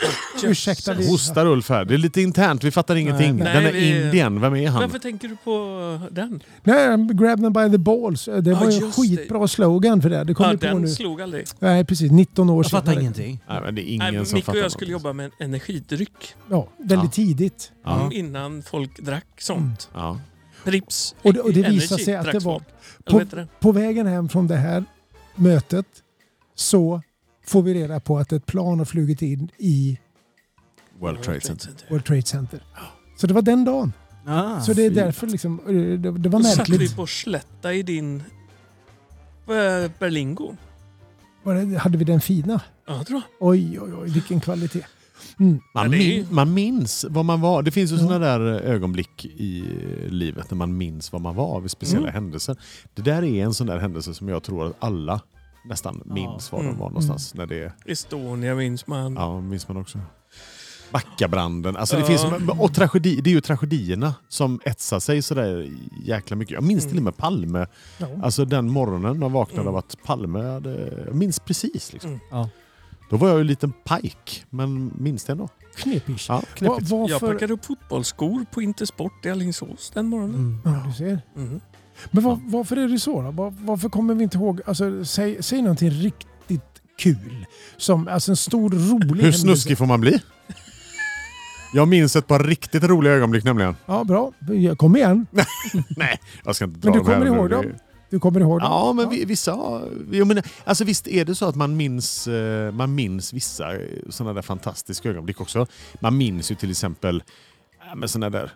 Ja, 0.42 0.48
ursäkta. 0.48 0.94
Vi, 0.94 1.10
Hostar 1.10 1.46
Ulf 1.46 1.68
här. 1.68 1.84
Det 1.84 1.94
är 1.94 1.98
lite 1.98 2.20
internt, 2.20 2.64
vi 2.64 2.70
fattar 2.70 2.96
ingenting. 2.96 3.36
nej. 3.36 3.54
Den 3.54 3.62
Nej, 3.62 3.66
är 3.66 3.72
vi- 3.72 4.04
indien, 4.06 4.40
vem 4.40 4.54
är 4.56 4.68
han? 4.68 4.80
Varför 4.82 4.98
tänker 4.98 5.28
du 5.28 5.36
på 5.36 6.00
den? 6.10 6.42
nej, 6.62 7.06
grab 7.12 7.40
them 7.40 7.52
by 7.52 7.70
the 7.70 7.78
balls. 7.78 8.24
Det 8.24 8.32
var 8.32 8.42
ju 8.42 8.54
en 8.56 8.80
just 8.80 8.80
det. 8.96 9.02
skitbra 9.02 9.48
slogan 9.48 10.02
för 10.02 10.10
det. 10.10 10.16
Det 10.18 10.24
vi 10.24 10.34
på 10.34 10.56
den 10.60 10.82
nu. 10.82 10.88
slog 10.88 11.22
aldrig. 11.22 11.46
Nej, 11.58 11.84
precis. 11.84 12.10
19 12.12 12.50
år 12.50 12.64
Jag 12.64 12.70
fattar 12.70 12.86
senare. 12.86 13.00
ingenting. 13.00 13.40
Nej, 13.48 13.60
men 13.60 13.74
det 13.74 13.82
är 13.90 13.94
ingen 13.94 14.14
Nej, 14.14 14.26
som 14.26 14.34
Micke 14.36 14.42
och 14.42 14.46
fattar 14.46 14.58
jag 14.60 14.72
skulle 14.72 14.92
jobba 14.92 15.12
med 15.12 15.26
en 15.26 15.32
energidryck 15.44 16.34
Ja, 16.50 16.68
väldigt 16.78 17.04
Ja. 17.18 17.24
tidigt. 17.24 17.72
Ja. 17.84 18.10
innan 18.12 18.62
folk 18.62 18.98
drack 19.00 19.26
sånt. 19.40 19.88
Ja. 19.94 20.20
Prips 20.64 21.14
Och 21.22 21.34
det- 21.34 21.40
och 21.40 21.52
det 21.52 21.60
Energy 21.60 21.74
visade 21.74 22.02
sig 22.04 22.14
att 22.16 22.32
det 22.32 22.38
var- 22.38 22.62
det? 23.36 23.46
På 23.60 23.72
vägen 23.72 24.06
hem 24.06 24.28
från 24.28 24.46
det 24.46 24.56
här 24.56 24.84
mötet 25.34 25.86
så 26.54 27.02
får 27.46 27.62
vi 27.62 27.74
reda 27.74 28.00
på 28.00 28.18
att 28.18 28.32
ett 28.32 28.46
plan 28.46 28.78
har 28.78 28.84
flugit 28.84 29.22
in 29.22 29.48
i 29.58 29.98
World 30.98 31.22
Trade 31.22 31.40
Center. 31.40 31.72
World 31.90 32.04
Trade 32.04 32.22
Center. 32.22 32.62
Så 33.16 33.26
det 33.26 33.34
var 33.34 33.42
den 33.42 33.64
dagen. 33.64 33.92
Ah, 34.26 34.60
så 34.60 34.72
det 34.72 34.82
är 34.82 34.88
fint. 34.90 34.94
därför 34.94 35.26
liksom, 35.26 35.60
eh, 35.66 35.74
det, 35.74 35.96
det 35.96 36.28
var 36.28 36.38
Då 36.40 36.44
satt 36.44 36.68
vi 36.68 36.72
märkligt. 36.72 36.96
på 36.96 37.06
Slätta 37.06 37.74
i 37.74 37.82
din 37.82 38.16
eh, 39.46 39.90
Berlingo. 39.98 40.56
Var 41.42 41.78
hade 41.78 41.98
vi 41.98 42.04
den 42.04 42.20
fina? 42.20 42.60
Ja, 42.86 42.96
jag 42.96 43.06
tror 43.06 43.20
jag. 43.20 43.48
Oj, 43.48 43.80
oj, 43.80 43.92
oj, 43.94 44.10
vilken 44.10 44.40
kvalitet. 44.40 44.84
Mm. 45.40 45.60
Man, 45.74 45.90
min, 45.90 46.26
man 46.30 46.54
minns 46.54 47.04
vad 47.08 47.24
man 47.24 47.40
var. 47.40 47.62
Det 47.62 47.70
finns 47.70 47.90
ju 47.92 47.94
Ja. 47.96 48.00
sådana 48.02 48.18
där 48.26 48.40
ögonblick 48.60 49.24
i 49.24 49.64
livet 50.08 50.50
när 50.50 50.56
man 50.56 50.76
minns 50.76 51.12
vad 51.12 51.20
man 51.20 51.34
var 51.34 51.60
vid 51.60 51.70
speciella 51.70 52.08
Mm. 52.08 52.14
händelser. 52.14 52.56
Det 52.94 53.02
där 53.02 53.24
är 53.24 53.44
en 53.44 53.54
sån 53.54 53.66
där 53.66 53.78
händelse 53.78 54.14
som 54.14 54.28
jag 54.28 54.42
tror 54.42 54.66
att 54.66 54.76
alla 54.78 55.20
nästan 55.64 56.02
minns 56.04 56.52
var 56.52 56.58
de 56.58 56.66
Mm. 56.66 56.78
var 56.78 56.88
någonstans. 56.88 57.34
När 57.34 57.46
det, 57.46 57.72
Estonia 57.86 58.54
minns 58.54 58.86
man. 58.86 59.14
ja, 59.14 59.40
minns 59.40 59.68
man 59.68 59.76
också. 59.76 59.98
Backabranden. 60.92 61.76
Alltså 61.76 61.96
det 61.96 62.02
Ja. 62.02 62.06
finns, 62.08 62.24
och 62.60 62.74
tragedi, 62.74 63.20
det 63.20 63.30
är 63.30 63.34
ju 63.34 63.40
tragedierna 63.40 64.14
som 64.28 64.60
etsar 64.64 65.00
sig 65.00 65.22
sådär 65.22 65.70
jäkla 66.04 66.36
mycket. 66.36 66.54
Jag 66.54 66.62
minns 66.64 66.84
Mm. 66.84 66.90
till 66.90 66.98
och 66.98 67.04
med 67.04 67.16
Palme. 67.16 67.66
Ja. 67.98 68.06
Alltså 68.22 68.44
den 68.44 68.70
morgonen 68.70 69.18
man 69.18 69.32
vaknade 69.32 69.60
Mm. 69.62 69.74
av 69.74 69.76
att 69.78 69.96
Palme 70.04 70.42
hade... 70.42 71.04
Jag 71.06 71.14
minns 71.14 71.40
precis. 71.40 71.92
Liksom. 71.92 72.10
Mm. 72.10 72.20
Ja. 72.30 72.48
Då 73.10 73.16
var 73.16 73.28
jag 73.28 73.36
ju 73.36 73.40
en 73.40 73.46
liten 73.46 73.72
pike, 73.72 74.46
men 74.50 74.92
minns 74.98 75.24
det 75.24 75.32
ändå. 75.32 75.48
Knepigt. 75.76 76.28
Ja, 76.28 76.42
knepigt. 76.54 76.90
Jag 76.90 76.98
varför? 76.98 77.32
packade 77.32 77.52
upp 77.52 77.64
fotbollsskor 77.64 78.46
på 78.52 78.62
Intersport 78.62 79.26
i 79.26 79.30
Alingsås 79.30 79.90
den 79.94 80.06
morgonen. 80.06 80.34
Mm. 80.34 80.58
Ja, 80.64 80.82
du 80.86 80.92
ser. 80.92 81.20
Men 82.10 82.24
var, 82.24 82.38
varför 82.46 82.76
är 82.76 82.88
det 82.88 82.98
så 82.98 83.22
då? 83.22 83.30
Var, 83.30 83.54
varför 83.60 83.88
kommer 83.88 84.14
vi 84.14 84.22
inte 84.24 84.36
ihåg? 84.38 84.60
Alltså, 84.66 85.04
säg, 85.04 85.42
säg 85.42 85.62
någonting 85.62 85.90
riktigt 85.90 86.62
kul. 86.98 87.46
Som, 87.76 88.08
alltså 88.08 88.32
en 88.32 88.36
stor 88.36 88.70
rolig 88.70 89.06
Hur 89.08 89.14
händelse. 89.14 89.38
snuskig 89.38 89.78
får 89.78 89.86
man 89.86 90.00
bli? 90.00 90.20
Jag 91.74 91.88
minns 91.88 92.16
ett 92.16 92.26
par 92.26 92.38
riktigt 92.44 92.82
roliga 92.84 93.12
ögonblick 93.12 93.44
nämligen. 93.44 93.76
Ja, 93.86 94.04
bra. 94.04 94.32
Kom 94.76 94.96
igen. 94.96 95.26
Nej, 95.96 96.20
jag 96.44 96.56
ska 96.56 96.64
inte 96.64 96.80
dra 96.80 96.90
Men 96.90 96.98
du 96.98 96.98
dem 96.98 97.06
här 97.06 97.14
kommer 97.14 97.30
nu. 97.30 97.36
ihåg 97.36 97.50
dem? 97.50 97.72
Du 98.10 98.20
kommer 98.20 98.40
ihåg 98.40 98.60
det? 98.60 98.64
Ja, 98.66 98.92
men 98.92 99.10
vi- 99.10 99.24
vissa... 99.24 99.80
Jo, 100.12 100.24
men, 100.24 100.42
alltså, 100.64 100.84
visst 100.84 101.08
är 101.08 101.24
det 101.24 101.34
så 101.34 101.46
att 101.46 101.54
man 101.56 101.76
minns, 101.76 102.28
eh, 102.28 102.72
man 102.72 102.94
minns 102.94 103.32
vissa 103.32 103.70
sådana 104.08 104.32
där 104.34 104.42
fantastiska 104.42 105.08
ögonblick 105.10 105.40
också. 105.40 105.66
Man 106.00 106.16
minns 106.16 106.50
ju 106.50 106.54
till 106.54 106.70
exempel 106.70 107.22
men 107.96 108.08
såna 108.08 108.30
där 108.30 108.52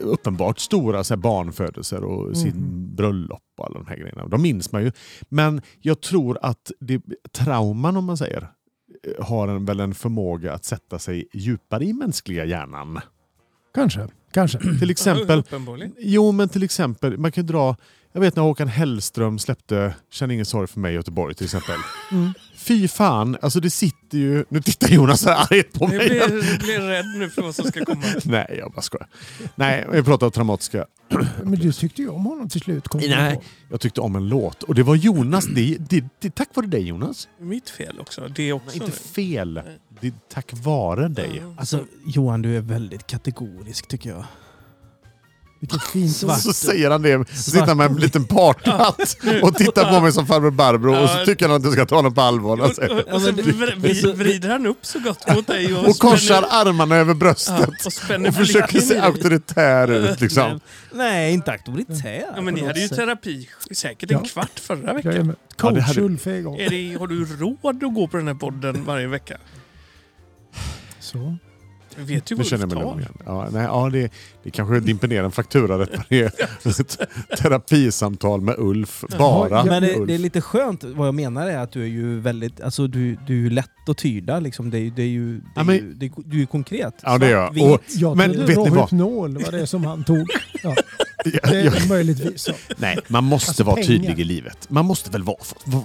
uppenbart 0.00 0.58
stora 0.58 1.04
så 1.04 1.14
här, 1.14 1.18
barnfödelser 1.20 2.04
och 2.04 2.36
sin 2.36 2.56
Mhm. 2.56 2.94
bröllop 2.96 3.42
och 3.58 3.66
alla 3.66 3.78
de 3.78 3.86
här 3.86 3.96
grejerna. 3.96 4.26
De 4.26 4.42
minns 4.42 4.72
man 4.72 4.82
ju. 4.84 4.92
Men 5.28 5.60
jag 5.80 6.00
tror 6.00 6.38
att 6.42 6.70
det, 6.80 7.02
trauman, 7.32 7.96
om 7.96 8.04
man 8.04 8.16
säger, 8.16 8.42
eh, 9.18 9.24
har 9.24 9.48
en, 9.48 9.64
väl 9.64 9.80
en 9.80 9.94
förmåga 9.94 10.52
att 10.52 10.64
sätta 10.64 10.98
sig 10.98 11.28
djupare 11.32 11.84
i 11.84 11.92
mänskliga 11.92 12.44
hjärnan. 12.44 13.00
Kanske. 13.74 14.08
Kanske. 14.32 14.58
Till 14.78 14.90
exempel. 14.90 15.42
Jo, 15.98 16.32
men 16.32 16.48
till 16.48 16.62
exempel, 16.62 17.18
man 17.18 17.32
kan 17.32 17.46
dra... 17.46 17.76
Jag 18.18 18.20
vet 18.22 18.36
när 18.36 18.42
Håkan 18.42 18.68
Hellström 18.68 19.38
släppte 19.38 19.94
Känn 20.10 20.30
ingen 20.30 20.46
sorg 20.46 20.66
för 20.66 20.80
mig 20.80 20.92
i 20.92 20.94
Göteborg 20.94 21.34
till 21.34 21.44
exempel. 21.44 21.74
Mm. 22.12 22.32
Fy 22.56 22.88
fan, 22.88 23.36
alltså 23.42 23.60
det 23.60 23.70
sitter 23.70 24.18
ju... 24.18 24.44
Nu 24.48 24.62
tittar 24.62 24.88
Jonas 24.88 25.20
så 25.20 25.30
här 25.30 25.36
argt 25.36 25.72
på 25.72 25.84
Jag 25.84 25.94
mig. 25.94 26.08
blir, 26.08 26.18
jag 26.20 26.30
blir 26.58 26.80
rädd 26.80 27.06
nu 27.18 27.30
för 27.30 27.42
vad 27.42 27.54
som 27.54 27.64
ska 27.64 27.84
komma. 27.84 28.02
Nej, 28.24 28.56
jag 28.58 28.72
bara 28.72 28.82
skojar. 28.82 29.08
Nej, 29.54 29.86
vi 29.92 30.02
pratar 30.02 30.26
om 30.26 30.32
traumatiska. 30.32 30.86
Men 31.42 31.58
du 31.58 31.72
tyckte 31.72 32.02
ju 32.02 32.08
om 32.08 32.24
honom 32.24 32.48
till 32.48 32.60
slut. 32.60 32.88
kom 32.88 33.00
jag 33.00 33.10
Nej, 33.10 33.40
jag 33.70 33.80
tyckte 33.80 34.00
om 34.00 34.16
en 34.16 34.28
låt 34.28 34.62
och 34.62 34.74
det 34.74 34.82
var 34.82 34.94
Jonas. 34.94 35.46
Det, 35.46 35.76
det, 35.78 36.04
det, 36.20 36.34
tack 36.34 36.48
vare 36.54 36.66
dig 36.66 36.82
Jonas. 36.82 37.28
Mitt 37.40 37.70
fel 37.70 38.00
också. 38.00 38.28
Det 38.28 38.42
är 38.42 38.52
också 38.52 38.78
Nej, 38.78 38.86
inte 38.86 38.98
fel. 38.98 39.60
Det 40.00 40.06
är 40.06 40.12
tack 40.32 40.50
vare 40.52 41.08
dig. 41.08 41.42
Alltså, 41.58 41.84
Johan, 42.06 42.42
du 42.42 42.56
är 42.56 42.60
väldigt 42.60 43.06
kategorisk 43.06 43.88
tycker 43.88 44.10
jag. 44.10 44.24
Vilket 45.60 45.82
fint. 45.82 46.16
Svart. 46.16 46.40
Så 46.40 46.52
säger 46.52 46.90
han 46.90 47.02
det, 47.02 47.28
så 47.28 47.50
sitter 47.50 47.66
han 47.66 47.76
med 47.76 47.90
en 47.90 47.96
liten 47.96 48.24
partyhatt 48.24 49.16
och 49.42 49.56
tittar 49.56 49.92
på 49.94 50.00
mig 50.00 50.12
som 50.12 50.26
farbror 50.26 50.50
Barbro 50.50 50.96
och 51.02 51.10
så 51.10 51.24
tycker 51.24 51.48
han 51.48 51.56
att 51.56 51.64
jag 51.64 51.72
ska 51.72 51.86
ta 51.86 51.96
honom 51.96 52.14
på 52.14 52.20
allvar. 52.20 52.58
Och, 52.60 52.64
Alltså. 52.64 52.82
och, 52.82 53.14
och 53.14 53.22
så 53.96 54.12
vrider 54.12 54.48
han 54.48 54.66
upp 54.66 54.86
så 54.86 54.98
gott 54.98 55.34
mot 55.34 55.46
dig 55.46 55.74
och, 55.74 55.88
Och 55.88 55.98
korsar 55.98 56.44
armarna 56.50 56.96
över 56.96 57.14
bröstet. 57.14 57.86
och 58.28 58.34
försöker 58.34 58.80
se 58.80 58.98
auktoritär 58.98 59.90
ut 59.90 60.20
liksom. 60.20 60.60
Nej, 60.92 61.32
inte 61.34 61.52
auktoritär. 61.52 62.24
Ja, 62.36 62.40
men 62.42 62.54
ni 62.54 62.66
hade 62.66 62.80
ju 62.80 62.88
terapi 62.88 63.48
säkert 63.72 64.10
en 64.10 64.22
kvart 64.24 64.60
förra 64.60 64.92
veckan. 64.92 65.34
Coach 65.56 65.98
Ulf 65.98 66.24
har 66.26 67.06
du 67.06 67.24
råd 67.36 67.84
att 67.84 67.94
gå 67.94 68.08
på 68.08 68.16
den 68.16 68.26
här 68.26 68.34
podden 68.34 68.84
varje 68.84 69.06
vecka? 69.06 69.36
Så. 71.00 71.36
Vi 71.98 72.14
vet 72.14 72.30
ju 72.30 72.34
Nu 72.34 72.38
vad 72.38 72.46
känner 72.46 72.66
du 72.66 72.76
jag 72.76 72.78
mig 72.84 72.88
lugn 72.88 73.00
igen. 73.00 73.12
Ja, 73.26 73.48
nej, 73.52 73.62
ja, 73.62 73.90
det, 73.92 74.12
det 74.42 74.50
kanske 74.50 74.80
dimper 74.80 75.08
ner 75.08 75.24
en 75.24 75.30
faktura 75.30 75.78
rätt 75.78 75.90
vad 75.96 76.04
det 76.08 76.22
är. 76.22 76.26
Ett 76.80 76.98
Terapisamtal 77.38 78.40
med 78.40 78.54
Ulf. 78.58 79.04
Bara 79.18 79.48
Ja, 79.50 79.64
Men 79.64 79.82
det, 79.82 79.96
Ulf. 79.96 80.08
det 80.08 80.14
är 80.14 80.18
lite 80.18 80.40
skönt, 80.40 80.84
vad 80.84 81.06
jag 81.08 81.14
menar 81.14 81.46
är 81.46 81.58
att 81.58 81.72
du 81.72 81.82
är 81.82 81.86
ju 81.86 82.20
väldigt, 82.20 82.60
alltså 82.60 82.86
du, 82.86 83.18
du 83.26 83.46
är 83.46 83.50
lätt 83.50 83.88
att 83.88 83.98
tyda 83.98 84.40
liksom. 84.40 84.70
Det 84.70 84.78
är, 84.78 84.80
ju- 84.80 84.90
det 84.90 85.02
är 85.02 85.06
ju, 85.06 85.36
det 85.38 85.42
Ja, 85.54 85.60
är 85.60 85.64
men- 85.64 85.76
ju 85.76 85.94
det, 85.94 86.06
är- 86.06 86.12
du 86.24 86.36
är 86.36 86.40
ju 86.40 86.46
konkret. 86.46 86.94
Ja, 87.02 87.18
det 87.18 87.26
är 87.26 87.30
jag. 87.30 87.72
Och. 87.72 87.80
Jag 87.88 88.16
Men 88.16 88.32
trodde 88.32 88.46
vet 88.46 88.56
ni 88.56 88.70
vad? 88.70 88.76
Rohypnol 88.78 89.38
var 89.44 89.52
det 89.52 89.66
som 89.66 89.84
han 89.84 90.04
tog. 90.04 90.26
Ja, 90.62 90.74
ja, 91.24 91.40
det 91.42 91.60
ja, 91.60 91.72
är 91.76 91.88
möjligtvis 91.88 92.42
så. 92.42 92.52
nej, 92.76 92.98
man 93.08 93.24
måste 93.24 93.50
Alltså, 93.50 93.64
vara 93.64 93.74
pengar. 93.76 93.86
tydlig 93.88 94.18
i 94.20 94.24
livet. 94.24 94.70
Man 94.70 94.84
måste 94.84 95.10
väl 95.10 95.22
vara, 95.22 95.38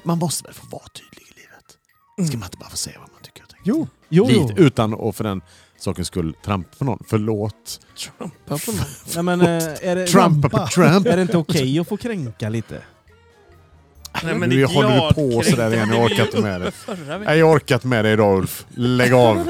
man 0.04 0.18
måste 0.18 0.44
väl 0.44 0.54
få 0.54 0.68
vara 0.72 0.84
tydlig 0.94 1.22
i 1.28 1.34
livet? 1.40 2.30
Ska 2.30 2.38
man 2.38 2.48
inte 2.48 2.58
bara 2.58 2.70
få 2.70 2.78
säga 2.78 2.96
vad 3.00 3.10
man 3.12 3.22
tycker 3.24 3.44
och 3.44 3.50
tänker? 3.50 3.70
Jo, 3.70 3.88
Jo, 4.10 4.28
jo. 4.32 4.48
Lite, 4.48 4.62
utan 4.62 4.94
att 4.94 5.16
för 5.16 5.24
den 5.24 5.42
sakens 5.84 6.08
skull 6.08 6.36
trampa 6.46 6.70
på 6.78 6.86
någon. 6.86 7.04
Förlåt. 7.08 7.80
Trumpa 7.98 8.58
på 8.66 8.72
någon. 8.72 8.86
Nej, 9.26 9.38
men, 9.38 9.42
eh, 9.42 9.90
är, 9.90 9.96
det, 9.96 10.08
Trampa 10.08 10.50
på 10.50 10.68
Trump. 10.68 11.06
är 11.08 11.16
det 11.16 11.22
inte 11.22 11.38
okej 11.38 11.80
att 11.80 11.88
få 11.88 11.98
kränka 11.98 12.50
lite? 12.50 12.82
Nej, 14.24 14.36
Nu 14.40 14.48
det 14.48 14.62
är 14.62 14.66
håller 14.76 15.08
du 15.08 15.14
på 15.14 15.30
kränkt. 15.32 15.50
sådär 15.50 15.74
igen, 15.74 15.90
Det 15.90 15.96
jag 15.96 16.06
orkar 16.06 16.24
inte 16.26 16.42
med 16.42 16.62
det. 16.62 16.72
Nej, 17.26 17.40
jag 17.40 17.52
orkar 17.52 17.76
inte 17.76 17.88
med 17.88 18.06
dig 18.06 18.14
idag 18.14 18.38
Ulf. 18.38 18.66
Lägg 18.76 19.14
av. 19.14 19.50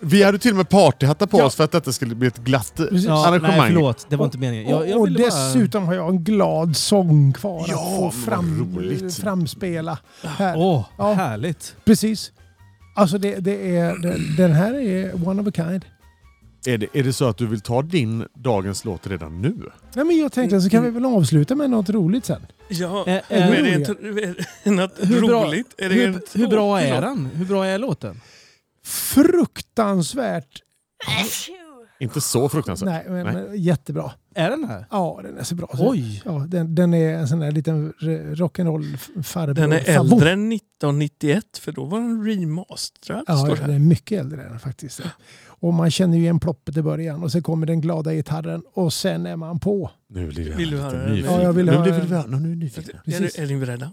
Vi 0.00 0.22
hade 0.22 0.38
till 0.38 0.50
och 0.50 0.56
med 0.56 0.68
partyhattar 0.68 1.26
på 1.26 1.38
Ja. 1.38 1.44
oss 1.44 1.54
för 1.54 1.64
att 1.64 1.72
detta 1.72 1.92
skulle 1.92 2.14
bli 2.14 2.28
ett 2.28 2.38
glatt. 2.38 2.72
Ja, 2.76 2.86
nej, 2.90 3.08
arrangemang. 3.10 3.66
förlåt. 3.66 4.06
Det 4.08 4.16
var 4.16 4.24
inte 4.24 4.38
meningen. 4.38 4.70
Jag, 4.70 4.88
jag 4.88 5.00
och 5.00 5.08
bara... 5.08 5.24
dessutom 5.24 5.84
har 5.84 5.94
jag 5.94 6.08
en 6.08 6.24
glad 6.24 6.76
sång 6.76 7.32
kvar 7.32 7.66
Ja, 7.68 7.74
att 8.08 8.14
få 8.14 8.30
men 8.30 8.90
fram, 9.00 9.10
framspela. 9.10 9.98
Här. 10.22 10.54
Åh, 10.56 10.84
Ja. 10.98 11.12
härligt. 11.12 11.76
Precis. 11.84 12.32
Alltså 12.94 13.18
det, 13.18 13.36
det 13.36 13.76
är, 13.76 13.96
den, 13.98 14.36
den 14.36 14.52
här 14.52 14.74
är 14.74 15.28
one 15.28 15.42
of 15.42 15.48
a 15.48 15.52
kind. 15.54 15.84
Är, 16.66 16.78
det, 16.78 16.86
är 16.92 17.02
det 17.02 17.12
så 17.12 17.28
att 17.28 17.36
du 17.38 17.46
vill 17.46 17.60
ta 17.60 17.82
din 17.82 18.26
dagens 18.34 18.84
låt 18.84 19.06
redan 19.06 19.42
nu? 19.42 19.54
Nej, 19.94 20.04
men 20.04 20.16
jag 20.18 20.32
tänkte 20.32 20.60
så 20.60 20.70
kan 20.70 20.82
vi 20.84 20.90
väl 20.90 21.04
avsluta 21.04 21.54
med 21.54 21.70
något 21.70 21.88
roligt 21.90 22.24
sen. 22.24 22.46
Ja, 22.68 23.04
Ä- 23.06 23.22
men 23.28 23.42
är 23.42 23.52
är 23.52 23.62
det 23.62 23.70
det 23.70 23.74
inte 23.74 24.70
något 24.70 24.92
Hur 25.00 25.20
bra- 25.26 25.44
roligt? 25.44 25.74
Är 25.78 25.88
det 25.88 26.04
en 26.04 26.12
Hur, 26.14 26.38
hur 26.38 26.46
bra 26.48 26.80
är 26.80 27.00
den? 27.00 27.26
Hur 27.34 27.44
bra 27.44 27.66
är 27.66 27.78
låten? 27.78 28.20
Fruktansvärt. 28.84 30.62
Inte 32.00 32.20
så 32.20 32.48
fruktansvärt. 32.48 32.86
Nej, 32.88 33.04
men, 33.08 33.24
Nej. 33.26 33.34
men 33.34 33.62
jättebra. 33.62 34.12
Är 34.34 34.50
den 34.50 34.64
här? 34.64 34.86
Ja, 34.90 35.20
den 35.22 35.38
är 35.38 35.42
så 35.44 35.54
bra. 35.54 35.68
Oj! 35.72 36.22
Ja, 36.24 36.46
den, 36.48 36.74
den 36.74 36.94
är 36.94 37.14
en 37.14 37.28
sån 37.28 37.38
där 37.38 37.52
liten 37.52 37.92
rock'n'roll 38.34 38.96
farbror. 39.22 39.54
Den 39.54 39.72
är 39.72 39.80
Favor. 39.80 40.12
äldre 40.14 40.30
än 40.32 40.52
1991 40.52 41.58
för 41.58 41.72
då 41.72 41.84
var 41.84 42.00
den 42.00 42.26
remasterad. 42.26 43.24
Ja, 43.26 43.54
den 43.60 43.70
är 43.70 43.78
mycket 43.78 44.20
äldre 44.20 44.42
än 44.42 44.58
faktiskt. 44.58 45.00
Och 45.46 45.74
man 45.74 45.90
känner 45.90 46.16
ju 46.16 46.22
igen 46.22 46.40
ploppet 46.40 46.76
i 46.76 46.82
början 46.82 47.22
och 47.22 47.32
så 47.32 47.42
kommer 47.42 47.66
den 47.66 47.80
glada 47.80 48.12
gitarren 48.14 48.62
och 48.72 48.92
sen 48.92 49.26
är 49.26 49.36
man 49.36 49.60
på. 49.60 49.90
Nu 50.08 50.26
blir 50.26 50.50
jag 50.50 50.56
Vill 50.56 50.70
du 50.70 50.78
höra 50.78 51.06
nyfiken. 51.06 51.32
Ja, 51.34 51.42
jag 51.42 51.52
vill 51.52 51.66
nu 51.66 51.82
blir 51.82 51.92
vi, 51.92 52.08
nu 52.08 52.14
är 52.14 52.20
jag 52.30 52.40
nyfiken. 52.40 52.98
Är, 53.06 53.46
ni 53.46 53.56
beredda? 53.56 53.92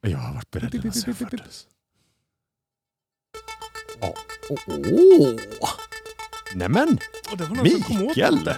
Jag 0.00 0.18
har 0.18 0.34
varit 0.34 0.50
beredd 0.50 0.74
ända 0.74 0.92
sedan 0.92 1.14
jag 1.18 1.30
föddes. 1.30 1.66
Ja. 4.00 4.14
Åh! 5.60 5.70
Nämen! 6.54 6.98
Mikael! 7.62 8.50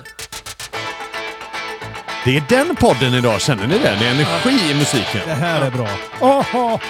Det 2.24 2.36
är 2.36 2.42
den 2.48 2.76
podden 2.76 3.14
idag, 3.14 3.40
känner 3.40 3.66
ni 3.66 3.78
det? 3.78 3.96
Det 3.98 4.06
är 4.06 4.10
energi 4.10 4.70
i 4.70 4.74
musiken. 4.74 5.20
Det 5.26 5.34
här 5.34 5.60
är 5.66 5.70
bra. 5.70 5.88
Aha! 6.20 6.80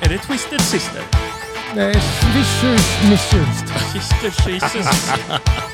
Är 0.00 0.08
det 0.08 0.18
Twisted 0.18 0.60
Sister? 0.60 1.02
Nej, 1.74 1.94
Swishers 1.94 3.10
Missions. 3.10 3.64
Sister 3.92 4.50
Jesus. 4.50 5.10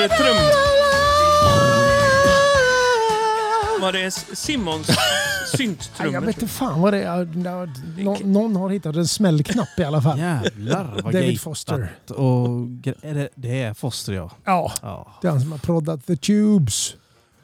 där 0.00 0.08
trum... 0.08 0.36
Var 3.80 3.92
det 3.92 4.10
Simons 4.10 4.88
Nej, 4.88 4.96
Jag 5.40 5.58
synttrummor? 5.58 6.20
vet 6.20 6.36
inte 6.42 6.48
fan 6.54 6.80
vad 6.80 6.92
det 6.92 7.02
är. 7.02 7.24
Nå- 7.34 7.66
nå- 7.98 8.18
Någon 8.24 8.56
har 8.56 8.70
hittat 8.70 8.96
en 8.96 9.06
smällknapp 9.08 9.78
i 9.78 9.84
alla 9.84 10.02
fall. 10.02 10.18
Jävlar 10.18 11.00
vad 11.04 11.12
David 11.12 11.40
Foster. 11.40 11.92
Och, 12.08 12.46
är 13.02 13.14
det, 13.14 13.28
det 13.34 13.62
är 13.62 13.74
Foster 13.74 14.12
ja. 14.12 14.30
Ja, 14.44 14.72
ja. 14.82 15.18
det 15.22 15.26
är 15.28 15.30
han 15.32 15.40
som 15.40 15.52
har 15.52 15.58
proddat 15.58 16.06
The 16.06 16.16
Tubes. 16.16 16.94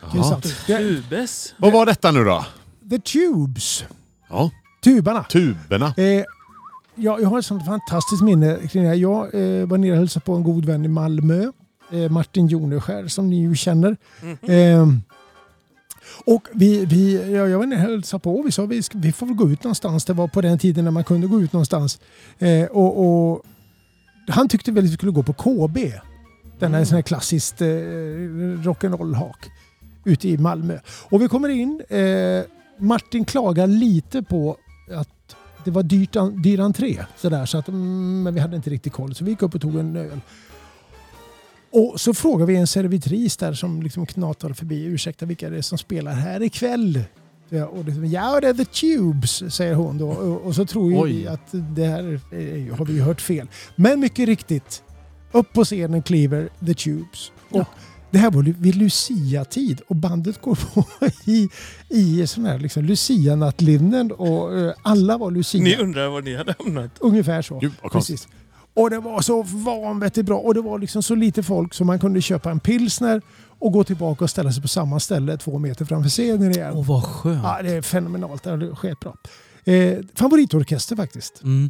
Är 0.03 0.67
Tubes. 0.79 1.55
Vad 1.59 1.73
var 1.73 1.87
detta 1.87 2.11
nu 2.11 2.25
då? 2.25 2.45
The 2.91 2.99
Tubes. 2.99 3.85
Ja, 4.29 4.51
Tubarna. 4.85 5.25
tuberna. 5.25 5.95
Eh, 5.97 6.05
ja, 6.95 7.19
jag 7.21 7.29
har 7.29 7.39
ett 7.39 7.47
sånt 7.47 7.67
fantastiskt 7.67 8.23
minne 8.23 8.59
kring 8.71 8.83
det 8.83 8.89
här. 8.89 8.97
Jag 8.97 9.25
eh, 9.35 9.67
var 9.67 9.79
nere 9.79 9.93
och 9.93 9.99
hälsade 9.99 10.25
på 10.25 10.35
en 10.35 10.43
god 10.43 10.65
vän 10.65 10.85
i 10.85 10.89
Malmö. 10.89 11.53
Eh, 11.93 12.11
Martin 12.11 12.47
Joneskär 12.47 13.09
som 13.09 13.31
ni 13.31 13.41
ju 13.41 13.57
känner. 13.57 13.97
Mhm. 14.23 14.51
Eh, 14.51 14.87
och 16.25 16.49
vi, 16.55 16.85
vi, 16.85 17.33
ja, 17.35 17.47
jag 17.47 17.59
var 17.59 17.67
nere 17.67 17.85
och 17.85 17.91
hälsade 17.91 18.21
på 18.21 18.43
vi 18.43 18.53
sa 18.53 18.67
vi, 18.67 18.83
vi 18.95 19.13
får 19.13 19.27
väl 19.27 19.37
gå 19.37 19.51
ut 19.51 19.65
någonstans. 19.65 20.05
Det 20.05 20.13
var 20.13 20.29
på 20.29 20.41
den 20.41 20.59
tiden 20.59 20.85
när 20.85 20.91
man 20.91 21.05
kunde 21.05 21.27
gå 21.27 21.41
ut 21.41 21.53
någonstans. 21.53 22.01
Eh, 22.39 22.65
och, 22.65 23.07
och 23.07 23.43
han 24.29 24.49
tyckte 24.49 24.73
väl 24.73 24.85
att 24.85 24.91
vi 24.91 24.95
skulle 24.95 25.13
gå 25.13 25.23
på 25.23 25.33
KB. 25.33 25.79
Den 26.59 26.75
här, 26.75 26.85
sån 26.85 26.95
här 26.95 27.03
klassiskt 27.03 27.61
eh, 27.61 27.67
rock'n'roll-hak 27.67 29.51
ute 30.05 30.29
i 30.29 30.39
Malmö. 30.39 30.79
Och 31.09 31.23
vi 31.23 31.29
kommer 31.29 31.49
in. 31.49 31.83
Eh, 31.89 32.43
Martin 32.79 33.25
klagar 33.25 33.67
lite 33.67 34.23
på 34.23 34.57
att 34.91 35.37
det 35.65 35.71
var 35.71 35.83
dyrt, 35.83 36.17
dyr 36.45 36.61
entré. 36.61 37.05
Sådär, 37.17 37.47
så 37.47 37.59
att, 37.59 37.69
mm, 37.69 38.23
men 38.23 38.35
vi 38.35 38.41
hade 38.41 38.57
inte 38.57 38.71
riktigt 38.71 38.93
koll 38.93 39.15
så 39.15 39.25
vi 39.25 39.31
gick 39.31 39.43
upp 39.43 39.55
och 39.55 39.61
tog 39.61 39.77
en 39.77 39.97
öl. 39.97 40.21
Och 41.77 42.01
så 42.01 42.15
frågar 42.15 42.47
vi 42.47 42.57
en 42.57 42.67
servitris 42.67 43.37
där 43.37 43.53
som 43.53 43.83
liksom 43.83 44.07
knatade 44.07 44.55
förbi. 44.55 44.85
Ursäkta, 44.85 45.27
vilka 45.27 45.47
är 45.47 45.51
det 45.51 45.63
som 45.63 45.79
spelar 45.79 46.13
här 46.13 46.43
ikväll? 46.43 47.05
Ja, 47.49 47.67
och 47.67 47.85
det, 47.85 48.07
ja, 48.07 48.41
det 48.41 48.49
är 48.49 48.55
The 48.55 48.65
Tubes, 48.65 49.55
säger 49.55 49.75
hon 49.75 49.99
då. 49.99 50.09
Och, 50.09 50.47
och 50.47 50.55
så 50.55 50.67
tror 50.67 51.09
ju 51.09 51.15
vi 51.15 51.27
att 51.27 51.49
det 51.53 51.85
här 51.85 52.21
eh, 52.33 52.77
har 52.77 52.85
vi 52.85 53.01
hört 53.01 53.21
fel. 53.21 53.49
Men 53.77 54.01
mycket 54.01 54.27
riktigt, 54.27 54.83
upp 55.33 55.53
på 55.53 55.65
scenen 55.65 56.03
kliver 56.03 56.49
The 56.67 56.75
Tubes. 56.75 57.33
Och 57.51 57.65
Det 58.11 58.19
här 58.19 58.31
var 58.31 58.43
vid 58.43 58.75
Lucia-tid 58.75 59.81
och 59.89 59.97
bandet 59.97 60.43
går 60.43 60.55
på 60.55 60.85
i, 61.31 61.49
i 61.89 62.27
sån 62.27 62.45
här 62.45 62.59
liksom 62.59 62.85
Lucia-nattlinnen 62.85 64.13
och 64.13 64.59
eh, 64.59 64.75
alla 64.83 65.19
var 65.19 65.31
Lucia. 65.31 65.63
Ni 65.63 65.77
undrar 65.77 66.09
var 66.09 66.23
ni 66.23 66.37
hade 66.37 66.55
hamnat? 66.59 66.91
Ungefär 67.01 67.43
så. 67.43 67.59
Gud 67.59 67.73
vad. 67.83 67.93
Precis. 67.93 68.29
Och 68.77 68.91
det 68.91 68.99
var 69.01 69.21
så 69.21 69.43
vanvettigt 69.43 70.27
bra 70.27 70.39
och 70.39 70.55
det 70.55 70.61
var 70.61 70.79
liksom 70.79 71.03
så 71.03 71.15
lite 71.15 71.43
folk 71.43 71.75
så 71.75 71.85
man 71.85 71.99
kunde 71.99 72.21
köpa 72.23 72.51
en 72.51 72.61
pilsner 72.61 73.23
och 73.59 73.73
gå 73.73 73.85
tillbaka 73.85 74.25
och 74.25 74.31
ställa 74.31 74.53
sig 74.53 74.63
på 74.63 74.69
samma 74.69 75.01
ställe 75.01 75.37
två 75.37 75.59
meter 75.59 75.85
framför 75.85 76.11
scenen 76.11 76.51
igen. 76.51 76.73
Åh 76.75 76.87
vad 76.87 77.05
skönt. 77.05 77.41
Ja, 77.45 77.59
det 77.63 77.71
är 77.71 77.83
fenomenalt. 77.83 78.43
Det 78.43 78.51
är 78.51 78.75
skitbra. 78.75 79.13
Eh, 79.65 79.99
favoritorkester 80.15 80.97
faktiskt. 80.97 81.43
Mm. 81.43 81.69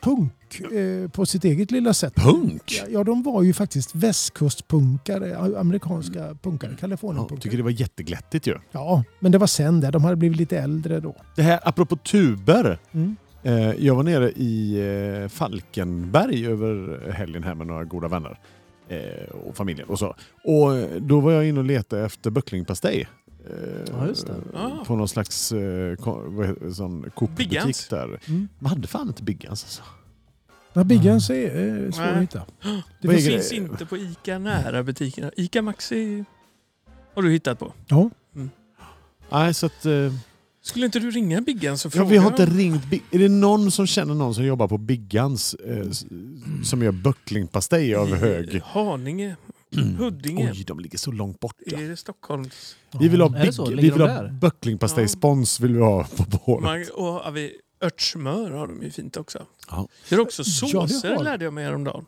Punk 0.00 0.32
eh, 0.72 1.08
på 1.10 1.26
sitt 1.26 1.44
eget 1.44 1.70
lilla 1.70 1.94
sätt. 1.94 2.14
Punk? 2.14 2.62
Ja, 2.80 2.84
ja, 2.90 3.04
de 3.04 3.22
var 3.22 3.42
ju 3.42 3.52
faktiskt 3.52 3.94
västkustpunkare, 3.94 5.38
amerikanska 5.58 6.34
punkare, 6.42 6.70
Ja, 6.70 6.76
Kalifornienpunkare. 6.80 7.40
tycker 7.40 7.56
det 7.56 7.62
var 7.62 7.70
jätteglättigt 7.70 8.46
ju. 8.46 8.54
Ja, 8.72 9.04
men 9.20 9.32
det 9.32 9.38
var 9.38 9.46
sen 9.46 9.80
där. 9.80 9.92
De 9.92 10.04
hade 10.04 10.16
blivit 10.16 10.38
lite 10.38 10.58
äldre 10.58 11.00
då. 11.00 11.16
Det 11.36 11.42
här 11.42 11.60
apropå 11.62 11.96
tuber. 11.96 12.78
Mm. 12.92 13.16
Eh, 13.42 13.70
jag 13.86 13.94
var 13.94 14.02
nere 14.02 14.30
i 14.30 14.78
eh, 15.22 15.28
Falkenberg 15.28 16.46
över 16.46 16.98
helgen 17.10 17.42
här 17.44 17.54
med 17.54 17.66
några 17.66 17.84
goda 17.84 18.08
vänner. 18.08 18.38
Eh, 18.88 19.28
och 19.46 19.56
familjen 19.56 19.88
och 19.88 19.98
så. 19.98 20.06
Och 20.44 21.00
då 21.02 21.20
var 21.20 21.32
jag 21.32 21.46
inne 21.48 21.58
och 21.58 21.64
letade 21.66 22.04
efter 22.04 22.30
böcklingpastej. 22.30 23.08
Eh, 23.50 23.56
Ja, 23.92 24.06
just 24.06 24.26
det. 24.26 24.34
Ah. 24.54 24.84
På 24.84 24.96
någon 24.96 25.08
slags 25.08 25.52
eh, 25.52 25.96
vad 26.04 26.76
sån 26.76 27.10
Coop-butik 27.14 27.50
Biggans. 27.50 27.88
där. 27.88 28.20
Mm. 28.28 28.48
Man 28.58 28.70
hade 28.70 28.88
fan 28.88 29.08
inte 29.08 29.22
Biggans 29.22 29.64
alltså. 29.64 29.82
Ja, 30.72 30.84
Biggans 30.84 31.30
är 31.30 31.44
eh, 31.84 31.90
svår 31.90 32.02
Nej. 32.04 32.14
att 32.14 32.22
hitta. 32.22 32.42
Vad 32.62 32.82
Det 33.00 33.08
är 33.08 33.30
finns 33.30 33.52
inte 33.52 33.86
på 33.86 33.96
ICA 33.96 34.38
nära 34.38 34.82
butikerna. 34.82 35.30
ICA 35.36 35.62
Maxi 35.62 36.24
har 37.14 37.22
du 37.22 37.30
hittat 37.30 37.58
på. 37.58 37.72
Ja. 37.86 38.10
Nej, 39.32 39.54
så 39.54 39.66
att... 39.66 39.86
Skulle 40.62 40.86
inte 40.86 40.98
du 41.00 41.10
ringa 41.10 41.40
Biggans 41.40 41.84
och 41.84 41.92
ja, 41.94 41.96
fråga? 41.98 42.10
vi 42.10 42.16
har 42.16 42.30
inte 42.30 42.46
ringt... 42.46 42.84
Big- 42.90 43.02
Är 43.10 43.18
det 43.18 43.28
någon 43.28 43.70
som 43.70 43.86
känner 43.86 44.14
någon 44.14 44.34
som 44.34 44.44
jobbar 44.44 44.68
på 44.68 44.78
Biggans 44.78 45.54
eh, 45.54 45.90
som 46.64 46.82
gör 46.82 46.92
böcklingpastej 46.92 47.94
av 47.94 48.14
hög? 48.14 48.60
Haninge, 48.64 49.36
Huddinge. 49.98 50.50
Oj, 50.52 50.64
de 50.66 50.80
ligger 50.80 50.98
så 50.98 51.12
långt 51.12 51.40
borta. 51.40 51.76
Är 51.80 51.88
det 51.88 51.96
Stockholms... 51.96 52.76
Vi 53.00 53.08
vill 53.08 53.20
ha, 53.20 53.28
big, 53.28 53.52
vi 53.76 53.90
vill 53.90 54.00
ha 54.00 54.28
böcklingpastejspons 54.28 55.60
vill 55.60 55.74
vi 55.74 55.80
ha 55.80 56.04
på 56.16 56.22
båret. 56.22 56.62
Man, 56.62 56.84
och 57.06 57.12
har 57.12 57.30
vi 57.32 57.52
örtsmör 57.82 58.50
har 58.50 58.66
de 58.66 58.82
ju 58.82 58.90
fint 58.90 59.16
också. 59.16 59.46
Ja. 59.70 59.88
Det 60.08 60.14
är 60.14 60.20
också 60.20 60.42
Ja, 60.72 60.82
det 60.82 60.88
såser 60.88 61.14
har- 61.16 61.24
lärde 61.24 61.44
jag 61.44 61.52
mig 61.54 61.64
häromdagen. 61.64 62.04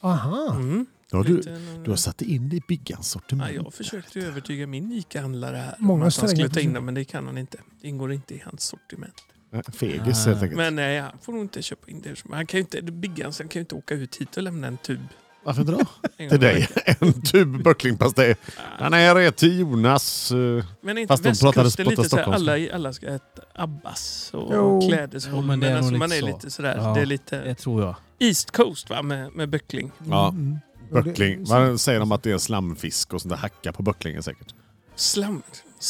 Aha. 0.00 0.50
Mm. 0.54 0.86
Ja, 1.10 1.22
du, 1.22 1.40
du 1.84 1.90
har 1.90 1.96
satt 1.96 2.22
in 2.22 2.48
det 2.48 2.56
i 2.56 2.62
Biggans 2.68 2.90
Ja, 2.98 3.02
sortiment. 3.20 3.52
jag 3.54 3.74
försökte 3.74 4.18
ju 4.18 4.26
övertyga 4.26 4.66
min 4.66 4.92
ICA-handlare 4.92 5.56
här 5.56 5.74
Många 5.78 6.02
om 6.02 6.08
att 6.08 6.16
han 6.16 6.28
skulle 6.28 6.48
ta 6.48 6.60
in 6.60 6.72
dem, 6.72 6.84
men 6.84 6.94
det 6.94 7.04
kan 7.04 7.26
han 7.26 7.38
inte. 7.38 7.58
Det 7.82 7.88
ingår 7.88 8.12
inte 8.12 8.34
i 8.34 8.42
hans 8.44 8.62
sortiment. 8.64 9.14
Nej, 9.50 9.62
Fegis 9.72 10.26
Ah. 10.26 10.30
helt 10.30 10.42
enkelt. 10.42 10.56
Men 10.56 10.76
nej, 10.76 11.00
han 11.00 11.12
får 11.22 11.32
nog 11.32 11.42
inte 11.42 11.62
köpa 11.62 11.90
in 11.90 12.00
det. 12.00 12.22
Han 12.34 12.46
kan 12.46 12.58
ju 12.58 12.62
inte, 12.64 12.82
Biggans 12.82 13.38
han 13.38 13.48
kan 13.48 13.60
ju 13.60 13.62
inte 13.62 13.74
åka 13.74 13.94
ut 13.94 14.16
hit 14.16 14.36
och 14.36 14.42
lämna 14.42 14.66
en 14.66 14.76
tub. 14.76 15.00
Varför 15.44 15.64
då? 15.64 15.80
En 16.16 16.30
till 16.30 16.40
dig. 16.40 16.68
En 17.00 17.22
tub 17.22 17.62
böcklingpastej. 17.62 18.36
Den 18.78 18.92
här 18.92 19.16
är 19.16 19.30
till 19.30 19.58
Jonas. 19.60 20.32
eh, 20.32 20.64
Men 20.80 20.98
inte 20.98 21.12
Fast 21.12 21.22
de 21.22 21.34
pratade 21.34 21.64
västkusten 21.64 21.86
lite 21.90 22.08
såhär, 22.08 22.22
stockholmska. 22.22 22.52
alla, 22.52 22.74
alla 22.74 22.92
ska 22.92 23.06
äta 23.06 23.42
Abbas 23.54 24.30
och 24.34 24.50
Jo. 24.54 24.80
Jo, 24.82 24.88
klädesholmen. 24.88 25.46
men 25.46 25.60
det 25.60 25.68
är 25.68 25.76
alltså, 25.76 25.92
man 25.94 26.08
lite 26.10 26.16
är 26.18 26.20
så. 26.20 26.26
lite 26.36 26.50
sådär, 26.50 26.76
Ja. 26.76 26.94
det 26.94 27.00
är 27.00 27.06
lite 27.06 27.40
Det 27.44 27.54
tror 27.54 27.82
jag. 27.82 27.94
East 28.18 28.50
Coast 28.50 28.90
va, 28.90 29.02
med, 29.02 29.32
med 29.32 29.48
böckling. 29.48 29.90
Ja. 30.10 30.28
Mm. 30.28 30.58
Böckling. 30.90 31.44
Vad 31.44 31.80
säger 31.80 32.00
de 32.00 32.12
att 32.12 32.22
det 32.22 32.30
är 32.30 32.38
slamfisk 32.38 33.14
och 33.14 33.22
sånt 33.22 33.30
där 33.30 33.36
hacka 33.38 33.72
på 33.72 33.82
böcklingen 33.82 34.22
säkert? 34.22 34.54
Slam. 34.96 35.42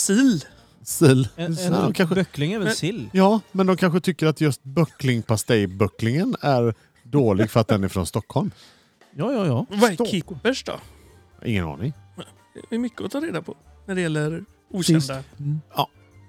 Sil. 0.05 0.35
Sil. 0.97 1.21
En, 1.37 1.55
Ja, 1.55 1.87
en 1.87 1.93
kanske. 1.93 2.15
böckling 2.15 2.53
är 2.53 2.59
väl 2.59 2.67
Men- 2.67 2.75
sill? 2.77 3.11
Ja, 3.13 3.41
men 3.53 3.67
de 3.67 3.77
kanske 3.77 4.01
tycker 4.01 4.27
att 4.27 4.41
just 4.41 4.63
böcklingpastejböcklingen 4.65 6.37
är 6.41 6.75
dålig 7.03 7.51
för 7.51 7.61
att 7.61 7.69
den 7.69 7.85
är 7.85 7.89
från 7.89 8.07
Stockholm. 8.07 8.51
Ja, 9.17 9.33
ja, 9.33 9.47
ja. 9.47 9.67
Vad 9.71 9.91
är 10.01 10.05
kippers 10.07 10.65
då? 10.65 10.73
Ingen 11.45 11.65
aning. 11.65 11.93
Det 12.71 12.75
är 12.75 12.79
mycket 12.79 13.01
att 13.01 13.11
ta 13.11 13.21
reda 13.21 13.43
på 13.43 13.57
när 13.87 13.95
det 13.95 14.01
gäller 14.01 14.45
okända 14.71 15.23
Mm. 15.39 15.61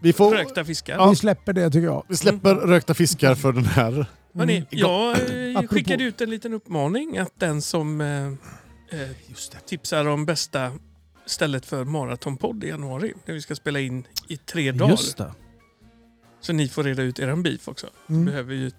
Vi, 0.02 0.14
får, 0.14 0.32
rökta 0.36 0.66
fiskar. 0.66 0.96
Ja. 0.98 1.10
Vi 1.10 1.16
släpper 1.16 1.54
det 1.54 1.70
tycker 1.72 1.86
jag. 1.86 2.04
vi 2.08 2.16
släpper 2.18 2.56
rökta 2.56 2.94
fiskar 2.94 3.36
för 3.36 3.52
den 3.52 3.66
här. 3.66 4.06
Hörrni, 4.36 4.56
Mm. 4.56 4.68
jag 4.70 5.12
eh, 5.12 5.58
Apropå- 5.58 5.76
skickade 5.76 6.04
ut 6.04 6.22
en 6.22 6.30
liten 6.30 6.54
uppmaning 6.54 7.18
att 7.18 7.40
den 7.40 7.62
som 7.62 8.02
eh, 8.02 8.28
eh, 9.02 9.10
tipsar 9.66 10.06
om 10.08 10.26
bästa 10.26 10.72
stället 11.26 11.66
för 11.66 11.84
maratonpodd 11.86 12.64
i 12.64 12.68
januari, 12.68 13.14
där 13.26 13.34
vi 13.34 13.42
ska 13.42 13.56
spela 13.56 13.80
in 13.80 14.08
i 14.28 14.38
tre 14.38 14.72
dagar. 14.72 14.92
Just 14.92 15.18
det. 15.18 15.32
Så 16.42 16.54
ni 16.54 16.68
får 16.68 16.84
reda 16.84 17.04
ut 17.04 17.20
er 17.20 17.36
beef 17.36 17.68
också. 17.68 17.88
Mm. 18.10 18.26
behöver 18.26 18.54
ju 18.54 18.72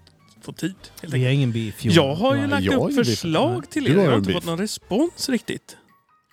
få 0.43 0.53
tid. 0.53 0.75
Vi 1.03 1.25
har 1.25 1.31
ingen 1.33 1.53
beef. 1.53 1.85
Johan. 1.85 1.95
Jag 2.09 2.15
har 2.15 2.35
ju 2.35 2.41
Nej. 2.41 2.51
lagt 2.51 2.65
jag 2.65 2.75
upp 2.75 2.81
ingen 2.83 2.97
beef. 2.97 3.07
förslag 3.09 3.71
till 3.71 3.87
er. 3.87 3.97
har 3.97 4.03
Jag 4.05 4.11
har 4.11 4.19
inte 4.19 4.27
beef. 4.27 4.37
fått 4.37 4.47
någon 4.47 4.59
respons 4.59 5.29
riktigt. 5.29 5.77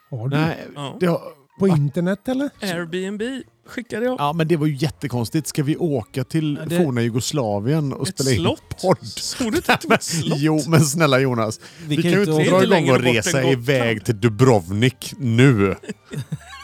Har 0.09 0.28
du? 0.28 0.38
Nej, 0.38 0.67
Ja. 0.76 0.97
det 0.99 1.05
har, 1.05 1.21
På 1.59 1.67
internet 1.67 2.28
eller? 2.28 2.49
Airbnb 2.61 3.21
skickade 3.66 4.05
jag. 4.05 4.16
ja, 4.20 4.34
men 4.34 4.47
det 4.47 4.57
var 4.57 4.68
ju 4.68 4.76
jättekonstigt. 4.76 5.47
Ska 5.47 5.64
vi 5.64 5.78
åka 5.78 6.24
till 6.24 6.57
Ja, 6.61 6.66
det- 6.70 6.78
forna 6.78 7.01
Jugoslavien 7.01 7.93
och 7.93 8.07
Ett 8.07 8.14
spela 8.16 8.32
in 8.32 8.38
slott. 8.39 8.82
podd? 8.82 8.97
Såg 9.07 9.51
du 9.51 9.57
inte 9.57 9.74
att 9.74 9.82
det 9.82 9.88
var 9.88 9.95
ett 9.95 10.03
slott? 10.24 10.38
Jo, 10.39 10.61
men 10.68 10.82
snälla 10.86 11.20
Jonas. 11.20 11.59
Vi, 11.88 11.95
kan 12.01 12.11
ju 12.11 12.20
inte 12.20 12.32
åka- 12.32 12.43
dra 12.43 12.49
igång 12.64 12.70
längre 12.70 12.93
och 12.95 13.01
resa 13.01 13.43
iväg 13.43 14.05
till 14.05 14.20
Dubrovnik 14.22 15.14
nu. 15.18 15.76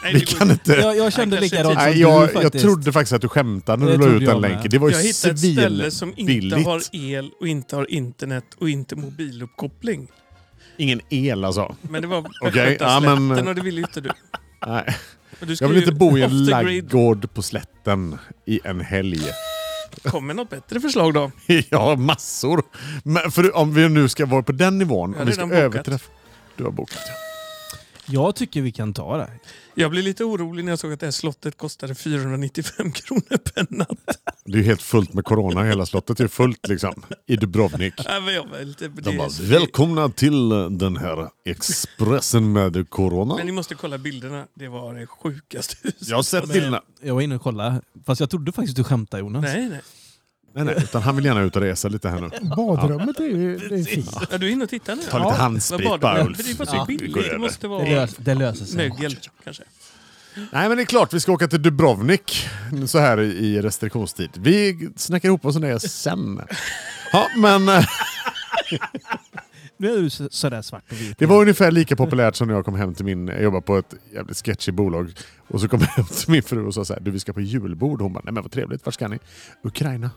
Nej, 0.02 0.12
Vi 0.14 0.20
det 0.20 0.26
kan 0.38 0.50
inte... 0.50 0.72
Jag, 0.72 0.96
jag 0.96 1.12
kände 1.12 1.40
likadant 1.40 1.70
inte. 1.70 1.74
som 1.82 1.84
Nej, 1.84 1.94
du 1.94 2.00
jag, 2.00 2.22
jag 2.22 2.32
faktiskt. 2.32 2.64
trodde 2.64 2.92
faktiskt 2.92 3.12
att 3.12 3.20
du 3.20 3.28
skämtade 3.28 3.84
när 3.84 3.90
Det 3.90 3.96
du 3.98 4.02
la 4.06 4.12
ut 4.14 4.20
den 4.20 4.28
jag 4.28 4.40
länken. 4.40 4.70
Det 4.70 4.78
var 4.78 4.88
ju 4.88 4.94
Jag 4.94 5.02
hittade 5.02 5.32
ett 5.34 5.38
ställe 5.38 5.90
som 5.90 6.08
inte 6.08 6.22
svinbilligt. 6.22 6.66
har 6.66 6.82
el 6.92 7.30
och 7.40 7.48
inte 7.48 7.76
har 7.76 7.90
internet 7.90 8.44
och 8.58 8.70
inte 8.70 8.96
mobiluppkoppling. 8.96 10.08
Ingen 10.76 11.00
el 11.10 11.44
alltså. 11.44 11.76
Men 11.82 12.02
det 12.02 12.08
var 12.08 12.22
Västgötaslätten 12.22 13.06
ja, 13.06 13.20
men- 13.20 13.48
och 13.48 13.54
det 13.54 13.60
ville 13.62 13.80
inte 13.80 14.00
du. 14.00 14.10
Nej. 14.66 14.96
Och 15.40 15.46
du 15.46 15.56
ska 15.56 15.64
Jag 15.64 15.68
vill 15.68 15.78
ju 15.78 15.82
inte 15.84 15.94
bo 15.94 16.18
i 16.18 16.22
en 16.22 16.44
laggård 16.44 17.34
på 17.34 17.42
slätten 17.42 18.18
i 18.46 18.60
en 18.64 18.80
helg. 18.80 19.20
Kom 20.04 20.26
med 20.26 20.36
något 20.36 20.50
bättre 20.50 20.80
förslag 20.80 21.14
då. 21.14 21.30
Ja, 21.70 21.96
massor. 21.96 22.62
Men 23.04 23.30
för 23.30 23.56
om 23.56 23.74
vi 23.74 23.88
nu 23.88 24.08
ska 24.08 24.26
vara 24.26 24.42
på 24.42 24.52
den 24.52 24.78
nivån, 24.78 25.10
Jag 25.10 25.16
har 25.18 25.22
om 25.22 25.26
vi 25.26 25.32
ska 25.32 25.42
redan 25.42 25.50
bokat. 25.70 25.74
överträffa... 25.74 26.10
Du 26.56 26.64
har 26.64 26.70
bokat 26.70 26.98
ja. 27.08 27.14
Jag 28.06 28.36
tycker 28.36 28.62
vi 28.62 28.72
kan 28.72 28.94
ta 28.94 29.16
det. 29.16 29.30
Jag 29.74 29.90
blev 29.90 30.04
lite 30.04 30.24
orolig 30.24 30.64
när 30.64 30.72
jag 30.72 30.78
såg 30.78 30.92
att 30.92 31.00
det 31.00 31.06
här 31.06 31.10
slottet 31.10 31.56
kostade 31.58 31.94
495 31.94 32.92
kronor 32.92 33.36
per 33.36 33.66
natt. 33.70 33.88
Det 34.44 34.58
är 34.58 34.62
helt 34.62 34.82
fullt 34.82 35.12
med 35.14 35.24
corona, 35.24 35.62
hela 35.64 35.86
slottet 35.86 36.20
är 36.20 36.28
fullt 36.28 36.68
liksom. 36.68 37.02
I 37.26 37.36
Dubrovnik. 37.36 37.94
Nej, 38.08 38.20
men 38.20 38.34
jag 38.34 38.46
var 38.46 38.64
lite, 38.64 38.88
det 38.88 39.00
De 39.02 39.16
bara, 39.16 39.30
så- 39.30 39.42
välkomna 39.42 40.08
till 40.08 40.48
den 40.70 40.96
här 40.96 41.28
Expressen 41.44 42.52
med 42.52 42.90
corona. 42.90 43.36
Men 43.36 43.46
ni 43.46 43.52
måste 43.52 43.74
kolla 43.74 43.98
bilderna. 43.98 44.46
Det 44.54 44.68
var 44.68 44.94
det 44.94 45.06
sjukaste 45.06 45.76
huset. 45.82 46.08
Jag 46.08 46.16
har 46.16 46.22
sett 46.22 46.52
bilderna. 46.52 46.82
Jag 47.02 47.14
var 47.14 47.20
inne 47.22 47.34
och 47.34 47.42
kollade. 47.42 47.80
Fast 48.06 48.20
jag 48.20 48.30
trodde 48.30 48.52
faktiskt 48.52 48.76
du 48.76 48.84
skämtade 48.84 49.20
Jonas. 49.20 49.42
Nej, 49.42 49.68
nej. 49.68 49.80
Nej, 50.52 50.64
nej, 50.64 50.74
utan 50.78 51.02
han 51.02 51.16
vill 51.16 51.24
gärna 51.24 51.40
ut 51.40 51.56
och 51.56 51.62
resa 51.62 51.88
lite 51.88 52.08
här 52.08 52.20
nu. 52.20 52.30
Badrummet 52.56 53.20
är 53.20 53.24
ju 53.24 53.58
det 53.58 53.74
är 53.74 53.84
fint. 53.84 54.10
Ja, 54.30 54.38
du 54.38 54.46
är 54.46 54.50
inne 54.50 54.64
och 54.64 54.70
tittar 54.70 54.96
nu? 54.96 55.02
Ta 55.02 55.18
lite 55.18 55.24
Vad 55.24 55.34
handsprit 55.36 56.00
bara 56.00 56.24
Ulf. 56.24 56.38
Det 56.58 56.64
Ja. 56.72 56.86
Det 57.32 57.38
måste 57.38 57.60
Det, 57.60 57.68
vara 57.68 57.82
lös, 57.84 58.14
det 58.16 58.34
löser 58.34 58.64
sig. 58.64 58.76
mögel 58.90 59.16
kanske. 59.44 59.62
Nej 60.52 60.68
men 60.68 60.76
det 60.76 60.82
är 60.82 60.84
klart 60.84 61.12
vi 61.14 61.20
ska 61.20 61.32
åka 61.32 61.48
till 61.48 61.62
Dubrovnik 61.62 62.48
så 62.86 62.98
här 62.98 63.20
i 63.20 63.62
restriktionstid. 63.62 64.30
Vi 64.34 64.88
snackar 64.96 65.28
ihop 65.28 65.44
oss 65.44 65.56
om 65.56 65.62
det 65.62 65.80
sen. 65.80 66.40
Ja, 67.12 67.26
men 67.36 67.66
Nu 69.76 69.92
är 69.92 70.02
du 70.02 70.10
så- 70.10 70.28
sådär 70.30 70.62
svart 70.62 70.82
och 70.92 71.00
vit. 71.00 71.18
det 71.18 71.26
var 71.26 71.40
ungefär 71.40 71.70
lika 71.70 71.96
populärt 71.96 72.36
som 72.36 72.48
när 72.48 72.54
jag 72.54 72.64
kom 72.64 72.74
hem 72.74 72.94
till 72.94 73.04
min, 73.04 73.28
jag 73.28 73.42
jobbar 73.42 73.60
på 73.60 73.76
ett 73.78 73.94
jävligt 74.14 74.36
sketchigt 74.46 74.74
bolag. 74.76 75.12
Och 75.48 75.60
så 75.60 75.68
kom 75.68 75.80
jag 75.80 75.86
hem 75.88 76.04
till 76.04 76.30
min 76.30 76.42
fru 76.42 76.66
och 76.66 76.74
sa 76.74 76.84
så 76.84 76.92
här, 76.92 77.00
du 77.00 77.10
vi 77.10 77.20
ska 77.20 77.32
på 77.32 77.40
julbord. 77.40 78.00
Hon 78.02 78.12
bara, 78.12 78.22
nej 78.24 78.32
men 78.34 78.42
vad 78.42 78.52
trevligt, 78.52 78.84
vart 78.86 78.94
ska 78.94 79.08
ni? 79.08 79.18
Ukraina. 79.64 80.10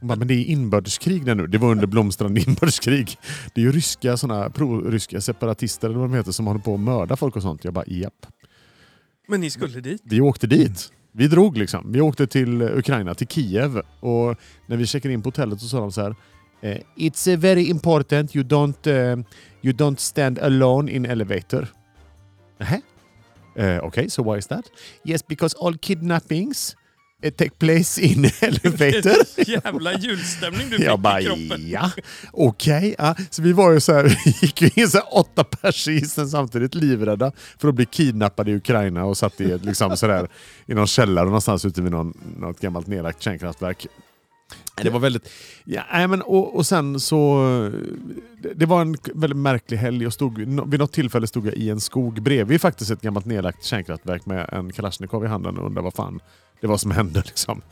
Bara, 0.00 0.16
men 0.18 0.28
det 0.28 0.34
är 0.34 0.44
inbördeskrig 0.44 1.24
där 1.24 1.34
nu. 1.34 1.46
Det 1.46 1.58
var 1.58 1.70
under 1.70 1.86
blomstrande 1.86 2.40
inbördeskrig. 2.40 3.18
Det 3.54 3.60
är 3.60 3.64
ju 3.64 3.72
ryska 3.72 4.16
såna 4.16 4.50
pro-ryska 4.50 5.20
separatister 5.20 5.88
eller 5.88 5.98
vad 5.98 6.10
de 6.10 6.16
heter 6.16 6.32
som 6.32 6.46
håller 6.46 6.60
på 6.60 6.74
att 6.74 6.80
mörda 6.80 7.16
folk 7.16 7.36
och 7.36 7.42
sånt. 7.42 7.64
Jag 7.64 7.74
bara, 7.74 7.84
japp. 7.86 8.26
Men 9.28 9.40
ni 9.40 9.50
skulle 9.50 9.80
dit? 9.80 10.02
Vi 10.04 10.20
åkte 10.20 10.46
dit. 10.46 10.92
Vi 11.12 11.28
drog 11.28 11.56
liksom. 11.56 11.92
Vi 11.92 12.00
åkte 12.00 12.26
till 12.26 12.62
Ukraina, 12.62 13.14
till 13.14 13.26
Kiev. 13.26 13.78
Och 14.00 14.36
när 14.66 14.76
vi 14.76 14.86
checkade 14.86 15.14
in 15.14 15.22
på 15.22 15.26
hotellet 15.26 15.60
så 15.60 15.68
sa 15.68 15.80
de 15.80 15.92
så 15.92 16.00
här. 16.02 16.14
eh, 16.62 16.78
It's 16.96 17.36
very 17.36 17.64
important 17.70 18.36
you 18.36 18.44
don't, 18.44 18.86
eh, 18.86 19.24
you 19.62 19.74
don't 19.76 19.96
stand 19.96 20.38
alone 20.38 20.92
in 20.92 21.06
elevator. 21.06 21.68
Nähä? 22.58 22.80
Uh, 23.58 23.84
okay, 23.84 24.08
so 24.08 24.32
why 24.32 24.38
is 24.38 24.46
that? 24.46 24.64
Yes, 25.04 25.26
because 25.26 25.56
all 25.60 25.78
kidnappings 25.78 26.76
eh, 27.22 27.32
take 27.32 27.50
place 27.50 28.00
in 28.02 28.24
elevator. 28.40 29.16
Jävla 29.50 29.92
julstämning 29.98 30.70
du 30.70 30.76
fick 30.76 30.86
Jag 30.86 31.00
bara, 31.00 31.20
i 31.20 31.24
kroppen. 31.24 31.68
ja, 31.70 31.90
okej. 32.32 32.94
ja. 32.98 33.14
Så 33.30 33.42
vi 33.42 33.52
var 33.52 33.72
ju 33.72 33.80
så 33.80 33.92
här, 33.92 34.04
vi 34.24 34.30
gick 34.46 34.62
ju 34.62 34.70
in 34.82 34.88
så 34.88 34.98
här 34.98 35.06
åtta 35.18 35.44
pers 35.44 35.88
i 35.88 35.92
isen 35.92 36.28
samtidigt, 36.28 36.74
livrädda 36.74 37.32
för 37.58 37.68
att 37.68 37.74
bli 37.74 37.86
kidnappade 37.86 38.50
i 38.50 38.54
Ukraina 38.56 39.04
och 39.04 39.16
satt 39.16 39.40
i, 39.40 39.58
liksom, 39.58 39.96
så 39.96 40.06
där, 40.06 40.28
i 40.66 40.74
någon 40.74 40.86
källare 40.86 41.24
någonstans 41.24 41.64
ute 41.64 41.82
vid 41.82 41.92
någon, 41.92 42.14
något 42.38 42.60
gammalt 42.60 42.86
nedlagt 42.86 43.22
kärnkraftverk. 43.22 43.86
Det 44.82 44.90
var 44.90 45.00
väldigt... 45.00 45.28
Ja, 45.64 45.82
nej, 45.92 46.08
men, 46.08 46.22
och, 46.22 46.56
och 46.56 46.66
sen 46.66 47.00
så... 47.00 47.44
det- 48.54 48.66
var 48.66 48.80
en 48.80 48.96
väldigt 49.14 49.36
märklig 49.36 49.76
helg. 49.78 50.02
Jag 50.02 50.12
stod, 50.12 50.38
vid 50.68 50.80
något 50.80 50.92
tillfälle 50.92 51.26
stod 51.26 51.46
jag 51.46 51.54
i 51.54 51.70
en 51.70 51.80
skog 51.80 52.22
bredvid 52.22 52.60
faktiskt 52.60 52.90
ett 52.90 53.00
gammalt 53.00 53.26
nedlagt 53.26 53.64
kärnkraftverk 53.64 54.26
med 54.26 54.48
en 54.52 54.72
Kalashnikov 54.72 55.24
i 55.24 55.28
handen 55.28 55.58
och 55.58 55.66
undrade 55.66 55.84
vad 55.84 55.94
fan 55.94 56.20
det 56.60 56.66
var 56.66 56.76
som 56.76 56.90
hände. 56.90 57.22
Liksom. 57.26 57.62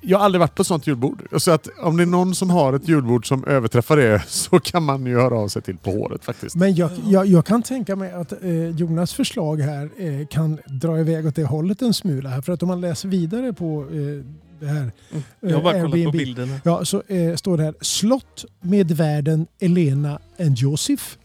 Jag 0.00 0.18
har 0.18 0.24
aldrig 0.24 0.40
varit 0.40 0.54
på 0.54 0.62
ett 0.62 0.66
sånt 0.66 0.86
julbord. 0.86 1.22
Så 1.36 1.50
att 1.50 1.68
om 1.82 1.96
det 1.96 2.02
är 2.02 2.06
någon 2.06 2.34
som 2.34 2.50
har 2.50 2.72
ett 2.72 2.88
julbord 2.88 3.28
som 3.28 3.44
överträffar 3.44 3.96
det 3.96 4.22
så 4.28 4.60
kan 4.60 4.82
man 4.82 5.06
ju 5.06 5.16
höra 5.16 5.38
av 5.38 5.48
sig 5.48 5.62
till 5.62 5.76
på 5.76 5.90
håret 5.90 6.24
faktiskt. 6.24 6.56
Men 6.56 6.74
jag, 6.74 6.90
jag, 7.04 7.26
jag 7.26 7.46
kan 7.46 7.62
tänka 7.62 7.96
mig 7.96 8.12
att 8.12 8.32
eh, 8.42 8.68
Jonas 8.68 9.14
förslag 9.14 9.60
här 9.60 9.90
eh, 9.98 10.26
kan 10.26 10.58
dra 10.66 11.00
iväg 11.00 11.26
åt 11.26 11.36
det 11.36 11.44
hållet 11.44 11.82
en 11.82 11.94
smula. 11.94 12.28
Här. 12.28 12.40
För 12.40 12.52
att 12.52 12.62
om 12.62 12.68
man 12.68 12.80
läser 12.80 13.08
vidare 13.08 13.52
på 13.52 13.86
eh, 13.92 14.24
det 14.60 14.66
här 14.66 14.92
Jag 15.40 15.54
har 15.54 15.62
bara 15.62 15.76
eh, 15.76 15.82
kollat 15.82 15.92
på 15.92 15.98
Airbnb, 15.98 16.12
bilderna. 16.12 16.60
Ja, 16.64 16.84
så 16.84 17.02
eh, 17.08 17.36
står 17.36 17.56
det 17.56 17.62
här 17.62 17.74
slott 17.80 18.44
med 18.60 18.90
värden 18.90 19.46
Elena 19.60 20.18
and 20.40 20.58
Josef. 20.58 21.18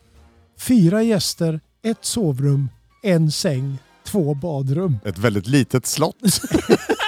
Fyra 0.60 1.04
gäster, 1.04 1.60
ett 1.82 2.06
sovrum, 2.06 2.70
en 3.04 3.32
säng, 3.32 3.78
två 4.12 4.34
badrum. 4.34 5.00
Ett 5.06 5.18
väldigt 5.18 5.48
litet 5.48 5.86
slott. 5.86 6.16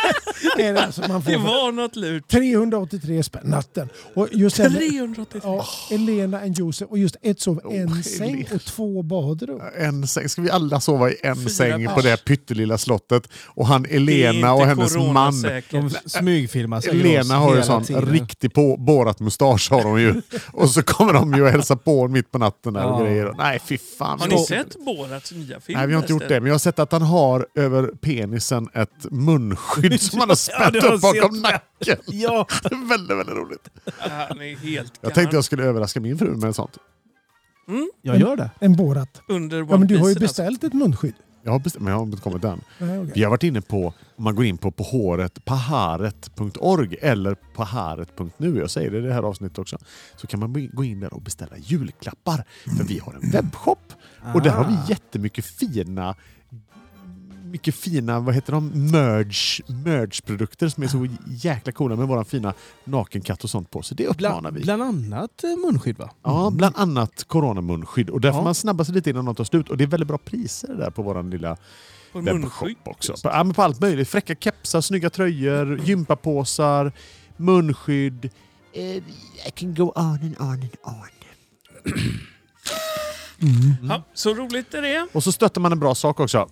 Är 0.59 0.73
det 0.73 0.81
alltså 0.85 1.01
man 1.07 1.21
får 1.21 1.31
Det 1.31 1.37
var 1.37 1.71
något 1.71 1.95
lurt. 1.95 2.27
383 2.27 3.23
spänn 3.23 3.41
natten. 3.49 3.89
Och 4.13 4.27
just 4.31 4.57
det 4.57 4.63
här 4.63 4.69
med- 4.69 4.79
383. 4.79 5.41
Ja, 5.43 5.65
Elena 5.91 6.39
and 6.39 6.57
Josef 6.57 6.89
och 6.89 6.97
just 6.97 7.15
ett 7.21 7.41
sov, 7.41 7.61
en 7.71 7.87
Oh, 7.87 8.01
säng 8.01 8.29
Elena. 8.33 8.47
och 8.55 8.61
två 8.61 9.01
badrum. 9.03 9.61
En 9.77 10.07
säng. 10.07 10.29
Ska 10.29 10.41
vi 10.41 10.49
alla 10.49 10.79
sova 10.79 11.09
i 11.11 11.15
en 11.23 11.35
Fyra 11.35 11.49
säng 11.49 11.87
på 11.87 11.93
pers. 11.93 12.03
det 12.03 12.09
här 12.09 12.17
pyttelilla 12.17 12.77
slottet? 12.77 13.27
Och 13.47 13.67
han 13.67 13.85
Elena 13.89 14.53
och 14.53 14.65
hennes 14.65 14.95
man. 14.95 15.41
De 15.71 15.89
smygfilmar 16.05 16.81
säkert 16.81 16.97
oss 16.97 17.03
Lena 17.03 17.35
har 17.35 17.55
ju 17.55 17.63
sån 17.63 17.83
tiden. 17.83 18.05
riktig 18.05 18.53
på, 18.53 18.77
borat 18.77 19.19
mustasch 19.19 19.71
har 19.71 19.83
hon 19.83 20.01
ju. 20.01 20.21
Och 20.53 20.69
så 20.69 20.83
kommer 20.83 21.13
de 21.13 21.33
ju 21.33 21.43
och 21.43 21.49
hälsar 21.49 21.75
på 21.75 22.07
mitt 22.07 22.31
på 22.31 22.37
natten 22.37 22.73
där 22.73 22.85
och 22.85 23.01
Ja. 23.01 23.05
grejer. 23.05 23.33
Nej 23.37 23.59
fy 23.65 23.77
fan. 23.97 24.19
Har 24.19 24.27
ni 24.27 24.35
åker- 24.35 24.55
sett 24.63 24.85
Borats 24.85 25.31
nya 25.31 25.59
film? 25.59 25.77
Nej 25.79 25.87
vi 25.87 25.93
har 25.93 26.01
inte 26.01 26.13
gjort 26.13 26.27
det, 26.27 26.39
men 26.39 26.47
jag 26.47 26.53
har 26.53 26.59
sett 26.59 26.79
att 26.79 26.91
han 26.91 27.01
har 27.01 27.47
över 27.55 27.87
penisen 28.01 28.69
ett 28.73 29.11
munskydd 29.11 30.01
som 30.11 30.19
han 30.19 30.29
har 30.29 30.35
spänt 30.41 30.83
har 30.83 30.93
upp 30.93 31.01
bakom 31.01 31.35
sett. 31.35 31.41
nacken. 31.43 31.97
Ja, 32.05 32.47
Det 32.63 32.75
är 32.75 32.87
väldigt, 32.89 33.17
väldigt 33.17 33.35
roligt. 33.35 33.69
Han 34.29 34.41
är 34.41 34.55
helt 34.57 34.93
Jag 35.01 35.13
tänkte 35.13 35.35
jag 35.37 35.43
skulle 35.45 35.63
överraska 35.63 35.99
min 35.99 36.17
fru 36.17 36.35
med 36.35 36.55
sånt. 36.55 36.77
jag 38.01 38.19
gör 38.19 38.35
det. 38.35 38.49
En 38.59 38.75
borat. 38.75 39.21
Under 39.27 39.57
Ja, 39.57 39.77
men 39.77 39.87
du 39.87 39.97
har 39.97 40.09
ju 40.09 40.15
beställt 40.15 40.63
ett 40.63 40.73
munskydd. 40.73 41.13
Jag 41.43 41.51
har 41.51 41.59
bestämt, 41.59 41.83
men 41.83 41.91
jag 41.91 41.99
har 41.99 42.05
inte 42.05 42.21
kommit 42.21 42.43
än. 42.43 42.61
Nej. 42.77 43.11
Vi 43.15 43.23
har 43.23 43.29
varit 43.29 43.43
inne 43.43 43.61
på, 43.61 43.93
om 44.15 44.23
man 44.23 44.35
går 44.35 44.45
in 44.45 44.57
på 44.57 44.71
påhåret, 44.71 45.45
paharet.org 45.45 46.95
eller 47.01 47.35
paharet.nu, 47.35 48.57
jag 48.57 48.71
säger 48.71 48.91
det 48.91 48.97
i 48.97 49.01
det 49.01 49.13
här 49.13 49.23
avsnittet 49.23 49.59
också, 49.59 49.77
så 50.15 50.27
kan 50.27 50.39
man 50.39 50.69
gå 50.73 50.83
in 50.83 50.99
där 50.99 51.13
och 51.13 51.21
beställa 51.21 51.57
julklappar. 51.57 52.43
För 52.77 52.83
vi 52.83 52.99
har 52.99 53.13
en 53.13 53.31
webbshop 53.31 53.93
och 54.33 54.41
där 54.41 54.49
har 54.51 54.65
vi 54.67 54.73
Ah. 54.73 54.85
jättemycket 54.89 55.45
fina 55.45 56.15
mycket 57.51 57.75
fina, 57.75 58.19
vad 58.19 58.35
heter 58.35 58.53
de, 58.53 58.67
merge, 58.91 59.63
merge-produkter 59.67 60.69
som 60.69 60.83
är 60.83 60.87
så 60.87 61.07
jäkla 61.27 61.71
coola 61.71 61.95
med 61.95 62.07
våran 62.07 62.25
fina 62.25 62.53
nakenkatt 62.83 63.43
och 63.43 63.49
sånt 63.49 63.71
på. 63.71 63.81
Så 63.81 63.95
det 63.95 64.07
uppmanar 64.07 64.41
Bland, 64.41 64.57
vi. 64.57 64.63
bland 64.63 64.83
annat 64.83 65.43
eh, 65.43 65.49
munskydd 65.65 65.97
va? 65.97 66.09
Ja, 66.23 66.49
bland 66.53 66.75
annat 66.77 67.23
coronamunskydd. 67.27 68.09
Och 68.09 68.21
där 68.21 68.31
får 68.31 68.39
Ja. 68.39 68.43
man 68.43 68.55
snabba 68.55 68.85
sig 68.85 68.95
lite 68.95 69.09
innan 69.09 69.25
något 69.25 69.37
tar 69.37 69.43
slut. 69.43 69.69
Och 69.69 69.77
det 69.77 69.83
är 69.83 69.87
väldigt 69.87 70.07
bra 70.07 70.17
priser 70.17 70.73
där 70.75 70.89
på 70.89 71.01
våran 71.01 71.29
lilla 71.29 71.57
På 72.11 72.19
webbshop 72.19 72.41
munskydd. 72.41 72.77
också. 72.83 73.13
På, 73.13 73.29
ja, 73.29 73.43
men 73.43 73.53
på 73.53 73.61
allt 73.63 73.81
möjligt. 73.81 74.09
Fräcka 74.09 74.35
kepsar, 74.35 74.81
snygga 74.81 75.09
tröjor, 75.09 75.79
gympapåsar, 75.85 76.91
munskydd. 77.37 78.29
Eh, 78.73 78.81
I 79.47 79.51
can 79.55 79.75
go 79.75 79.83
on 79.95 80.03
and 80.05 80.35
on 80.39 80.47
and 80.49 80.69
on. 80.83 81.07
Ja, 83.89 84.03
så 84.13 84.33
roligt 84.33 84.73
är 84.73 84.81
det. 84.81 85.07
Och 85.13 85.23
så 85.23 85.31
stöttar 85.31 85.61
man 85.61 85.71
en 85.71 85.79
bra 85.79 85.95
sak 85.95 86.19
också. 86.19 86.49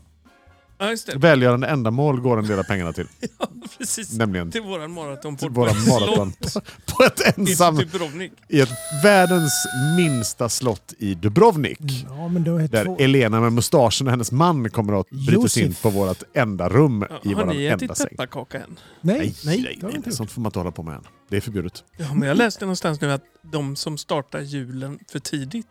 Ja, 0.79 0.89
just 0.89 1.07
det. 1.07 1.17
Välgörande 1.17 1.67
ändamål 1.67 2.19
går 2.21 2.39
en 2.39 2.47
del 2.47 2.59
av 2.59 2.63
pengarna 2.63 2.93
till. 2.93 3.07
Ja, 3.39 3.47
precis. 3.77 4.17
Nämligen 4.17 4.51
Till 4.51 4.61
våran 4.61 4.91
maraton 4.91 5.37
till 5.37 5.47
på 5.47 5.53
våra 5.53 5.73
maraton 5.73 6.33
slott 6.41 6.65
på 6.97 7.03
ett 7.03 7.37
ensam, 7.37 7.79
i 7.79 7.83
Dubrovnik. 7.83 8.31
i 8.47 8.61
ett 8.61 8.69
världens 9.03 9.53
minsta 9.97 10.49
slott 10.49 10.93
i 10.99 11.13
Dubrovnik. 11.15 11.79
Ja, 12.09 12.27
men 12.27 12.43
då 12.43 12.57
är 12.57 12.67
Där 12.67 12.85
två... 12.85 12.97
Elena 12.99 13.41
med 13.41 13.53
mustaschen 13.53 14.07
och 14.07 14.11
hennes 14.11 14.31
man 14.31 14.69
kommer 14.69 14.99
att 14.99 15.09
bryta 15.09 15.47
sig 15.47 15.63
in 15.65 15.73
på 15.73 15.89
vårt 15.89 16.23
enda 16.33 16.69
rum 16.69 17.05
Ja, 17.09 17.19
i 17.23 17.33
har 17.33 17.45
vår 17.45 17.53
ni 17.53 17.65
enda 17.65 17.85
ätit 17.85 17.97
säng. 17.97 18.07
pepparkaka 18.09 18.57
än? 18.57 18.79
Nej, 19.01 19.17
Nej, 19.19 19.35
nej, 19.45 19.61
nej, 19.63 19.79
har 19.81 19.87
nej, 19.87 19.97
inte 19.97 20.11
sånt 20.11 20.31
får 20.31 20.41
man 20.41 20.49
inte 20.49 20.59
hålla 20.59 20.71
på 20.71 20.83
med 20.83 20.95
än. 20.95 21.03
Det 21.29 21.37
är 21.37 21.41
förbjudet. 21.41 21.83
Ja, 21.97 22.13
men 22.13 22.27
jag 22.27 22.37
läste 22.37 22.65
någonstans 22.65 23.01
nu 23.01 23.11
att 23.11 23.23
de 23.41 23.75
som 23.75 23.97
startar 23.97 24.39
julen 24.39 24.99
för 25.11 25.19
tidigt. 25.19 25.67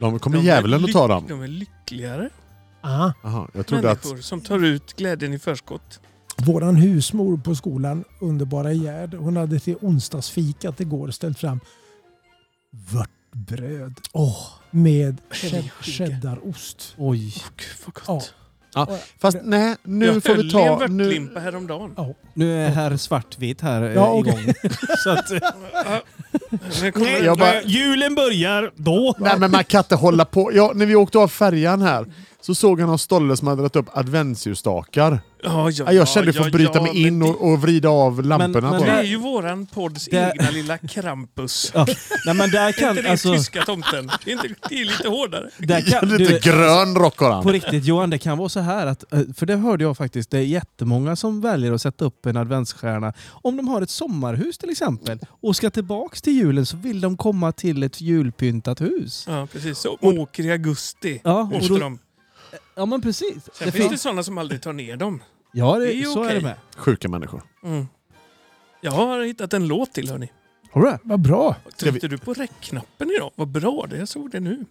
De 0.00 0.18
kommer 0.18 0.38
djävulen 0.42 0.84
att 0.84 0.92
ta 0.92 1.08
dem. 1.08 1.24
De 1.28 1.42
är 1.42 1.48
lyckligare 1.48 2.30
Ah, 2.86 3.12
Aha, 3.22 3.48
jag 3.52 3.66
trodde 3.66 3.90
att... 3.90 4.04
människor 4.04 4.22
som 4.22 4.40
tar 4.40 4.64
ut 4.64 4.96
glädjen 4.96 5.32
i 5.32 5.38
förskott. 5.38 6.00
våran 6.46 6.76
husmor 6.76 7.36
på 7.36 7.54
skolan, 7.54 8.04
underbara 8.20 8.72
Gerd, 8.72 9.14
hon 9.14 9.36
hade 9.36 9.58
till 9.60 9.76
onsdagsfikat 9.80 10.80
igår 10.80 11.10
ställt 11.10 11.38
fram 11.38 11.60
vörtbröd 12.92 14.00
med 14.70 15.20
Älgskinka. 15.30 15.70
cheddarost. 15.80 16.94
Oj. 16.98 17.34
Gud 17.56 17.66
vad 17.84 17.94
gott. 17.94 18.04
Ja, 18.06 18.22
fast 19.20 19.36
nej, 19.42 19.76
nu 19.82 20.06
jag 20.06 20.22
får 20.22 20.30
vi 20.34 20.36
höll 20.36 20.46
i 20.46 20.50
ta... 20.50 20.84
en 20.84 20.96
Nu, 20.96 21.04
vörtlimpa 21.04 21.40
häromdagen. 21.40 21.94
Nu 22.34 22.64
är 22.64 22.68
herr 22.70 22.96
Svartvit 22.96 23.60
här 23.60 23.82
eh, 23.82 23.92
Ja, 23.94 24.18
igång. 24.18 24.54
Så 25.04 25.10
att, 25.10 25.30
Nej, 26.96 27.24
jag 27.24 27.38
bara- 27.38 27.62
Julen 27.62 28.14
börjar 28.14 28.70
då! 28.76 29.14
nej 29.18 29.38
men 29.38 29.50
man 29.50 29.64
kan 29.64 29.78
inte 29.78 29.94
hålla 29.96 30.24
på. 30.24 30.50
Ja, 30.54 30.72
när 30.74 30.86
vi 30.86 30.94
åkte 30.94 31.18
av 31.18 31.28
färjan 31.28 31.82
här 31.82 32.06
så 32.40 32.54
såg 32.54 32.80
jag 32.80 32.86
någon 32.88 32.98
stolle 32.98 33.36
som 33.36 33.48
hade 33.48 33.60
dragit 33.60 33.76
upp 33.76 33.96
adventsljusstakar. 33.96 35.20
Ja, 35.44 35.70
ja, 35.70 35.84
Ja, 35.86 35.92
jag 35.92 36.08
kände 36.08 36.32
för 36.32 36.40
ja, 36.40 36.46
att 36.46 36.52
bryta 36.52 36.72
ja, 36.74 36.82
mig 36.82 37.02
in 37.02 37.18
men 37.18 37.28
och, 37.28 37.52
och 37.52 37.60
vrida 37.62 37.88
av 37.88 38.22
lamporna 38.22 38.70
men 38.70 38.80
på 38.80 38.86
Det 38.86 38.90
är 38.92 39.02
ju 39.02 39.16
våran 39.16 39.66
podds 39.66 40.04
Det- 40.10 40.32
egna 40.36 40.50
lilla 40.50 40.78
Krampus. 40.78 41.70
Ja. 41.74 41.86
Nej 42.26 42.34
men 42.34 42.50
där 42.50 42.62
Är 42.64 42.68
inte 42.68 42.80
kan... 42.80 42.94
det 42.96 43.10
Alltså, 43.10 43.32
tyska 43.34 43.62
tomten? 43.64 44.10
Det 44.24 44.30
är, 44.30 44.32
inte, 44.32 44.48
det 44.68 44.80
är 44.80 44.84
lite 44.84 45.08
hårdare. 45.08 45.50
där 45.58 45.80
kan 45.80 46.08
Lite 46.08 46.32
du, 46.32 46.38
grön 46.38 46.94
rock 46.96 47.18
har 47.18 47.30
han. 47.30 47.42
På 47.42 47.52
riktigt 47.52 47.84
Johan, 47.84 48.10
det 48.10 48.18
kan 48.18 48.38
vara 48.38 48.48
så 48.48 48.60
här 48.60 48.86
att, 48.86 49.12
eh, 49.12 49.20
för 49.36 49.46
det 49.46 49.56
hörde 49.56 49.84
jag 49.84 49.96
faktiskt, 49.96 50.30
det 50.30 50.38
är 50.38 50.42
jättemånga 50.42 51.16
som 51.16 51.40
väljer 51.40 51.72
att 51.72 51.82
sätta 51.82 52.04
upp 52.04 52.26
en 52.26 52.36
adventsstjärna. 52.36 53.12
Om 53.30 53.56
de 53.56 53.68
har 53.68 53.82
ett 53.82 53.90
sommarhus 53.90 54.58
till 54.58 54.70
exempel 54.70 55.18
och 55.28 55.56
ska 55.56 55.70
tillbaks 55.70 56.22
till 56.22 56.32
julen 56.32 56.66
så 56.66 56.76
vill 56.76 57.00
de 57.00 57.16
komma 57.16 57.52
till 57.52 57.82
ett 57.82 58.00
julpyntat 58.00 58.80
hus. 58.80 59.24
Ja, 59.28 59.48
precis. 59.52 59.78
Så 59.78 59.98
åker 60.00 60.42
i 60.46 60.50
augusti. 60.52 61.20
Ja, 61.24 61.50
och 61.54 61.68
då, 61.68 61.78
de. 61.78 61.98
ja 62.76 62.86
men 62.86 63.02
precis. 63.02 63.32
Sen 63.32 63.40
Det 63.58 63.72
finns 63.72 63.74
fin- 63.84 63.92
det 63.92 63.98
sådana 63.98 64.22
som 64.22 64.38
aldrig 64.38 64.62
tar 64.62 64.72
ner 64.72 64.96
dem. 64.96 65.22
Ja, 65.54 65.78
det, 65.78 65.84
det 65.86 66.00
är 66.00 66.04
så 66.04 66.22
är 66.22 66.26
okej. 66.26 66.34
det 66.38 66.42
med. 66.44 66.56
Sjuka 66.76 67.08
människor. 67.08 67.42
Mm. 67.64 67.86
Jag 68.80 68.92
har 68.92 69.22
hittat 69.22 69.52
en 69.52 69.66
låt 69.66 69.92
till 69.92 70.10
hörni. 70.10 70.32
Har 70.70 70.82
du 70.82 70.90
det? 70.90 70.98
Vad 71.02 71.20
bra. 71.20 71.56
Tryckte 71.76 72.08
du 72.08 72.18
på 72.18 72.32
räckknappen 72.34 73.10
idag? 73.16 73.30
Vad 73.36 73.48
bra, 73.48 73.86
det 73.90 73.96
jag 73.96 74.08
såg 74.08 74.30
det 74.30 74.40
nu. 74.40 74.64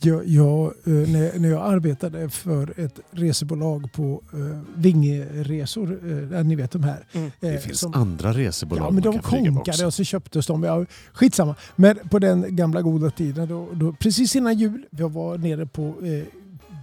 Jag, 0.00 0.26
jag, 0.28 0.64
eh, 0.66 0.92
när, 0.92 1.38
när 1.38 1.48
jag 1.48 1.72
arbetade 1.72 2.30
för 2.30 2.80
ett 2.80 3.00
resebolag 3.10 3.92
på 3.92 4.22
uh, 4.34 4.60
Vingeresor, 4.74 5.92
uh, 6.04 6.44
ni 6.44 6.54
vet 6.56 6.70
de 6.70 6.84
här. 6.84 7.06
Mm. 7.12 7.26
eh, 7.26 7.32
Det 7.40 7.58
finns 7.58 7.80
som- 7.80 7.94
andra 7.94 8.32
resebolag 8.32 8.86
Ja, 8.86 8.90
men 8.90 8.94
man 8.94 9.02
de 9.02 9.12
kan 9.12 9.22
flyga 9.30 9.42
med 9.44 9.54
konkade 9.54 9.70
också. 9.76 9.86
och 9.86 9.94
så 9.94 10.04
köptes 10.04 10.46
de. 10.46 10.62
Ja, 10.62 10.86
skitsamma. 11.12 11.54
Men 11.76 12.08
på 12.08 12.18
den 12.18 12.56
gamla 12.56 12.82
goda 12.82 13.10
tiden, 13.10 13.48
då, 13.48 13.68
då, 13.72 13.92
precis 13.92 14.36
innan 14.36 14.58
jul, 14.58 14.86
jag 14.90 15.12
var 15.12 15.38
nere 15.38 15.66
på 15.66 15.82
eh, 16.02 16.24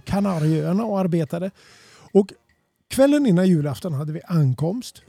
Kanarieöarna 0.04 0.84
och 0.84 1.00
arbetade. 1.00 1.50
Och 2.12 2.32
kvällen 2.92 3.26
innan 3.26 3.48
julafton 3.48 3.92
hade 3.92 4.12
vi 4.12 4.20
ankomst. 4.26 5.02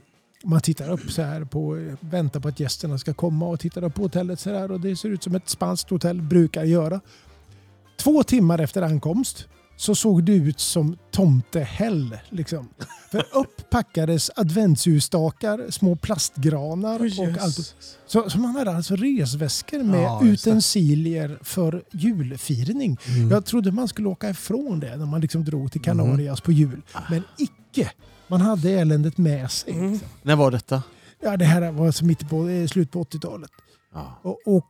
Man 0.44 0.60
tittar 0.60 0.90
upp 0.90 1.10
så 1.10 1.22
här 1.22 1.44
på, 1.44 1.94
väntar 2.00 2.40
på 2.40 2.48
att 2.48 2.60
gästerna 2.60 2.98
ska 2.98 3.14
komma 3.14 3.46
och 3.46 3.60
tittar 3.60 3.84
upp 3.84 3.94
på 3.94 4.02
hotellet 4.02 4.40
så 4.40 4.50
här 4.50 4.70
och 4.72 4.80
det 4.80 4.96
ser 4.96 5.08
ut 5.08 5.22
som 5.22 5.34
ett 5.34 5.48
spanskt 5.48 5.90
hotell 5.90 6.22
brukar 6.22 6.64
göra. 6.64 7.00
Två 7.98 8.22
timmar 8.22 8.58
efter 8.58 8.82
ankomst 8.82 9.48
så 9.76 9.94
såg 9.94 10.24
det 10.24 10.32
ut 10.32 10.60
som 10.60 10.96
tomtehäll. 11.10 12.18
Liksom. 12.28 12.68
För 13.10 13.26
upp 13.32 13.70
packades 13.70 14.30
adventsljusstakar, 14.36 15.70
små 15.70 15.96
plastgranar 15.96 17.02
Oj, 17.02 17.20
och 17.20 17.42
allt. 17.42 17.74
Så, 18.06 18.30
så 18.30 18.38
man 18.38 18.56
hade 18.56 18.70
alltså 18.70 18.96
resväskor 18.96 19.82
med 19.82 20.02
Ja, 20.02 20.24
utensilier 20.24 21.38
för 21.42 21.84
julfirning. 21.92 22.98
Mm. 23.06 23.30
Jag 23.30 23.44
trodde 23.44 23.72
man 23.72 23.88
skulle 23.88 24.08
åka 24.08 24.30
ifrån 24.30 24.80
det 24.80 24.96
när 24.96 25.06
man 25.06 25.20
liksom 25.20 25.44
drog 25.44 25.72
till 25.72 25.82
Kanarias 25.82 26.40
på 26.40 26.52
jul. 26.52 26.82
Men 27.10 27.22
icke. 27.38 27.63
Man 28.28 28.40
hade 28.40 28.70
eländet 28.70 29.18
med 29.18 29.50
sig. 29.50 29.72
Mm. 29.72 29.98
När 30.22 30.36
var 30.36 30.50
detta? 30.50 30.82
Ja, 31.22 31.36
det 31.36 31.44
här 31.44 31.70
var 31.72 31.86
alltså 31.86 32.04
mitt 32.04 32.30
på, 32.30 32.48
eh, 32.48 32.66
slut 32.66 32.90
på 32.90 33.04
80-talet. 33.04 33.50
Ja. 33.94 34.18
Och, 34.22 34.38
och 34.46 34.66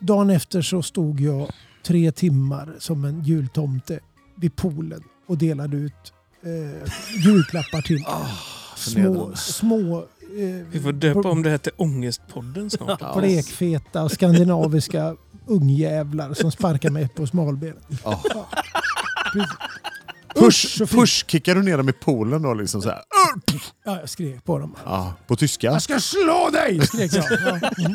dagen 0.00 0.30
efter 0.30 0.62
så 0.62 0.82
stod 0.82 1.20
jag 1.20 1.50
tre 1.86 2.12
timmar 2.12 2.74
som 2.78 3.04
en 3.04 3.24
jultomte 3.24 4.00
vid 4.36 4.56
poolen 4.56 5.02
och 5.26 5.38
delade 5.38 5.76
ut 5.76 6.12
eh, 6.42 6.92
julklappar 7.24 7.82
till 7.82 7.98
små, 8.76 8.92
förnedrande. 9.02 9.36
små 9.36 9.98
eh, 9.98 10.66
Vi 10.70 10.80
får 10.80 10.92
döpa 10.92 11.30
om 11.30 11.42
det 11.42 11.50
här 11.50 11.58
till 11.58 11.72
Ångestpodden 11.76 12.70
snart. 12.70 13.16
blekfeta 13.18 14.08
skandinaviska 14.08 15.16
ungjävlar 15.46 16.34
som 16.34 16.52
sparkar 16.52 16.90
mig 16.90 17.08
på 17.08 17.26
smalbenet. 17.26 17.84
Ja. 18.04 18.20
Push, 20.38 20.78
push 20.78 21.24
kickar 21.26 21.54
du 21.54 21.62
ner 21.62 21.76
dem 21.76 21.88
i 21.88 21.92
poolen 21.92 22.42
då 22.42 22.54
liksom 22.54 22.82
så 22.82 22.88
här. 22.88 23.02
Ja, 23.84 23.98
jag 24.00 24.08
skrek 24.08 24.44
på 24.44 24.58
dem. 24.58 24.74
Ja, 24.84 25.14
på 25.26 25.36
tyska. 25.36 25.66
Jag 25.66 25.82
ska 25.82 26.00
slå 26.00 26.50
dig! 26.52 26.86
skrek 26.86 27.12
jag. 27.14 27.24
Ja. 27.32 27.70
Mm. 27.78 27.92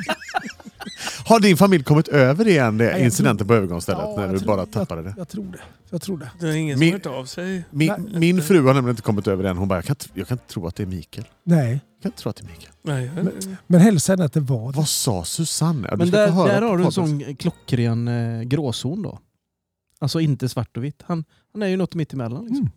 Har 1.25 1.39
din 1.39 1.57
familj 1.57 1.83
kommit 1.83 2.07
över 2.07 2.47
igen 2.47 2.77
det 2.77 2.83
jag 2.85 2.99
incidenten 2.99 3.47
på 3.47 3.53
övergångsstället 3.53 4.01
Ja, 4.05 4.15
när 4.15 4.23
jag 4.23 4.33
du 4.33 4.39
tror- 4.39 4.47
bara 4.47 4.65
tappade 4.65 5.01
det? 5.03 5.09
Jag, 5.09 5.19
jag 5.19 5.29
tror 5.29 5.51
det. 5.51 5.59
Jag 5.89 6.01
tror 6.01 6.17
det. 6.17 6.31
Det 6.39 6.47
är 6.47 6.51
ingen 6.55 6.79
Min- 6.79 6.91
som 7.01 7.11
har 7.11 7.11
hört 7.13 7.19
av 7.21 7.25
sig. 7.25 7.65
Min, 7.69 7.87
Nej. 7.97 8.19
min 8.19 8.41
fru 8.43 8.57
har 8.65 8.73
nämligen 8.73 8.89
inte 8.89 9.01
kommit 9.01 9.27
över 9.27 9.43
det 9.43 9.49
än. 9.49 9.57
Hon 9.57 9.67
bara, 9.67 9.75
jag 9.77 9.85
kan, 9.85 9.93
inte- 9.93 10.19
jag 10.19 10.27
kan 10.27 10.35
inte 10.35 10.53
tro 10.53 10.67
att 10.67 10.75
det 10.75 10.83
är 10.83 10.87
Mikael. 10.87 11.27
Nej, 11.43 11.69
Jag 11.69 12.01
kan 12.03 12.09
inte 12.09 12.21
tro 12.21 12.29
att 12.29 12.35
det 12.35 12.43
är 12.43 12.47
Mikael. 12.47 12.71
Nej, 12.83 13.11
jag- 13.15 13.57
men 13.67 13.81
hälsa 13.81 14.11
henne 14.13 14.25
att 14.25 14.33
det 14.33 14.39
var 14.39 14.71
det. 14.71 14.77
Vad 14.77 14.87
sa 14.87 15.23
Susanne? 15.23 15.87
Ja, 15.91 15.97
Men 15.97 16.11
där, 16.11 16.27
där 16.47 16.61
har 16.61 16.77
du 16.77 16.83
en 16.83 16.91
sån 16.91 17.35
klockren 17.35 18.07
eh, 18.07 18.41
gråzon 18.43 19.01
då. 19.01 19.19
Alltså 20.01 20.19
inte 20.19 20.49
svart 20.49 20.77
och 20.77 20.83
vitt. 20.83 21.01
Han, 21.07 21.23
han 21.53 21.63
är 21.63 21.67
ju 21.67 21.77
något 21.77 21.95
mitt 21.95 22.13
emellan. 22.13 22.41
Liksom. 22.45 22.57
Mm. 22.57 22.69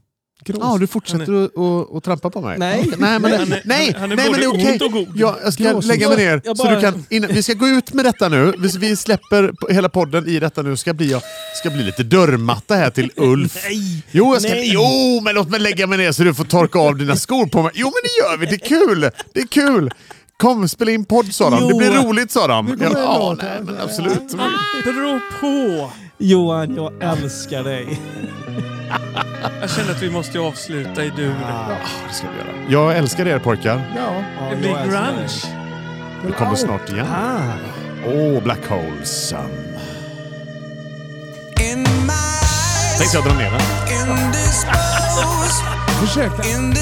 Ja, 0.46 0.76
du 0.80 0.86
fortsätter 0.86 1.44
att 1.44 1.96
att- 1.96 2.04
trampa 2.04 2.30
på 2.30 2.40
mig? 2.40 2.58
Nej. 2.58 2.90
nej, 2.98 3.18
men, 3.18 3.32
är- 3.32 3.62
nej, 3.64 3.94
han 3.98 4.12
är 4.12 4.16
nej, 4.16 4.30
men 4.30 4.40
det 4.40 4.46
är 4.46 4.48
okej. 4.50 4.72
ont 4.72 4.82
och 4.82 4.92
god. 4.92 5.08
Ja, 5.16 5.36
jag 5.44 5.52
ska 5.52 5.64
Gråzon. 5.64 5.88
lägga 5.88 6.08
mig 6.08 6.16
ner. 6.16 6.40
Jag 6.44 6.56
Så 6.56 6.64
bara- 6.64 6.74
du 6.74 6.80
kan, 6.80 7.06
innan, 7.10 7.30
vi 7.32 7.42
ska 7.42 7.52
gå 7.54 7.68
ut 7.68 7.92
med 7.92 8.04
detta 8.04 8.28
nu. 8.28 8.52
Vi, 8.58 8.68
vi 8.78 8.96
släpper 8.96 9.72
hela 9.72 9.88
podden 9.88 10.28
i 10.28 10.38
detta 10.40 10.62
nu. 10.62 10.76
Ska 10.76 10.94
bli, 10.94 11.10
jag 11.10 11.22
ska 11.54 11.70
bli 11.70 11.82
lite 11.82 12.02
dörrmatta 12.02 12.74
här 12.74 12.90
till 12.90 13.10
Ulf. 13.16 13.58
Nej! 13.68 14.02
Jo, 14.10 14.32
jag 14.34 14.42
ska, 14.42 14.50
Nej. 14.52 14.70
jo, 14.74 15.20
men 15.24 15.34
låt 15.34 15.48
mig 15.50 15.60
lägga 15.60 15.86
mig 15.86 15.98
ner 15.98 16.12
så 16.12 16.22
du 16.22 16.34
får 16.34 16.44
torka 16.44 16.78
av 16.78 16.96
dina 16.96 17.16
skor 17.16 17.46
på 17.46 17.62
mig. 17.62 17.72
Jo, 17.74 17.86
men 17.86 17.92
det 18.02 18.22
gör 18.24 18.36
vi. 18.38 18.46
Det 18.46 18.64
är 18.64 18.68
kul. 18.86 19.10
Det 19.32 19.40
är 19.40 19.46
kul. 19.46 19.90
Kom, 20.36 20.68
spela 20.68 20.90
in 20.90 21.04
podd 21.04 21.34
sa 21.34 21.50
de. 21.50 21.68
Det 21.68 21.74
blir 21.74 21.90
roligt 21.90 22.30
sa 22.30 22.46
de. 22.46 22.78
Ja, 22.80 23.36
nej, 23.42 23.60
men 23.62 23.78
absolut. 23.80 24.28
Beror 24.84 25.20
på. 25.40 25.90
Johan, 26.18 26.74
jag 26.76 26.92
älskar 27.02 27.64
dig. 27.64 28.00
Jag 29.60 29.70
känner 29.70 29.90
att 29.90 30.02
vi 30.02 30.10
måste 30.10 30.38
avsluta 30.38 31.04
i 31.04 31.10
dur. 31.10 31.34
Ah, 31.44 31.68
det 32.08 32.14
ska 32.14 32.26
vi 32.30 32.38
göra. 32.38 32.68
Jag 32.68 32.98
älskar 32.98 33.26
er 33.26 33.38
pojkar. 33.38 33.92
Ja. 33.96 34.22
Det 34.50 34.56
blir 34.56 34.72
grunge. 34.72 35.28
Vi 36.26 36.32
kommer 36.32 36.54
snart 36.54 36.90
igen. 36.90 37.06
Ah. 37.06 37.52
Åh, 38.06 38.42
Black 38.42 38.66
Holes. 38.68 39.32
Um, 39.32 39.38
In 41.60 41.82
my 41.82 42.12
Tänkte 42.98 43.16
jag 43.16 43.24
dra 43.24 43.34
ner 43.34 43.50
den. 43.50 43.60
Försök. 46.06 46.46
in 46.46 46.74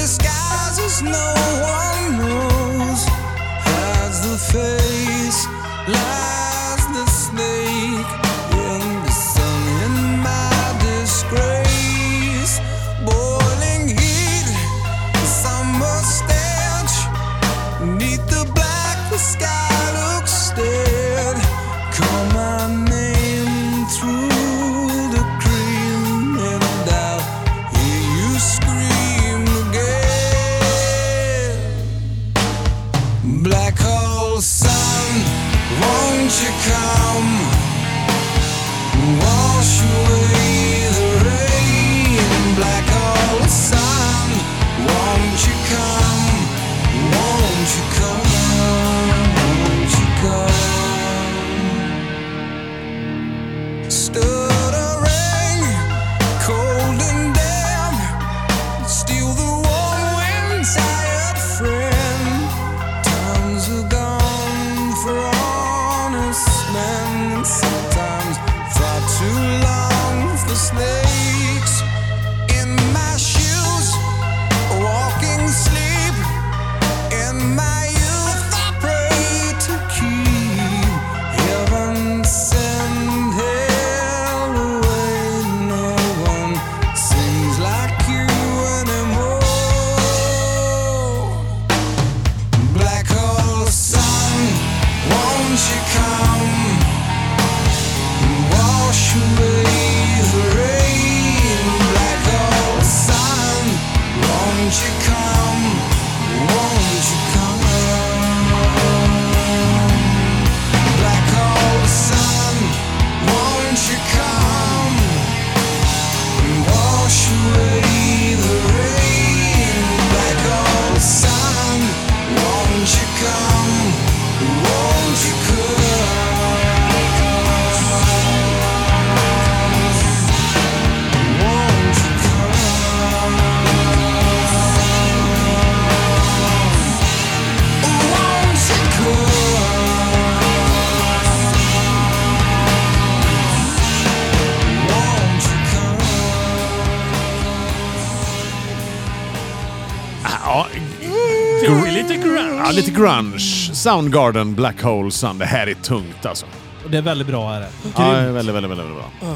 Soundgarden, 153.83 154.55
Black 154.55 154.81
Hole 154.81 155.11
Sun. 155.11 155.37
Det 155.37 155.45
här 155.45 155.67
är 155.67 155.73
tungt 155.73 156.25
alltså. 156.25 156.45
Och 156.85 156.89
det 156.91 156.97
är 156.97 157.01
väldigt 157.01 157.27
bra 157.27 157.53
är 157.55 157.59
det. 157.59 157.67
Ja, 157.97 158.13
Grymt. 158.13 158.35
väldigt, 158.35 158.55
väldigt, 158.55 158.71
väldigt 158.71 158.87
bra. 158.95 159.11
Ja. 159.21 159.35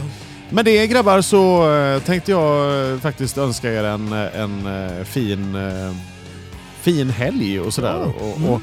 Med 0.49 0.65
det 0.65 0.87
grabbar 0.87 1.21
så 1.21 1.71
eh, 1.75 2.01
tänkte 2.01 2.31
jag 2.31 2.91
eh, 2.93 2.99
faktiskt 2.99 3.37
önska 3.37 3.73
er 3.73 3.83
en, 3.83 4.13
en 4.13 4.67
eh, 4.97 5.03
fin, 5.03 5.55
eh, 5.55 5.95
fin 6.81 7.09
helg 7.09 7.59
och 7.59 7.73
sådär. 7.73 8.13
Och, 8.21 8.51
och 8.53 8.61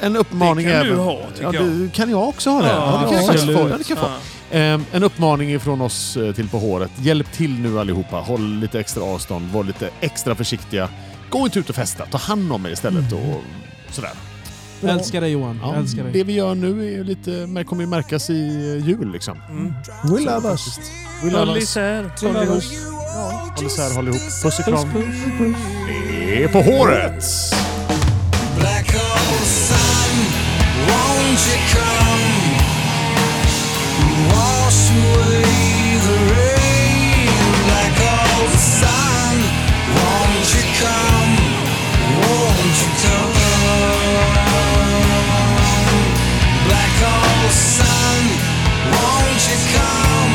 en 0.00 0.16
uppmaning 0.16 0.66
Det 0.66 0.72
kan 0.72 0.80
du 0.86 0.92
även- 0.92 1.04
ha, 1.04 1.18
tycker 1.34 1.44
ja, 1.44 1.54
jag. 1.54 1.64
det 1.66 1.92
kan 1.92 2.10
jag 2.10 2.28
också 2.28 2.50
ha 2.50 2.62
det. 2.62 2.68
Ja, 2.68 2.74
Ja, 2.74 3.00
det 3.02 3.08
kan 3.08 3.16
jag 3.16 3.26
faktiskt 3.26 3.58
få. 3.58 3.68
Ja, 3.68 3.76
det 3.78 3.84
kan 3.84 3.96
få. 3.96 4.06
Ja. 4.50 4.58
Eh, 4.58 4.80
En 4.92 5.02
uppmaning 5.02 5.52
ifrån 5.54 5.80
oss 5.80 6.18
till 6.34 6.48
På 6.48 6.58
håret. 6.58 6.90
Hjälp 6.96 7.32
till 7.32 7.58
nu 7.60 7.80
allihopa. 7.80 8.16
Håll 8.16 8.54
lite 8.58 8.80
extra 8.80 9.04
avstånd. 9.04 9.50
Var 9.52 9.64
lite 9.64 9.90
extra 10.00 10.34
försiktiga. 10.34 10.88
Gå 11.30 11.38
inte 11.44 11.58
ut 11.58 11.68
och 11.70 11.74
festa. 11.76 12.06
Ta 12.06 12.18
hand 12.18 12.52
om 12.52 12.66
er 12.66 12.70
istället. 12.70 13.12
Och 13.12 13.42
sådär. 13.90 14.10
Jag 14.82 14.90
älskar 14.90 15.20
dig 15.20 15.30
Johan. 15.30 15.58
Ja, 15.62 15.76
älskar 15.76 16.02
dig. 16.02 16.12
Det 16.12 16.24
vi 16.24 16.32
gör 16.32 16.54
nu 16.54 17.00
är 17.00 17.04
lite, 17.04 17.64
kommer 17.64 17.82
ju 17.82 17.88
märkas 17.88 18.30
i 18.30 18.32
eh, 18.32 18.88
jul 18.88 19.12
liksom. 19.12 19.38
Mm. 19.50 19.60
mm. 19.60 19.74
We 20.14 20.20
love 20.20 20.48
us. 20.48 20.80
Håll 21.32 21.56
isär. 21.58 22.10
Håll 22.22 22.36
ihop. 22.42 22.62
Håll 23.56 23.66
isär, 23.66 23.94
håll 23.94 24.08
ihop. 24.08 24.20
Puss 24.42 24.58
och 24.58 24.64
kram. 24.64 24.88
Det 26.26 26.44
är 26.44 26.48
på 26.48 26.58
håret! 26.62 27.24
Black 28.58 28.92
hole 28.92 29.44
sun, 29.44 30.16
won't 30.88 31.42
you 31.48 31.58
come? 31.72 32.32
Wash 34.28 34.90
away 34.90 35.98
the 36.06 36.16
rain. 36.34 37.28
Black 37.66 37.98
hole 37.98 38.56
sun, 38.56 39.36
won't 39.96 40.54
you 40.56 40.64
come? 40.80 41.36
Won't 42.20 42.82
you 42.82 42.90
come? 43.02 43.41
won't 48.94 49.42
you 49.48 49.58
come? 49.74 50.34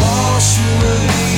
Wash 0.00 0.58
away 0.58 1.29